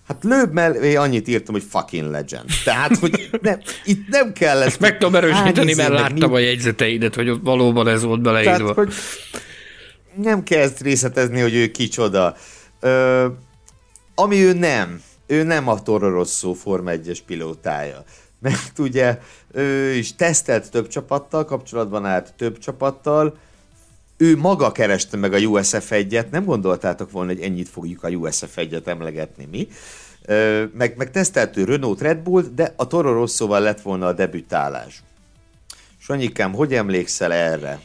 [0.07, 2.49] Hát lőbb mellé annyit írtam, hogy fucking legend.
[2.63, 4.79] Tehát, hogy ne, itt nem kell ezt...
[4.79, 8.57] Meg tudom erősíteni, mert láttam a jegyzeteidet, hogy valóban ez volt beleírva.
[8.57, 8.93] Tehát, hogy
[10.15, 12.35] nem kezd részletezni, hogy ő kicsoda.
[12.79, 13.27] Ö,
[14.15, 18.03] ami ő nem ő nem a Toro Rosso Forma 1-es pilótája.
[18.39, 19.19] Mert ugye
[19.51, 23.37] ő is tesztelt több csapattal, kapcsolatban állt több csapattal,
[24.17, 28.53] ő maga kereste meg a USF 1-et, nem gondoltátok volna, hogy ennyit fogjuk a USF
[28.55, 29.67] 1-et emlegetni mi.
[30.73, 35.03] Meg, meg tesztelt ő Renault Red Bull, de a Toro Rosso-val lett volna a debütálás.
[35.97, 37.79] Sanyikám, hogy emlékszel erre?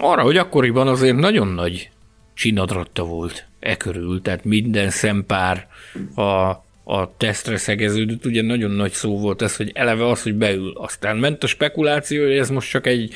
[0.00, 1.90] Arra, hogy akkoriban azért nagyon nagy
[2.34, 5.68] csinadratta volt e körül, tehát minden szempár
[6.16, 10.72] a a tesztre szegeződött, ugye nagyon nagy szó volt ez, hogy eleve az, hogy beül.
[10.76, 13.14] Aztán ment a spekuláció, hogy ez most csak egy,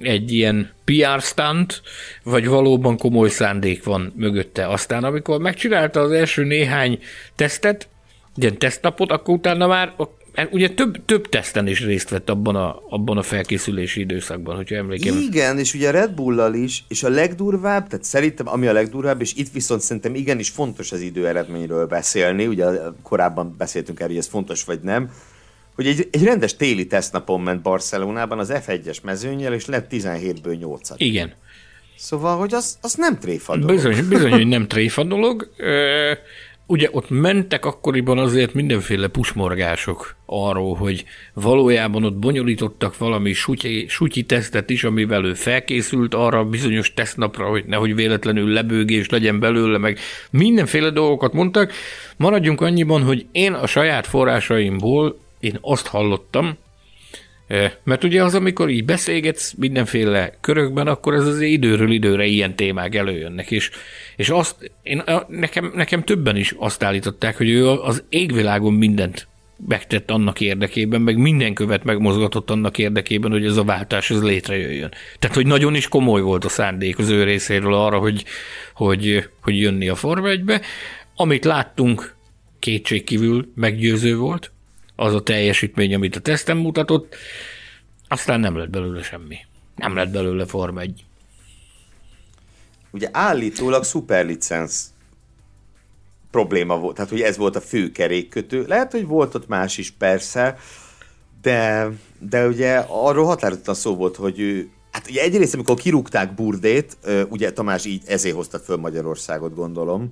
[0.00, 1.82] egy ilyen PR stunt,
[2.22, 4.68] vagy valóban komoly szándék van mögötte.
[4.68, 6.98] Aztán amikor megcsinálta az első néhány
[7.36, 7.88] tesztet,
[8.36, 9.92] ilyen tesztnapot, akkor utána már
[10.50, 15.16] ugye több, több teszten is részt vett abban a, abban a felkészülési időszakban, hogyha emlékem.
[15.16, 19.34] Igen, és ugye Red Bull-lal is, és a legdurvább, tehát szerintem ami a legdurvább, és
[19.34, 22.64] itt viszont szerintem igenis fontos az idő eredményről beszélni, ugye
[23.02, 25.10] korábban beszéltünk erről, hogy ez fontos vagy nem,
[25.74, 30.88] hogy egy, egy rendes téli tesztnapon ment Barcelonában az F1-es mezőnyel, és lett 17-ből 8
[30.96, 31.32] Igen.
[31.96, 33.76] Szóval, hogy az, az nem tréfa dolog.
[33.76, 35.50] Bizony, bizony, hogy nem tréfa dolog.
[36.70, 44.22] Ugye ott mentek akkoriban azért mindenféle pusmorgások arról, hogy valójában ott bonyolítottak valami sutyi, sutyi
[44.22, 49.98] tesztet is, amivel ő felkészült arra bizonyos tesztnapra, hogy nehogy véletlenül lebőgés legyen belőle, meg
[50.30, 51.72] mindenféle dolgokat mondtak.
[52.16, 56.56] Maradjunk annyiban, hogy én a saját forrásaimból én azt hallottam,
[57.82, 62.94] mert ugye az, amikor így beszélgetsz mindenféle körökben, akkor ez az időről időre ilyen témák
[62.94, 63.70] előjönnek, és,
[64.16, 69.28] és azt, én, nekem, nekem többen is azt állították, hogy ő az égvilágon mindent
[69.66, 74.92] megtett annak érdekében, meg minden követ megmozgatott annak érdekében, hogy ez a váltás ez létrejöjjön.
[75.18, 78.24] Tehát, hogy nagyon is komoly volt a szándék az ő részéről arra, hogy,
[78.74, 80.60] hogy, hogy jönni a Forma 1
[81.16, 82.14] Amit láttunk,
[82.58, 84.52] kétségkívül meggyőző volt,
[85.00, 87.16] az a teljesítmény, amit a tesztem mutatott,
[88.08, 89.36] aztán nem lett belőle semmi.
[89.76, 91.04] Nem lett belőle Form 1.
[92.90, 94.92] Ugye állítólag szuperlicensz
[96.30, 98.64] probléma volt, tehát hogy ez volt a fő kerékkötő.
[98.66, 100.56] Lehet, hogy volt ott más is persze,
[101.42, 106.96] de, de ugye arról határozottan szó volt, hogy ő, hát ugye egyrészt, amikor kirúgták Burdét,
[107.28, 110.10] ugye Tamás így ezért hozta föl Magyarországot, gondolom,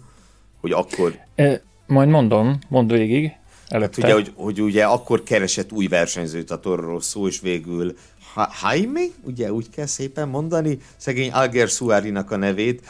[0.61, 1.19] hogy akkor...
[1.35, 3.33] E, majd mondom, mondd végig.
[3.69, 7.97] Hát ugye, hogy, hogy ugye akkor keresett új versenyzőt a Toro szó, és végül
[8.35, 12.87] ha- Jaime, ugye úgy kell szépen mondani, szegény Alger Suárinak a nevét,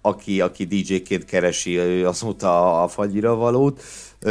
[0.00, 3.82] aki, aki DJ-ként keresi azóta a fagyira valót,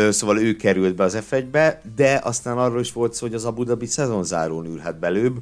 [0.10, 3.46] szóval ő került be az f be de aztán arról is volt szó, hogy az
[3.46, 5.38] Abu Dhabi szezonzárón ülhet belőbb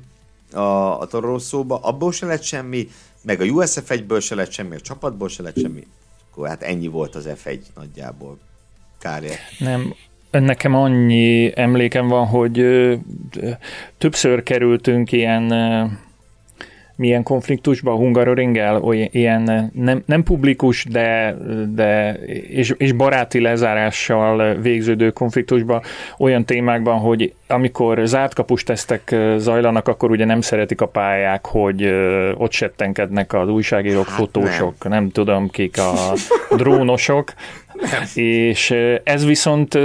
[0.51, 2.89] a, a Toro szóba, abból se lett semmi,
[3.21, 5.87] meg a USF 1-ből se lett semmi, a csapatból se lett semmi,
[6.31, 8.37] akkor hát ennyi volt az F1 nagyjából.
[8.99, 9.35] Kárja.
[9.59, 9.93] Nem,
[10.31, 12.65] Nekem annyi emlékem van, hogy
[13.97, 15.53] többször kerültünk ilyen
[16.97, 18.81] milyen konfliktusban a Hungaroringgel,
[19.11, 21.35] ilyen nem, nem publikus, de,
[21.73, 22.13] de
[22.49, 25.81] és, és baráti lezárással végződő konfliktusban,
[26.17, 31.83] olyan témákban, hogy amikor zárt kapus tesztek zajlanak, akkor ugye nem szeretik a pályák, hogy
[32.37, 34.91] ott settenkednek az újságírók, hát fotósok, nem.
[34.91, 36.13] nem tudom kik a
[36.55, 37.33] drónosok,
[38.15, 39.75] és ez viszont,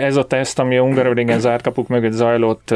[0.00, 2.70] ez a teszt, ami a Hungaroringen zárt kapuk mögött zajlott,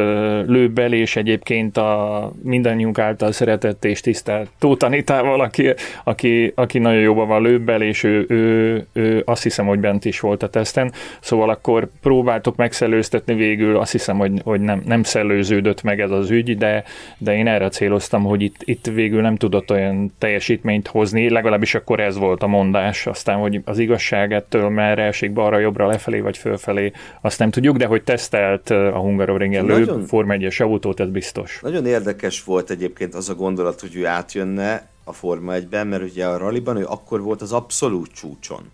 [0.46, 7.00] lőbbel, és egyébként a mindannyiunk által szeretett és tisztelt Tóth Anitával, aki, aki, aki nagyon
[7.00, 10.92] jóban van lőbbel, és ő, ő, ő, azt hiszem, hogy bent is volt a teszten,
[11.20, 16.30] szóval akkor próbáltok megszellőztetni végül, azt hiszem, hogy, hogy nem, nem szellőződött meg ez az
[16.30, 16.84] ügy, de,
[17.18, 22.00] de én erre céloztam, hogy itt, itt végül nem tudott olyan teljesítményt hozni, legalábbis akkor
[22.00, 26.36] ez volt a mondás, aztán, hogy az igazság ettől merre esik balra, jobbra, lefelé vagy
[26.36, 31.08] fölfelé, azt nem tudjuk, de hogy tesztelt a Hungaroring elő nagyon, Form 1 autót, ez
[31.08, 31.58] biztos.
[31.62, 36.26] Nagyon érdekes volt egyébként az a gondolat, hogy ő átjönne a Forma 1-ben, mert ugye
[36.26, 38.70] a rallyban ő akkor volt az abszolút csúcson.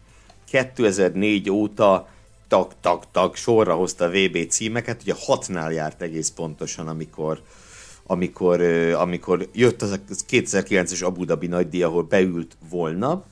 [0.51, 2.09] 2004 óta
[2.49, 7.41] tak, tak, tak, sorra hozta a VB címeket, ugye hatnál járt egész pontosan, amikor,
[8.07, 8.61] amikor,
[8.95, 9.97] amikor jött az a
[10.31, 13.25] 2009-es Abu Dhabi nagydíj, ahol beült volna.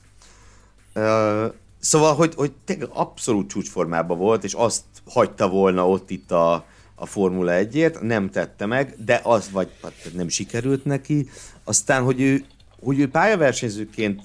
[1.81, 7.05] Szóval, hogy, hogy tényleg abszolút csúcsformában volt, és azt hagyta volna ott itt a, a
[7.05, 11.29] Formula 1-ért, nem tette meg, de az vagy hát nem sikerült neki.
[11.63, 12.45] Aztán, hogy ő,
[12.79, 14.21] hogy ő pályaversenyzőként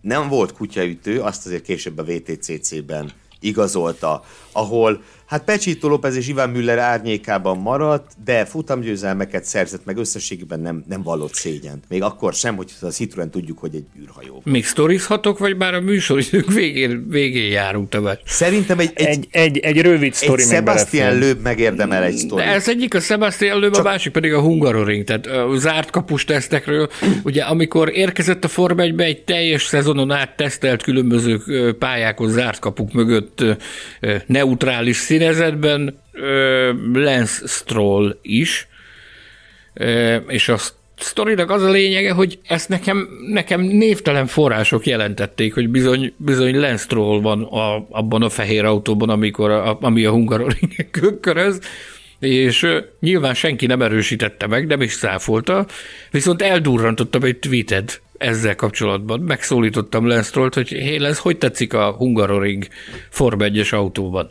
[0.00, 5.02] nem volt kutyaütő, azt azért később a VTCC-ben igazolta, ahol
[5.32, 11.02] hát Pecsito López és Iván Müller árnyékában maradt, de futamgyőzelmeket szerzett, meg összességében nem, nem
[11.02, 11.84] vallott szégyent.
[11.88, 14.42] Még akkor sem, hogy a Citroen tudjuk, hogy egy űrhajó.
[14.44, 18.18] Még sztorizhatok, vagy már a műsoridők végén, végén járunk tovább?
[18.24, 22.42] Szerintem egy, egy, egy, egy, egy rövid sztori Egy Sebastian Löb megérdemel egy sztori.
[22.42, 23.84] ez egyik a Sebastian Löb, Csak...
[23.84, 26.88] a másik pedig a Hungaroring, tehát a zárt kapus tesztekről.
[27.22, 31.40] Ugye amikor érkezett a Form 1 egy teljes szezonon át tesztelt különböző
[31.78, 33.44] pályákon zárt kapuk mögött
[34.26, 36.00] neutrális színezetben
[36.92, 38.68] Lance Stroll is,
[40.28, 46.12] és azt sztorinak az a lényege, hogy ezt nekem, nekem névtelen források jelentették, hogy bizony,
[46.16, 50.90] bizony Lance Stroll van a, abban a fehér autóban, amikor a, ami a Hungaroringen
[51.20, 51.60] köröz,
[52.18, 52.66] és
[53.00, 55.66] nyilván senki nem erősítette meg, nem is száfolta,
[56.10, 59.20] viszont eldurrantottam egy tweetet ezzel kapcsolatban.
[59.20, 62.66] Megszólítottam Lance Strollt, hogy hé, Lance, hogy tetszik a Hungaroring
[63.10, 64.30] Form 1 autóban?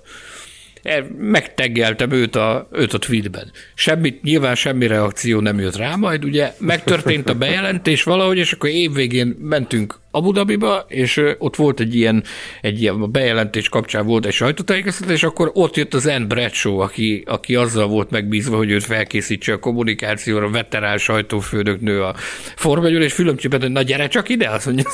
[0.84, 3.52] E, megteggeltem őt a, őt a tweetben.
[3.74, 8.70] Semmit, nyilván semmi reakció nem jött rá, majd ugye megtörtént a bejelentés valahogy, és akkor
[8.70, 12.24] évvégén mentünk Abu Dhabiba, és ott volt egy ilyen,
[12.62, 16.78] egy ilyen a bejelentés kapcsán volt egy sajtótájékoztatás, és akkor ott jött az Anne Bradshaw,
[16.78, 22.16] aki, aki azzal volt megbízva, hogy őt felkészítse a kommunikációra, veterán sajtófőnöknő a
[22.56, 24.86] formegyül, és fülömcsipet, hogy na gyere csak ide, azt mondja,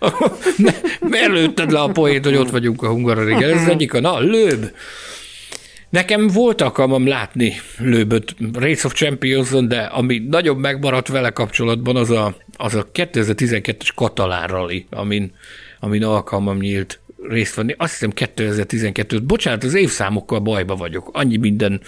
[1.10, 3.42] mert lőtted le a poét, hogy ott vagyunk a Hungarorig.
[3.42, 4.70] Ez egyik, a na, lőb.
[5.90, 12.10] Nekem volt alkalmam látni lőböt Race of champions de ami nagyon megmaradt vele kapcsolatban, az
[12.10, 15.32] a, az a 2012-es Katalán rally, amin,
[15.80, 17.74] amin alkalmam nyílt részt venni.
[17.78, 21.10] Azt hiszem 2012 Bocsánat, az évszámokkal bajba vagyok.
[21.12, 21.80] Annyi minden,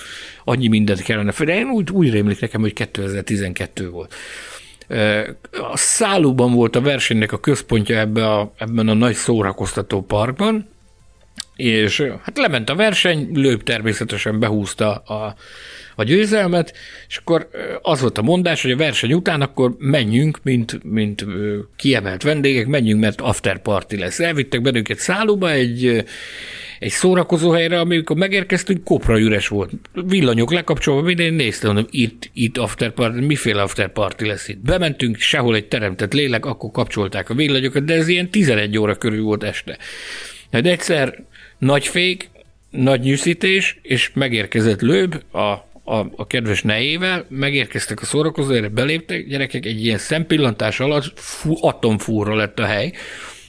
[0.45, 1.33] annyi mindent kellene.
[1.45, 4.15] De én úgy, úgy rémlik nekem, hogy 2012 volt.
[5.73, 10.72] A szállóban volt a versenynek a központja ebbe a, ebben a nagy szórakoztató parkban,
[11.57, 15.35] és hát lement a verseny, lőp természetesen behúzta a,
[15.95, 16.77] a győzelmet,
[17.09, 17.49] és akkor
[17.83, 21.27] az volt a mondás, hogy a verseny után akkor menjünk, mint, mint
[21.77, 24.21] kiemelt vendégek, menjünk, mert after party lesz.
[24.21, 26.05] Elvittek bennünket szállóba egy,
[26.79, 29.71] egy szórakozó helyre, amikor megérkeztünk, kopra üres volt.
[29.93, 34.59] Villanyok lekapcsolva, minden néztem, hogy itt, itt after party, miféle after party lesz itt.
[34.59, 39.23] Bementünk, sehol egy teremtett lélek, akkor kapcsolták a villanyokat, de ez ilyen 11 óra körül
[39.23, 39.79] volt este.
[40.53, 41.25] Hát egyszer
[41.63, 42.31] nagy fék,
[42.71, 49.67] nagy nyűszítés, és megérkezett lőb a, a, a kedves nejével, megérkeztek a szórakozóra, beléptek, gyerekek,
[49.67, 52.93] egy ilyen szempillantás alatt fú, atomfúra lett a hely,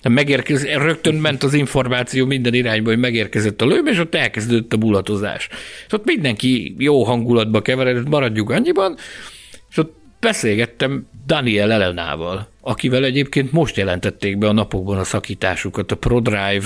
[0.09, 4.77] megérkez, rögtön ment az információ minden irányba, hogy megérkezett a lőb, és ott elkezdődött a
[4.77, 5.49] bulatozás.
[5.87, 8.97] És ott mindenki jó hangulatba keveredett, maradjuk annyiban,
[10.23, 15.91] beszélgettem Daniel Elenával, akivel egyébként most jelentették be a napokban a szakításukat.
[15.91, 16.65] A ProDrive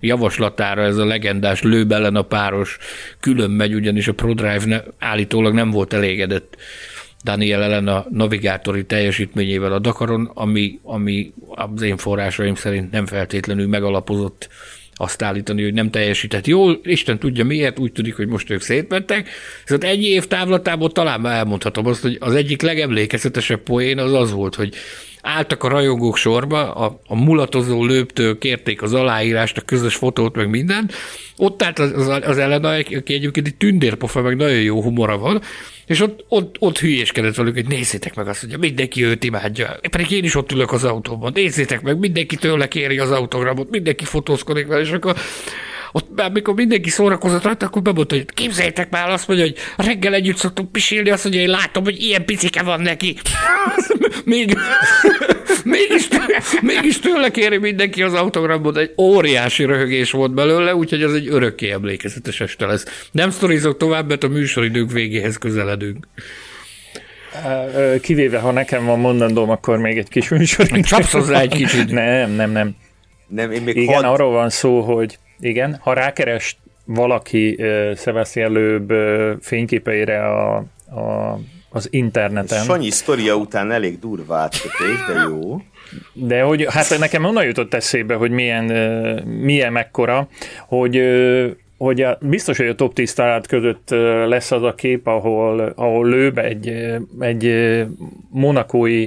[0.00, 2.78] javaslatára ez a legendás lőb ellen a páros
[3.20, 6.56] külön megy, ugyanis a ProDrive ne, állítólag nem volt elégedett
[7.24, 13.68] Daniel ellen a navigátori teljesítményével a Dakaron, ami, ami az én forrásaim szerint nem feltétlenül
[13.68, 14.48] megalapozott
[15.02, 19.28] azt állítani, hogy nem teljesített jól, Isten tudja miért, úgy tűnik, hogy most ők szétmentek.
[19.64, 24.32] Szóval egy év távlatából talán már elmondhatom azt, hogy az egyik legemlékezetesebb poén az az
[24.32, 24.74] volt, hogy
[25.22, 30.48] álltak a rajongók sorba, a, a mulatozó lőptől kérték az aláírást, a közös fotót, meg
[30.48, 30.90] minden.
[31.36, 35.40] Ott állt az, az, az Elena, aki egyébként egy tündérpofa, meg nagyon jó humora van,
[35.86, 39.78] és ott, ott, ott hülyéskedett velük, hogy nézzétek meg azt, hogy mindenki őt imádja.
[39.90, 44.04] Pedig én is ott ülök az autóban, nézzétek meg, mindenki tőle kéri az autogramot, mindenki
[44.04, 45.16] fotózkodik vele, és akkor
[45.92, 49.56] ott már mikor mindenki szórakozott rajta, akkor bemondta, hogy képzeljétek már azt mondja, hogy
[49.86, 53.16] reggel együtt szoktunk pisilni, azt mondja, hogy én látom, hogy ilyen picike van neki.
[54.24, 54.56] Még,
[55.64, 56.08] mégis,
[56.60, 61.70] mégis tőle kéri mindenki az autogramot, egy óriási röhögés volt belőle, úgyhogy az egy örökké
[61.70, 63.06] emlékezetes este lesz.
[63.10, 66.06] Nem sztorizok tovább, mert a műsoridők végéhez közeledünk.
[68.00, 70.66] Kivéve, ha nekem van mondandóm, akkor még egy kis műsor.
[70.66, 71.90] Csapsz hozzá egy kicsit.
[71.90, 72.76] Nem, nem, nem.
[73.26, 74.04] Nem, én még Igen, had...
[74.04, 80.56] arról van szó, hogy igen, ha rákeres valaki uh, Sebastian Loeb uh, fényképeire a,
[80.90, 81.38] a,
[81.68, 82.64] az interneten.
[82.64, 85.62] Sanyi sztoria után elég durva átkötés, de jó.
[86.12, 90.28] De hogy, hát nekem onnan jutott eszébe, hogy milyen, uh, milyen mekkora,
[90.66, 91.50] hogy uh,
[91.82, 93.88] hogy a, biztos, hogy a top 10 talált között
[94.26, 96.68] lesz az a kép, ahol, ahol lőb egy,
[97.20, 97.74] egy
[98.30, 99.06] monakói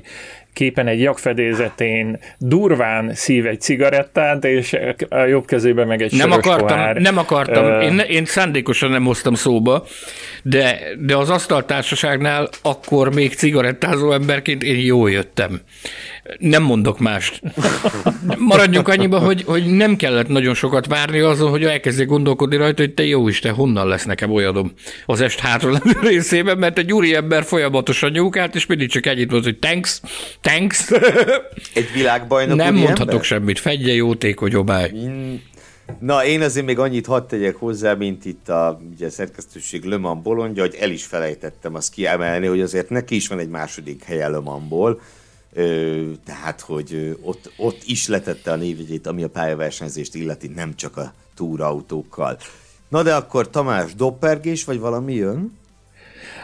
[0.56, 4.78] képen egy jakfedézetén durván szív egy cigarettát, és
[5.10, 6.96] a jobb kezébe meg egy nem akartam, pohár.
[6.96, 9.86] Nem akartam, uh, én, én szándékosan nem hoztam szóba,
[10.44, 15.62] de, de az asztaltársaságnál akkor még cigarettázó emberként én jól jöttem.
[16.38, 17.42] Nem mondok mást.
[18.38, 22.94] Maradjunk annyiba, hogy, hogy nem kellett nagyon sokat várni azon, hogy elkezdjek gondolkodni rajta, hogy
[22.94, 24.72] te jó Isten, honnan lesz nekem olyanom
[25.06, 29.32] az est hátra levő részében, mert egy úri ember folyamatosan nyúkált, és mindig csak ennyit
[29.32, 30.02] volt, hogy thanks,
[30.42, 30.92] thanks.
[31.74, 33.26] Egy világbajnok Nem mondhatok ember?
[33.26, 34.92] semmit, fedje jótékony obály.
[36.00, 40.22] Na, én azért még annyit hadd tegyek hozzá, mint itt a, ugye, a szerkesztőség Löman
[40.22, 44.28] bolondja, hogy el is felejtettem azt kiemelni, hogy azért neki is van egy második helye
[44.28, 45.02] Lömanból,
[46.26, 51.14] tehát, hogy ott, ott is letette a névjegyét, ami a pályaversenyzést illeti, nem csak a
[51.36, 52.38] túrautókkal.
[52.90, 55.58] Na de akkor Tamás, doppergés, vagy valami jön?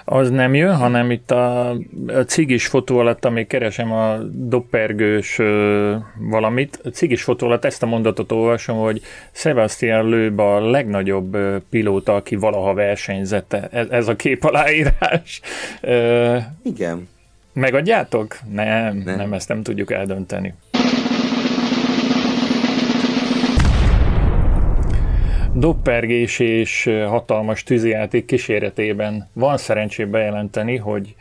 [0.05, 1.69] Az nem jön, hanem itt a,
[2.07, 5.95] a cigis fotó alatt, amíg keresem a doppergős ö,
[6.29, 9.01] valamit, a cigis fotó alatt ezt a mondatot olvasom, hogy
[9.31, 13.53] Sebastian Loeb a legnagyobb ö, pilóta, aki valaha versenyzett.
[13.53, 15.41] Ez, ez a kép aláírás.
[15.81, 17.07] Ö, Igen.
[17.53, 18.37] Megadjátok?
[18.51, 20.53] Nem, nem, nem, ezt nem tudjuk eldönteni.
[25.53, 31.15] Doppergés és hatalmas tűzijáték kíséretében van szerencsé bejelenteni, hogy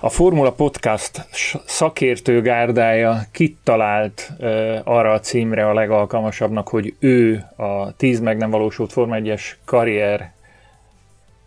[0.00, 1.26] a Formula Podcast
[1.66, 8.36] szakértő gárdája kit talált uh, arra a címre a legalkalmasabbnak, hogy ő a 10 meg
[8.36, 10.32] nem valósult Forma 1-es karrier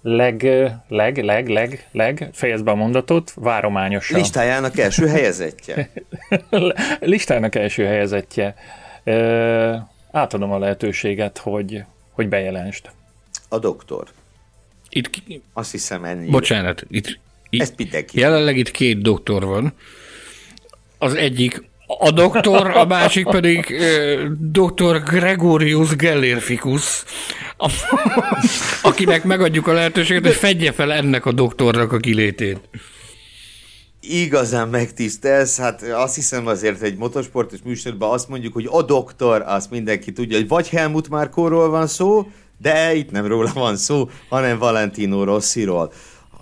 [0.01, 0.43] leg,
[0.87, 4.19] leg, leg, leg, leg, fejezd be a mondatot, várományosan.
[4.19, 5.89] Listájának első helyezettje.
[6.99, 8.55] Listának első helyezettje.
[9.03, 9.75] Uh,
[10.11, 12.89] átadom a lehetőséget, hogy, hogy bejelentsd.
[13.49, 14.07] A doktor.
[14.89, 16.29] Itt, ki- Azt hiszem ennyi.
[16.29, 17.19] bocsánat, itt,
[17.49, 18.19] itt Ezt mindenki.
[18.19, 19.73] jelenleg itt két doktor van.
[20.97, 23.75] Az egyik a doktor, a másik pedig
[24.39, 25.03] dr.
[25.03, 27.03] Gregorius Gellérficus,
[27.57, 27.71] a,
[28.81, 32.59] akinek megadjuk a lehetőséget, hogy fedje fel ennek a doktornak a kilétét.
[33.99, 39.71] Igazán megtisztelsz, hát azt hiszem azért egy motorsportos műsorban azt mondjuk, hogy a doktor, azt
[39.71, 42.27] mindenki tudja, hogy vagy Helmut Márkóról van szó,
[42.57, 45.91] de itt nem róla van szó, hanem Valentino Rossiról.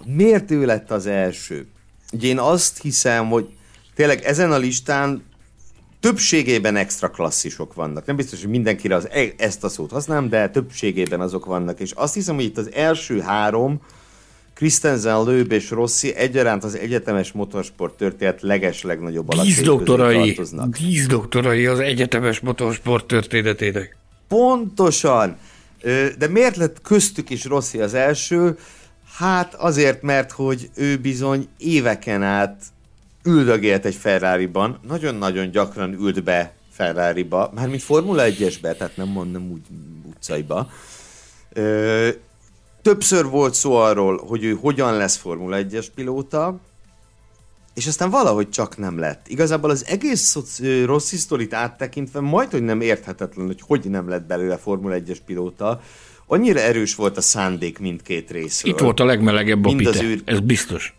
[0.05, 1.67] Miért ő lett az első?
[2.11, 3.47] Ugye én azt hiszem, hogy
[3.95, 5.23] tényleg ezen a listán
[6.05, 8.05] többségében extra klasszisok vannak.
[8.05, 11.79] Nem biztos, hogy mindenkire az, e- ezt a szót használom, de többségében azok vannak.
[11.79, 13.81] És azt hiszem, hogy itt az első három,
[14.53, 19.27] Christensen, Löb és Rossi egyaránt az egyetemes motorsport történet leges legnagyobb
[20.75, 23.97] közé doktorai, az egyetemes motorsport történetének.
[24.27, 25.37] Pontosan!
[26.17, 28.57] De miért lett köztük is Rossi az első?
[29.17, 32.55] Hát azért, mert hogy ő bizony éveken át
[33.25, 39.61] üldögélt egy Ferrari-ban, nagyon-nagyon gyakran ült be Ferrari-ba, mármint Formula 1-esbe, tehát nem mondom úgy
[40.09, 40.69] utcaiba.
[41.53, 42.09] Ö,
[42.81, 46.59] többször volt szó arról, hogy ő hogyan lesz Formula 1-es pilóta,
[47.73, 49.27] és aztán valahogy csak nem lett.
[49.27, 50.37] Igazából az egész
[50.85, 55.81] rossz sztorit áttekintve majd, hogy nem érthetetlen, hogy hogy nem lett belőle Formula 1-es pilóta.
[56.27, 58.73] Annyira erős volt a szándék mindkét részről.
[58.73, 60.97] Itt volt a legmelegebb a Mind az pite, űr- ez biztos.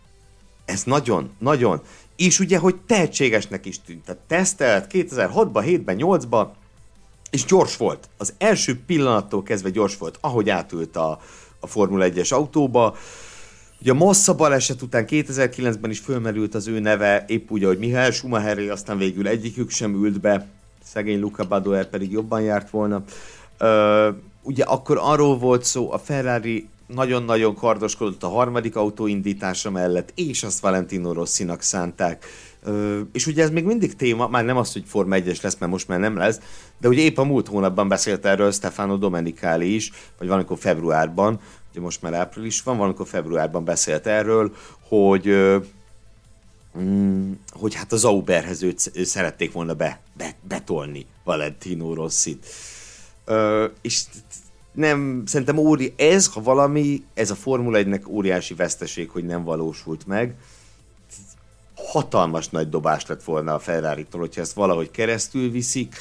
[0.65, 1.81] Ez nagyon, nagyon.
[2.17, 4.03] És ugye, hogy tehetségesnek is tűnt.
[4.05, 6.47] Tehát tesztelt 2006-ban, 7-ben, 8-ban,
[7.29, 8.09] és gyors volt.
[8.17, 11.19] Az első pillanattól kezdve gyors volt, ahogy átült a,
[11.59, 12.95] a Formula 1-es autóba.
[13.81, 18.11] Ugye a Massa baleset után 2009-ben is fölmerült az ő neve, épp úgy, ahogy Mihály
[18.11, 20.47] Schumacheré, aztán végül egyikük sem ült be,
[20.83, 23.03] szegény Luca Badoer pedig jobban járt volna.
[23.57, 24.09] Ö,
[24.41, 30.43] ugye akkor arról volt szó, a Ferrari nagyon-nagyon kardoskodott a harmadik autó indítása mellett, és
[30.43, 32.25] azt Valentino Rossinak szánták.
[33.13, 35.87] És ugye ez még mindig téma, már nem az, hogy Forma 1-es lesz, mert most
[35.87, 36.39] már nem lesz,
[36.79, 41.39] de ugye épp a múlt hónapban beszélt erről Stefano Domenicali is, vagy valamikor februárban,
[41.71, 44.55] ugye most már április van, valamikor februárban beszélt erről,
[44.87, 45.27] hogy
[46.79, 52.45] mm, hogy hát az Auberhez őt szerették volna be, be, betolni Valentino Rossit.
[53.81, 54.03] És
[54.77, 60.07] nem, szerintem óri, ez, ha valami, ez a Formula 1-nek óriási veszteség, hogy nem valósult
[60.07, 60.35] meg.
[61.75, 65.95] Hatalmas nagy dobás lett volna a Ferrari-tól, hogyha ezt valahogy keresztül viszik.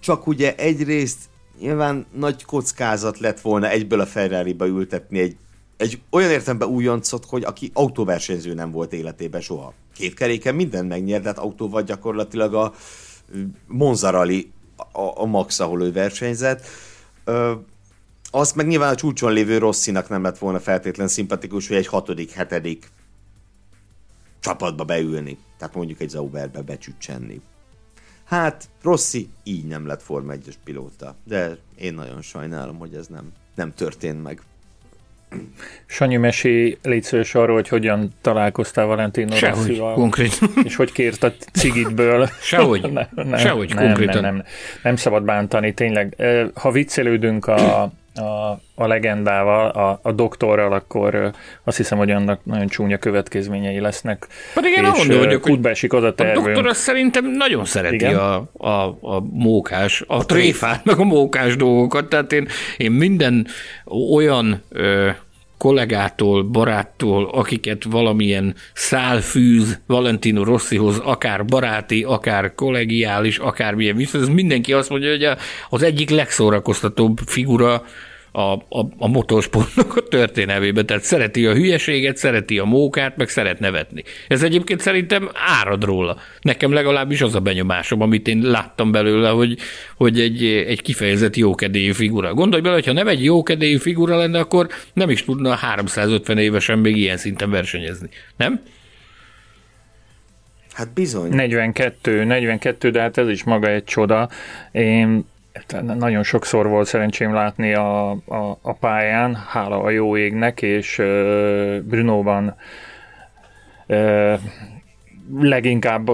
[0.00, 1.18] Csak ugye egyrészt
[1.60, 5.36] nyilván nagy kockázat lett volna egyből a Ferrari-ba ültetni egy,
[5.76, 9.72] egy olyan értelemben újoncot, hogy aki autóversenyző nem volt életében soha.
[9.94, 12.74] Két keréken minden megnyert, de hát autóval gyakorlatilag a
[13.32, 14.50] ö, Monza Rally
[14.92, 16.66] a, a max, ahol ő versenyzett.
[17.30, 17.54] Ö,
[18.30, 22.30] azt meg nyilván a csúcson lévő Rosszinak nem lett volna feltétlen szimpatikus, hogy egy hatodik,
[22.30, 22.90] hetedik
[24.40, 25.38] csapatba beülni.
[25.58, 27.40] Tehát mondjuk egy Zauberbe becsücsenni.
[28.24, 33.32] Hát, Rossi így nem lett Forma 1-es pilóta, de én nagyon sajnálom, hogy ez nem,
[33.54, 34.42] nem történt meg.
[35.86, 40.38] Sanyi, mesé légy szíves arról, hogy hogyan találkoztál Valentino Sehogy, Rossival, konkrét.
[40.64, 42.28] és hogy kért a cigitből.
[42.40, 44.22] Sehogy, nem, nem, sehogy, nem, konkrétan.
[44.22, 44.44] Nem, nem,
[44.82, 46.16] nem szabad bántani, tényleg.
[46.54, 51.30] Ha viccelődünk a, a, a legendával, a, a doktorral, akkor
[51.64, 54.26] azt hiszem, hogy annak nagyon csúnya következményei lesznek.
[54.54, 56.46] Pedig én és hogy kútba esik az a A tervünk.
[56.46, 58.16] doktor azt szerintem nagyon szereti Igen?
[58.16, 63.46] a, a, a mókás, a tréfát, meg a mókás dolgokat, tehát én, én minden
[64.12, 65.10] olyan ö,
[65.60, 74.24] kollégától, baráttól, akiket valamilyen szál fűz Valentino Rossihoz, akár baráti, akár kollegiális, akár milyen viszont,
[74.24, 75.28] ez mindenki azt mondja, hogy
[75.68, 77.84] az egyik legszórakoztatóbb figura
[78.32, 80.86] a, a, a motorsportnak a történelmében.
[80.86, 84.02] Tehát szereti a hülyeséget, szereti a mókát, meg szeret nevetni.
[84.28, 86.16] Ez egyébként szerintem árad róla.
[86.40, 89.58] Nekem legalábbis az a benyomásom, amit én láttam belőle, hogy,
[89.96, 92.34] hogy egy, egy kifejezett jókedélyű figura.
[92.34, 96.96] Gondolj bele, hogyha nem egy jókedélyű figura lenne, akkor nem is tudna 350 évesen még
[96.96, 98.08] ilyen szinten versenyezni.
[98.36, 98.60] Nem?
[100.72, 101.30] Hát bizony.
[101.30, 104.28] 42, 42, de hát ez is maga egy csoda.
[104.72, 105.24] Én
[105.82, 111.78] nagyon sokszor volt szerencsém látni a, a, a pályán, hála a jó égnek, és uh,
[111.78, 112.54] Brunóban
[115.32, 116.10] leginkább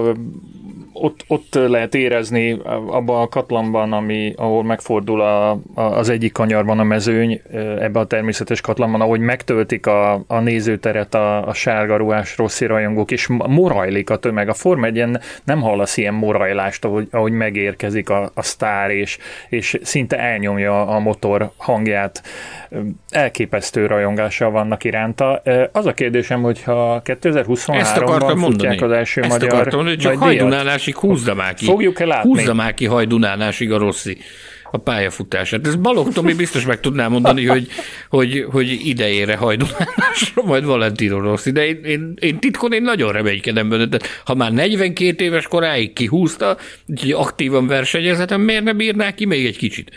[1.01, 6.79] ott, ott lehet érezni abban a katlanban, ami, ahol megfordul a, a, az egyik kanyarban
[6.79, 7.41] a mezőny,
[7.79, 13.11] ebbe a természetes katlanban, ahogy megtöltik a, a nézőteret a, a sárga ruhás rossz rajongók,
[13.11, 14.49] és morajlik a tömeg.
[14.49, 15.05] A Form 1
[15.43, 19.17] nem hallasz ilyen morajlást, ahogy, ahogy megérkezik a, a sztár, és,
[19.49, 22.23] és szinte elnyomja a motor hangját.
[23.09, 25.41] Elképesztő rajongással vannak iránta.
[25.71, 30.19] Az a kérdésem, hogyha 2023-ban futják az első Ezt magyar akartam, hogy csak
[30.95, 31.65] hajdunálásig húzza már ki.
[31.65, 32.29] Fogjuk-e látni?
[32.29, 34.17] Húzza már ki hajdunálásig a Rossi
[34.71, 35.67] a pályafutását.
[35.67, 37.67] Ez Balogh Tomi biztos meg tudná mondani, hogy,
[38.09, 43.69] hogy, hogy idejére hajdunálásra majd Valentino Rossi, de én, én, én titkon én nagyon reménykedem
[43.69, 43.85] benne.
[43.85, 46.57] De ha már 42 éves koráig kihúzta,
[46.99, 49.91] hogy aktívan versenyezhetem, miért nem bírná ki még egy kicsit?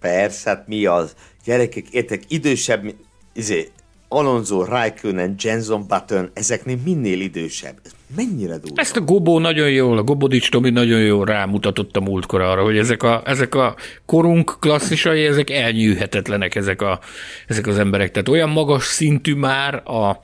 [0.00, 1.14] Persze, hát mi az?
[1.44, 2.94] Gyerekek, értek, idősebb,
[3.34, 3.68] izé,
[4.08, 7.78] Alonso, Raikkonen, Jenson Button, ezeknél minél idősebb.
[7.84, 8.74] Ez mennyire durva?
[8.80, 12.78] Ezt a Gobó nagyon jól, a Gobodics Tomi nagyon jól rámutatott a múltkor arra, hogy
[12.78, 13.76] ezek a, ezek a
[14.06, 17.00] korunk klasszisai, ezek elnyűhetetlenek ezek, a,
[17.46, 18.10] ezek az emberek.
[18.10, 20.20] Tehát olyan magas szintű már a,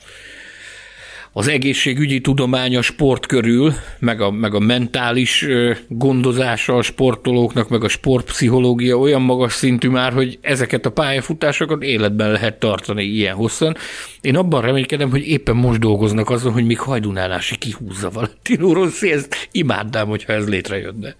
[1.36, 5.46] az egészségügyi tudomány a sport körül, meg a, meg a mentális
[5.88, 12.30] gondozása a sportolóknak, meg a sportpszichológia olyan magas szintű már, hogy ezeket a pályafutásokat életben
[12.30, 13.76] lehet tartani ilyen hosszan.
[14.20, 19.48] Én abban reménykedem, hogy éppen most dolgoznak azon, hogy még hajdunálási kihúzza Valentino Rossi, ezt
[19.52, 21.16] imádnám, hogyha ez létrejönne.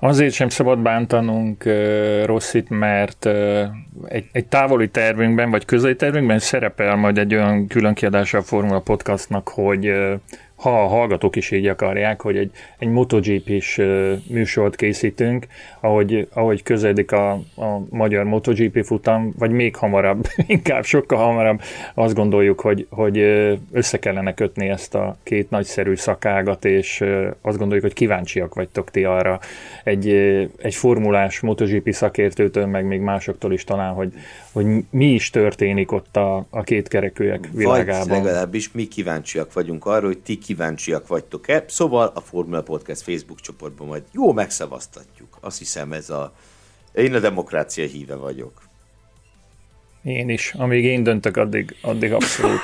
[0.00, 3.26] Azért sem szabad bántanunk uh, Rosszit, mert
[4.04, 8.80] egy, egy távoli tervünkben, vagy közeli tervünkben szerepel majd egy olyan külön kiadása a Formula
[8.80, 10.12] Podcastnak, hogy uh,
[10.56, 13.80] ha a hallgatók is így akarják, hogy egy, egy MotoGP-s
[14.28, 15.46] műsort készítünk,
[15.80, 21.60] ahogy, ahogy közeledik a, a magyar MotoGP futam, vagy még hamarabb, inkább sokkal hamarabb,
[21.94, 23.18] azt gondoljuk, hogy, hogy
[23.72, 27.04] össze kellene kötni ezt a két nagyszerű szakágat, és
[27.40, 29.40] azt gondoljuk, hogy kíváncsiak vagytok ti arra.
[29.84, 30.08] Egy,
[30.58, 34.12] egy formulás MotoGP szakértőtől, meg még másoktól is talán, hogy,
[34.56, 38.08] hogy mi is történik ott a, a két kerekűek világában.
[38.08, 41.64] Vagy legalábbis mi kíváncsiak vagyunk arra, hogy ti kíváncsiak vagytok-e.
[41.68, 45.38] Szóval a Formula Podcast Facebook csoportban majd jó megszavaztatjuk.
[45.40, 46.32] Azt hiszem ez a...
[46.94, 48.62] Én a demokrácia híve vagyok.
[50.02, 50.54] Én is.
[50.58, 52.60] Amíg én döntök, addig, addig abszolút.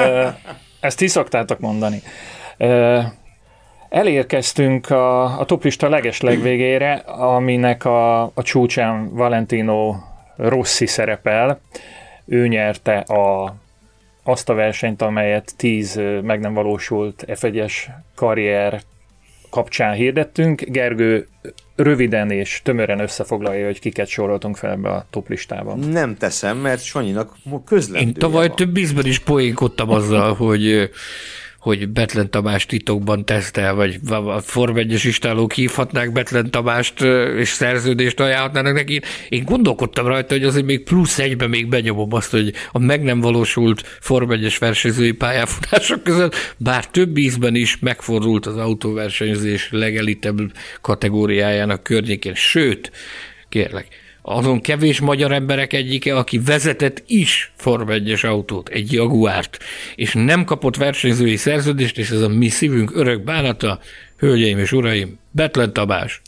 [0.80, 2.02] Ezt ti szoktátok mondani.
[3.88, 9.94] Elérkeztünk a, a toplista leges legvégére, aminek a, a csúcsán Valentino
[10.36, 11.60] Rossi szerepel.
[12.24, 13.54] Ő nyerte a
[14.26, 17.72] azt a versenyt, amelyet tíz meg nem valósult F1-es
[18.14, 18.82] karrier
[19.50, 20.60] kapcsán hirdettünk.
[20.60, 21.28] Gergő
[21.76, 25.78] röviden és tömören összefoglalja, hogy kiket soroltunk fel ebbe a toplistában.
[25.78, 28.56] Nem teszem, mert Sanyinak közlendője Én tavaly van.
[28.56, 30.90] több ízben is poénkodtam azzal, hogy
[31.64, 37.00] hogy Betlen Tamás titokban tesztel, vagy a Form 1 istálók hívhatnák Betlen Tamást,
[37.38, 39.00] és szerződést ajánlhatnának neki.
[39.28, 43.20] Én gondolkodtam rajta, hogy azért még plusz egyben még benyomom azt, hogy a meg nem
[43.20, 50.38] valósult Form 1 versenyzői pályafutások között, bár több ízben is megfordult az autóversenyzés legelitebb
[50.80, 52.34] kategóriájának környékén.
[52.34, 52.92] Sőt,
[53.48, 59.58] kérlek, azon kevés magyar emberek egyike, aki vezetett is Form 1 autót, egy Jaguárt,
[59.94, 63.78] és nem kapott versenyzői szerződést, és ez a mi szívünk örök bánata,
[64.16, 66.22] hölgyeim és uraim, Betlen Tabás.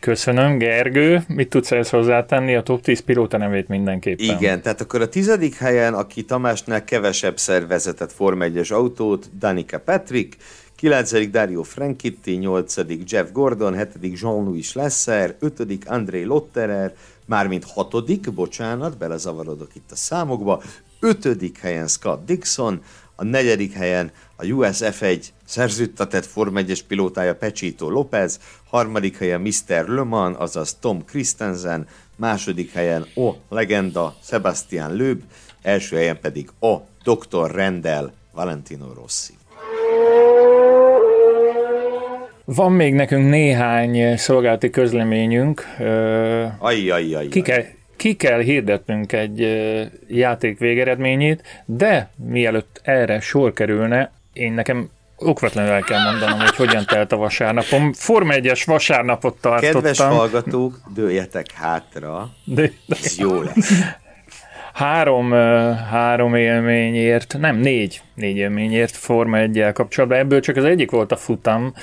[0.00, 1.22] Köszönöm, Gergő.
[1.28, 2.54] Mit tudsz ezt hozzátenni?
[2.54, 4.36] A top 10 pilóta nevét mindenképpen.
[4.36, 9.78] Igen, tehát akkor a tizedik helyen, aki Tamásnál kevesebb szer vezetett Form 1 autót, Danica
[9.78, 10.36] Patrick,
[10.80, 11.30] 9.
[11.30, 13.04] Dario Franchitti, 8.
[13.06, 14.16] Jeff Gordon, 7.
[14.16, 15.78] Jean-Louis Lesser, 5.
[15.86, 16.94] André Lotterer,
[17.26, 18.34] mármint 6.
[18.34, 20.62] bocsánat, belezavarodok itt a számokba,
[21.00, 21.58] 5.
[21.60, 22.82] helyen Scott Dixon,
[23.16, 28.40] a negyedik helyen a USF 1 szerződtetett Form 1-es pilótája Pechito López,
[28.70, 29.88] harmadik helyen Mr.
[29.88, 31.86] Le Mans, azaz Tom Christensen,
[32.16, 35.20] második helyen O legenda Sebastian Loeb,
[35.62, 37.50] első helyen pedig O Dr.
[37.50, 39.33] Rendel Valentino Rossi.
[42.44, 45.66] Van még nekünk néhány szolgálati közleményünk.
[46.58, 47.28] Ajj, ajj, ajj.
[47.28, 47.62] Ki kell,
[47.96, 49.48] ki kell hirdetnünk egy
[50.08, 56.84] játék végeredményét, de mielőtt erre sor kerülne, én nekem okvetlenül el kell mondanom, hogy hogyan
[56.86, 57.92] telt a vasárnapom.
[57.92, 59.82] Forma 1-es vasárnapot tartottam.
[59.82, 62.30] Kedves hallgatók, dőljetek hátra.
[62.44, 62.96] De, de...
[63.02, 63.72] Ez jó lesz.
[64.74, 65.30] Három,
[65.90, 70.18] három élményért, nem négy, négy élményért Forma 1 kapcsolatban.
[70.18, 71.74] Ebből csak az egyik volt a futam,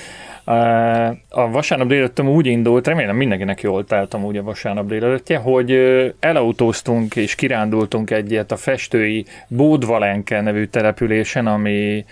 [1.28, 5.72] a vasárnap délután úgy indult, remélem mindenkinek jól telt amúgy a vasárnap délelőttje, hogy
[6.20, 12.04] elautóztunk és kirándultunk egyet a festői Bódvalenke nevű településen, ami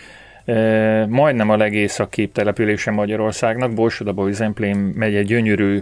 [1.09, 5.81] majdnem a legészakibb települése Magyarországnak, Borsod Zemplén egy gyönyörű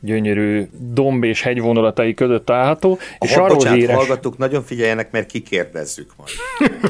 [0.00, 2.98] gyönyörű domb és hegyvonulatai között található.
[3.18, 3.96] A és arról bocsánat, híres...
[3.96, 6.30] hallgatók, nagyon figyeljenek, mert kikérdezzük majd.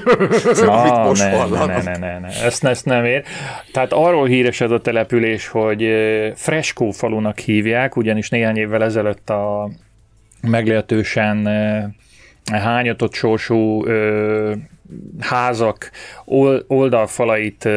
[0.67, 3.25] Na, most ne, ne, ne, ne, ne, ne, ezt, ezt nem ér.
[3.73, 5.89] Tehát arról híres ez a település, hogy
[6.35, 9.71] Freskó falunak hívják, ugyanis néhány évvel ezelőtt a
[10.41, 11.49] meglehetősen
[12.51, 13.85] hányatott sorsú
[15.21, 15.91] házak
[16.67, 17.69] oldalfalait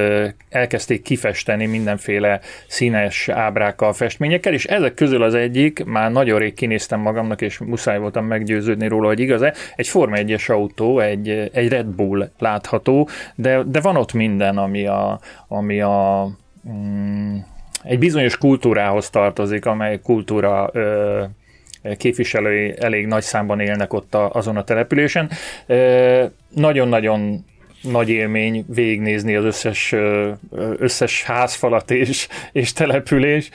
[0.49, 6.99] elkezdték kifesteni mindenféle színes ábrákkal, festményekkel, és ezek közül az egyik, már nagyon rég kinéztem
[6.99, 11.85] magamnak, és muszáj voltam meggyőződni róla, hogy igaz-e, egy Forma 1-es autó, egy, egy Red
[11.85, 16.27] Bull látható, de, de van ott minden, ami a, ami a
[16.69, 17.37] mm,
[17.83, 21.23] egy bizonyos kultúrához tartozik, amely kultúra ö,
[21.97, 25.29] képviselői elég nagy számban élnek ott a, azon a településen.
[26.49, 27.45] Nagyon-nagyon
[27.81, 29.95] nagy élmény végignézni az összes,
[30.77, 33.49] összes házfalat és, és település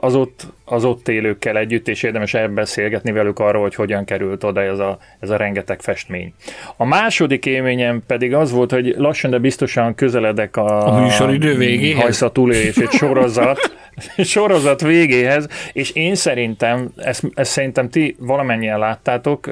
[0.00, 4.62] az ott, az ott élőkkel együtt, és érdemes elbeszélgetni velük arról, hogy hogyan került oda
[4.62, 6.34] ez a, ez a rengeteg festmény.
[6.76, 12.02] A második élményem pedig az volt, hogy lassan, de biztosan közeledek a, a műsoridő végéhez.
[12.02, 13.58] Hajszatulé és egy sorozat,
[14.34, 19.50] sorozat végéhez, és én szerintem, ezt, ezt szerintem ti valamennyien láttátok,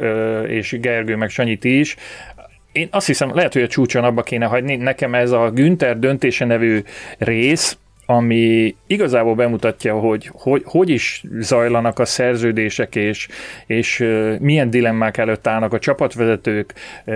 [0.48, 1.96] és Gergő meg Sanyi ti is,
[2.72, 4.76] én azt hiszem, lehet, hogy a csúcson abba kéne hagyni.
[4.76, 6.82] Nekem ez a Günther döntése nevű
[7.18, 7.78] rész,
[8.10, 13.28] ami igazából bemutatja, hogy, hogy hogy is zajlanak a szerződések, és,
[13.66, 14.04] és
[14.38, 16.74] milyen dilemmák előtt állnak a csapatvezetők,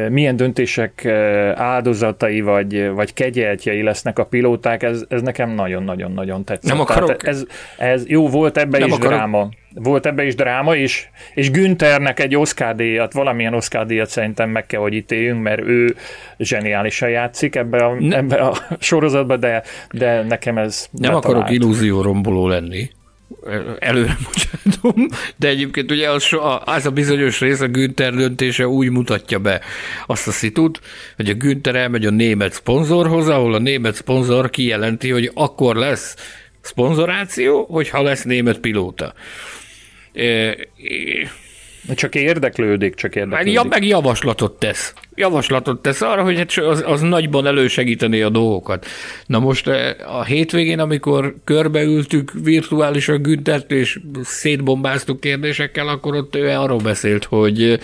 [0.09, 1.07] milyen döntések
[1.55, 6.71] áldozatai vagy, vagy kegyeltjei lesznek a pilóták, ez, ez nekem nagyon-nagyon-nagyon tetszett.
[6.71, 7.27] Nem akarok.
[7.27, 7.45] ez,
[7.79, 9.13] ez jó volt ebbe nem is akarok.
[9.13, 9.49] dráma.
[9.75, 14.67] Volt ebbe is dráma, és, és Günthernek egy Oscar díjat, valamilyen Oscar díjat szerintem meg
[14.67, 15.97] kell, hogy ítéljünk, mert ő
[16.39, 21.25] zseniálisan játszik ebbe a, ebbe a sorozatba, de, de nekem ez Nem betalált.
[21.25, 22.91] akarok illúzió romboló lenni,
[23.79, 26.29] előre bocsátom, de egyébként ugye az,
[26.65, 29.61] az a bizonyos rész, a Günther döntése úgy mutatja be
[30.07, 30.81] azt a szitut,
[31.17, 36.17] hogy a Günther elmegy a német szponzorhoz, ahol a német szponzor kijelenti, hogy akkor lesz
[36.61, 39.13] szponzoráció, hogyha lesz német pilóta.
[41.95, 43.53] Csak érdeklődik, csak érdeklődik.
[43.53, 44.95] Ja, meg javaslatot tesz.
[45.15, 48.87] Javaslatot tesz arra, hogy hát az, az nagyban elősegíteni a dolgokat.
[49.27, 49.67] Na most
[50.07, 57.81] a hétvégén, amikor körbeültük virtuálisan Güntert, és szétbombáztuk kérdésekkel, akkor ott ő arról beszélt, hogy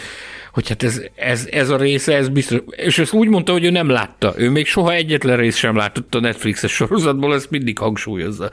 [0.53, 3.71] hogy hát ez, ez, ez a része, ez biztos, és ezt úgy mondta, hogy ő
[3.71, 4.35] nem látta.
[4.37, 8.51] Ő még soha egyetlen rész sem látott a Netflixes sorozatból, ezt mindig hangsúlyozza.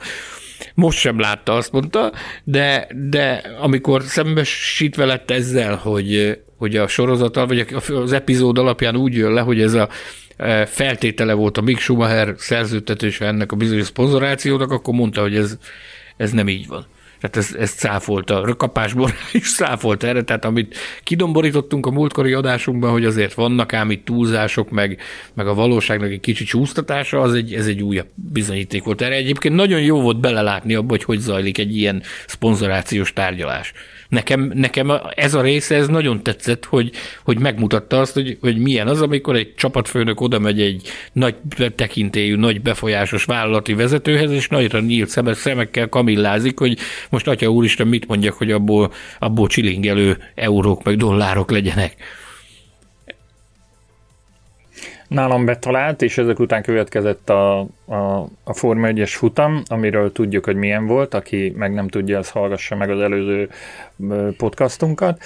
[0.74, 2.12] Most sem látta, azt mondta,
[2.44, 9.14] de, de amikor szembesítve lett ezzel, hogy, hogy a sorozat, vagy az epizód alapján úgy
[9.14, 9.88] jön le, hogy ez a
[10.36, 15.58] e, feltétele volt a Mick Schumacher szerződtetése ennek a bizonyos szponzorációnak, akkor mondta, hogy ez,
[16.16, 16.86] ez nem így van.
[17.20, 23.04] Tehát ez, ez cáfolta, rökapásból is cáfolt erre, tehát amit kidomborítottunk a múltkori adásunkban, hogy
[23.04, 25.00] azért vannak ám itt túlzások, meg,
[25.34, 29.14] meg a valóságnak egy kicsi csúsztatása, az egy, ez egy újabb bizonyíték volt erre.
[29.14, 33.72] Egyébként nagyon jó volt belelátni abba, hogy hogy zajlik egy ilyen szponzorációs tárgyalás.
[34.08, 36.90] Nekem, nekem ez a része, ez nagyon tetszett, hogy,
[37.24, 41.34] hogy megmutatta azt, hogy, hogy milyen az, amikor egy csapatfőnök oda megy egy nagy
[41.74, 46.78] tekintélyű, nagy befolyásos vállalati vezetőhez, és nagyra nyílt szemes szemekkel kamillázik, hogy
[47.10, 51.96] most atya úristen mit mondjak, hogy abból, abból csilingelő eurók meg dollárok legyenek.
[55.08, 60.56] Nálam betalált, és ezek után következett a, a, a Forma 1-es futam, amiről tudjuk, hogy
[60.56, 63.48] milyen volt, aki meg nem tudja, az hallgassa meg az előző
[64.36, 65.22] podcastunkat.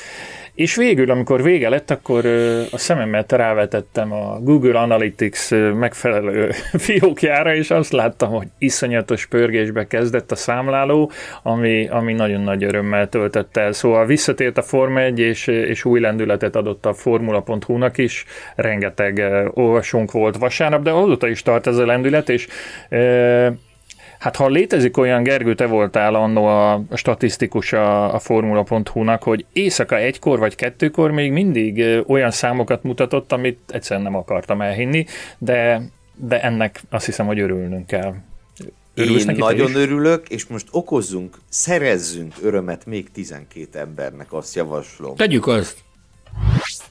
[0.55, 2.27] És végül, amikor vége lett, akkor
[2.71, 6.51] a szememmel rávetettem a Google Analytics megfelelő
[6.87, 11.11] fiókjára, és azt láttam, hogy iszonyatos pörgésbe kezdett a számláló,
[11.43, 13.73] ami, ami nagyon nagy örömmel töltött el.
[13.73, 18.25] Szóval visszatért a Forma 1, és, és új lendületet adott a Formula.hu-nak is.
[18.55, 19.23] Rengeteg
[19.55, 22.49] olvasónk volt vasárnap, de azóta is tart ez a lendület, és
[24.21, 29.97] Hát ha létezik olyan, Gergő, te voltál annó a statisztikus a, a Formula.hu-nak, hogy éjszaka
[29.97, 35.07] egykor vagy kettőkor még mindig olyan számokat mutatott, amit egyszerűen nem akartam elhinni,
[35.39, 35.83] de,
[36.15, 38.15] de ennek azt hiszem, hogy örülnünk kell.
[38.95, 45.17] Örülsz Én neki nagyon örülök, és most okozzunk, szerezzünk örömet még 12 embernek, azt javaslom.
[45.17, 45.79] Tegyük azt.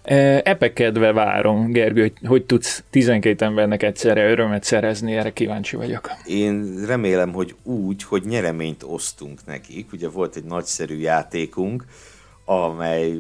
[0.04, 6.12] Epekedve várom, Gergő, hogy, hogy tudsz 12 embernek egyszerre örömet szerezni, erre kíváncsi vagyok.
[6.26, 9.94] Én remélem, hogy úgy, hogy nyereményt osztunk nekik.
[9.94, 11.86] Ugye volt egy nagyszerű játékunk,
[12.46, 13.14] amely,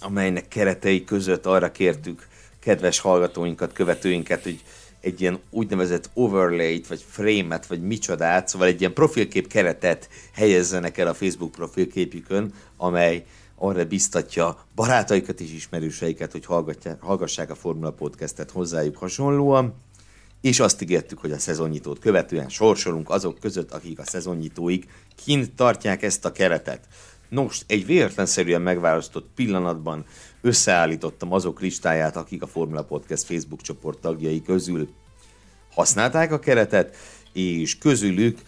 [0.00, 2.28] amelynek keretei között arra kértük
[2.60, 4.60] kedves hallgatóinkat, követőinket, hogy
[5.00, 11.06] egy ilyen úgynevezett overlay-t, vagy frame-et, vagy micsodát, szóval egy ilyen profilkép keretet helyezzenek el
[11.06, 13.24] a Facebook profilképükön, amely
[13.62, 16.44] arra biztatja barátaikat és ismerőseiket, hogy
[17.00, 19.74] hallgassák a Formula Podcastet hozzájuk hasonlóan,
[20.40, 24.88] és azt ígértük, hogy a szezonnyitót követően sorsolunk azok között, akik a szezonnyitóig
[25.24, 26.86] kint tartják ezt a keretet.
[27.28, 30.04] Nos, egy véletlenszerűen megválasztott pillanatban
[30.40, 34.88] összeállítottam azok listáját, akik a Formula Podcast Facebook csoport tagjai közül
[35.70, 36.96] használták a keretet,
[37.32, 38.38] és közülük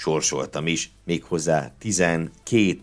[0.00, 2.78] sorsoltam is, méghozzá 12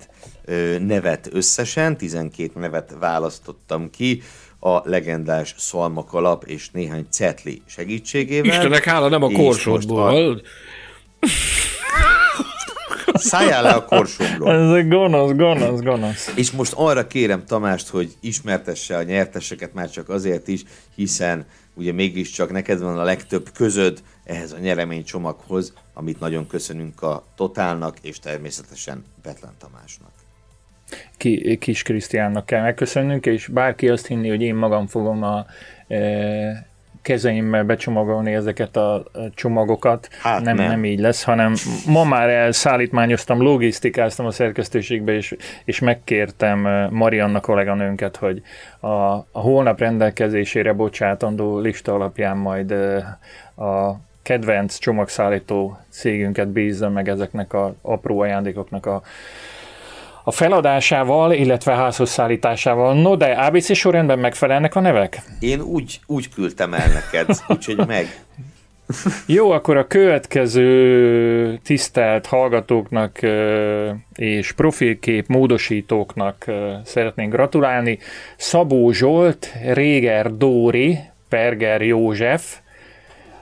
[0.80, 4.22] nevet összesen, 12 nevet választottam ki,
[4.60, 8.52] a legendás szalmakalap és néhány cetli segítségével.
[8.52, 10.42] Istenek hála, nem a korsódból.
[11.20, 11.28] A...
[13.14, 14.52] Szálljál le a korsomról.
[14.52, 16.34] Ez egy gonosz, gonosz, gonosz.
[16.36, 20.64] És most arra kérem Tamást, hogy ismertesse a nyerteseket már csak azért is,
[20.96, 27.24] hiszen ugye mégiscsak neked van a legtöbb közöd ehhez a nyereménycsomaghoz, amit nagyon köszönünk a
[27.36, 30.12] Totálnak, és természetesen Betlen Tamásnak.
[31.18, 35.46] Ki, Kis Krisztiánnak kell megköszönnünk, és bárki azt hinni, hogy én magam fogom a
[35.88, 36.68] e,
[37.02, 40.68] kezeimmel becsomagolni ezeket a csomagokat, hát nem, nem.
[40.68, 41.54] nem így lesz, hanem
[41.88, 45.36] ma már elszállítmányoztam, logisztikáztam a szerkesztőségbe, és,
[45.66, 48.42] és megkértem e, Marianna kolléganőnket, hogy
[48.80, 53.20] a, a holnap rendelkezésére bocsátandó lista alapján majd e,
[53.64, 59.02] a kedvenc csomagszállító cégünket bízza meg ezeknek a apró ajándékoknak a,
[60.24, 63.02] a feladásával, illetve házhoz szállításával.
[63.02, 65.22] No, de ABC sorrendben megfelelnek a nevek?
[65.40, 68.26] Én úgy, úgy küldtem el neked, úgyhogy meg.
[69.26, 73.20] Jó, akkor a következő tisztelt hallgatóknak
[74.16, 76.46] és profilkép módosítóknak
[76.84, 78.00] szeretnénk gratulálni.
[78.38, 81.00] Szabó Zsolt, Réger Dóri,
[81.30, 82.60] Perger József,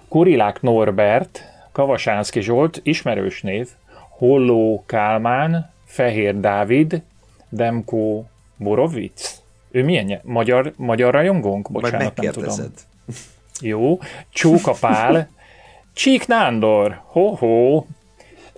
[0.08, 3.70] Kurilák Norbert, Kavasánszki Zsolt, ismerős név,
[4.10, 7.02] Holló Kálmán, Fehér Dávid,
[7.50, 8.24] Demko
[8.58, 9.42] Borovic.
[9.72, 11.72] Ő milyen magyar, magyar rajongónk?
[11.72, 12.56] Bocsánat, nem tudom.
[13.62, 14.00] Jó.
[14.30, 15.30] Csóka Pál,
[15.94, 17.84] Csík Nándor, ho-ho,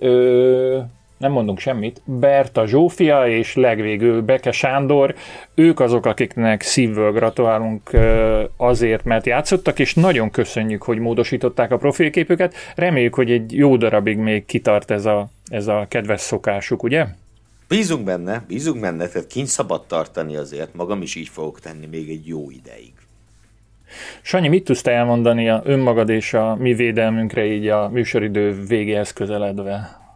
[0.00, 0.80] Ö,
[1.18, 5.14] nem mondunk semmit, Berta Zsófia és legvégül Beke Sándor,
[5.54, 7.90] ők azok, akiknek szívből gratulálunk
[8.56, 12.54] azért, mert játszottak, és nagyon köszönjük, hogy módosították a profilképüket.
[12.74, 17.06] Reméljük, hogy egy jó darabig még kitart ez a, ez a kedves szokásuk, ugye?
[17.68, 22.08] Bízunk benne, bízunk benne, tehát kint szabad tartani azért, magam is így fogok tenni még
[22.10, 22.92] egy jó ideig.
[24.22, 30.06] Sanyi, mit tudsz elmondani a önmagad és a mi védelmünkre így a műsoridő végéhez közeledve?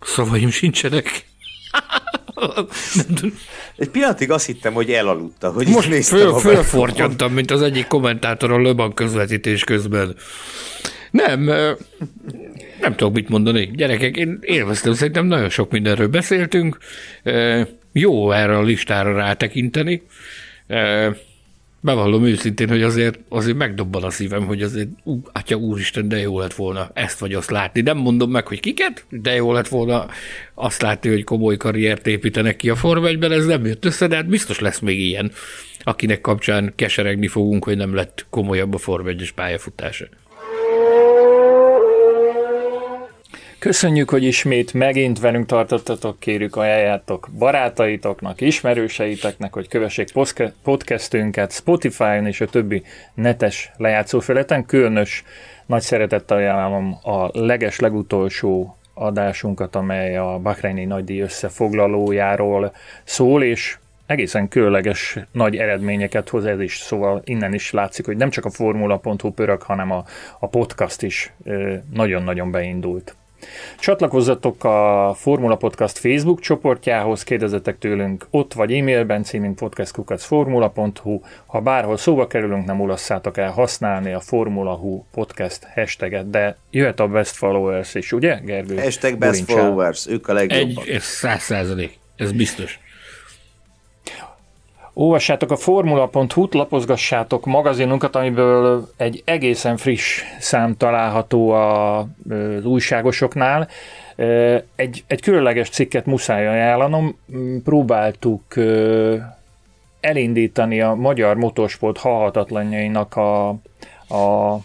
[0.00, 1.24] Szavaim sincsenek.
[3.76, 8.58] Egy pillanatig azt hittem, hogy elaludta, hogy Most föl, fölfortyanttam, mint az egyik kommentátor a
[8.58, 10.16] Löban közvetítés közben.
[11.10, 11.40] Nem,
[12.80, 13.70] nem tudok mit mondani.
[13.74, 16.78] Gyerekek, én élveztem, szerintem nagyon sok mindenről beszéltünk.
[17.92, 20.02] Jó erre a listára rátekinteni.
[21.82, 26.38] Bevallom őszintén, hogy azért, azért megdobban a szívem, hogy azért, ú, atya úristen, de jó
[26.38, 27.80] lett volna ezt vagy azt látni.
[27.80, 30.06] Nem mondom meg, hogy kiket, de jó lett volna
[30.54, 34.28] azt látni, hogy komoly karriert építenek ki a Form ez nem jött össze, de hát
[34.28, 35.32] biztos lesz még ilyen,
[35.82, 40.06] akinek kapcsán keseregni fogunk, hogy nem lett komolyabb a Form 1 pályafutása.
[43.60, 50.08] Köszönjük, hogy ismét megint velünk tartottatok, kérjük ajánljátok barátaitoknak, ismerőseiteknek, hogy kövessék
[50.62, 52.82] podcastünket Spotify-on és a többi
[53.14, 54.66] netes lejátszófeleten.
[54.66, 55.24] Különös
[55.66, 62.72] nagy szeretettel ajánlom a leges legutolsó adásunkat, amely a Bahreini nagydíj összefoglalójáról
[63.04, 68.30] szól, és egészen különleges nagy eredményeket hoz ez is, szóval innen is látszik, hogy nem
[68.30, 70.04] csak a formula.hu pörög, hanem a,
[70.38, 71.32] a podcast is
[71.92, 73.14] nagyon-nagyon beindult.
[73.78, 81.20] Csatlakozzatok a Formula Podcast Facebook csoportjához, kérdezzetek tőlünk ott vagy e-mailben, címünk podcastkukacformula.hu.
[81.46, 87.00] Ha bárhol szóba kerülünk, nem ulasszátok el használni a Formula Hu podcast hashtaget, de jöhet
[87.00, 88.76] a best followers is, ugye, Gergő?
[88.76, 90.86] Hashtag best followers, ők a legjobbak.
[90.86, 92.78] Egy, ez száz százalék, ez biztos.
[95.00, 103.68] Olvassátok a formula.hu-t, lapozgassátok magazinunkat, amiből egy egészen friss szám található az újságosoknál.
[104.74, 107.18] Egy, egy különleges cikket muszáj ajánlanom.
[107.64, 108.42] Próbáltuk
[110.00, 113.48] elindítani a magyar motorsport halhatatlanjainak a,
[114.08, 114.56] a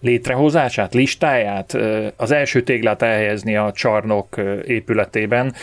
[0.00, 1.78] létrehozását, listáját,
[2.16, 5.54] az első téglát elhelyezni a csarnok épületében.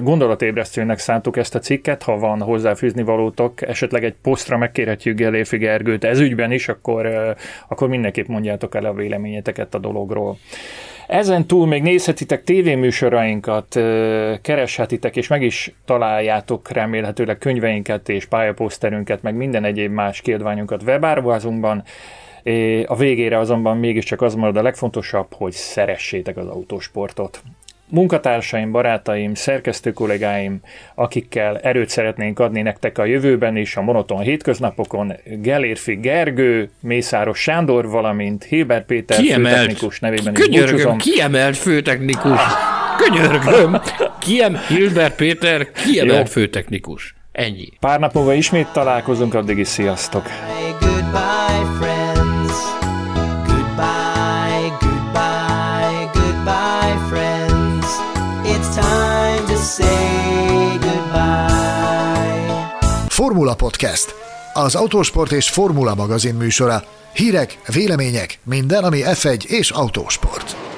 [0.00, 6.04] Gondolatébresztőnek szántuk ezt a cikket, ha van hozzáfűzni valótok, esetleg egy posztra megkérhetjük Gelérfi Gergőt
[6.04, 7.34] ez ügyben is, akkor,
[7.68, 10.36] akkor mindenképp mondjátok el a véleményeteket a dologról.
[11.06, 13.80] Ezen túl még nézhetitek tévéműsorainkat,
[14.42, 21.84] kereshetitek és meg is találjátok remélhetőleg könyveinket és pályaposzterünket, meg minden egyéb más kiadványunkat webáruházunkban.
[22.86, 27.42] A végére azonban mégiscsak az marad a legfontosabb, hogy szeressétek az autósportot.
[27.88, 30.60] Munkatársaim, barátaim, szerkesztő kollégáim,
[30.94, 37.88] akikkel erőt szeretnénk adni nektek a jövőben is, a monoton hétköznapokon, Gelérfi Gergő, Mészáros Sándor,
[37.88, 40.98] valamint Hilbert Péter kiemelt, főtechnikus nevében is búcsúzom.
[40.98, 42.40] kiemelt főtechnikus.
[42.96, 43.80] Könyörgöm,
[44.20, 46.32] Kiem, Hilbert Péter, kiemelt Jó.
[46.32, 47.14] főtechnikus.
[47.32, 47.68] Ennyi.
[47.80, 50.22] Pár nap múlva ismét találkozunk, addig is sziasztok.
[50.80, 51.91] Goodbye, friend.
[63.08, 64.14] Formula Podcast,
[64.52, 66.84] az autósport és formula magazin műsora.
[67.14, 70.71] Hírek, vélemények, minden, ami F1 és autósport.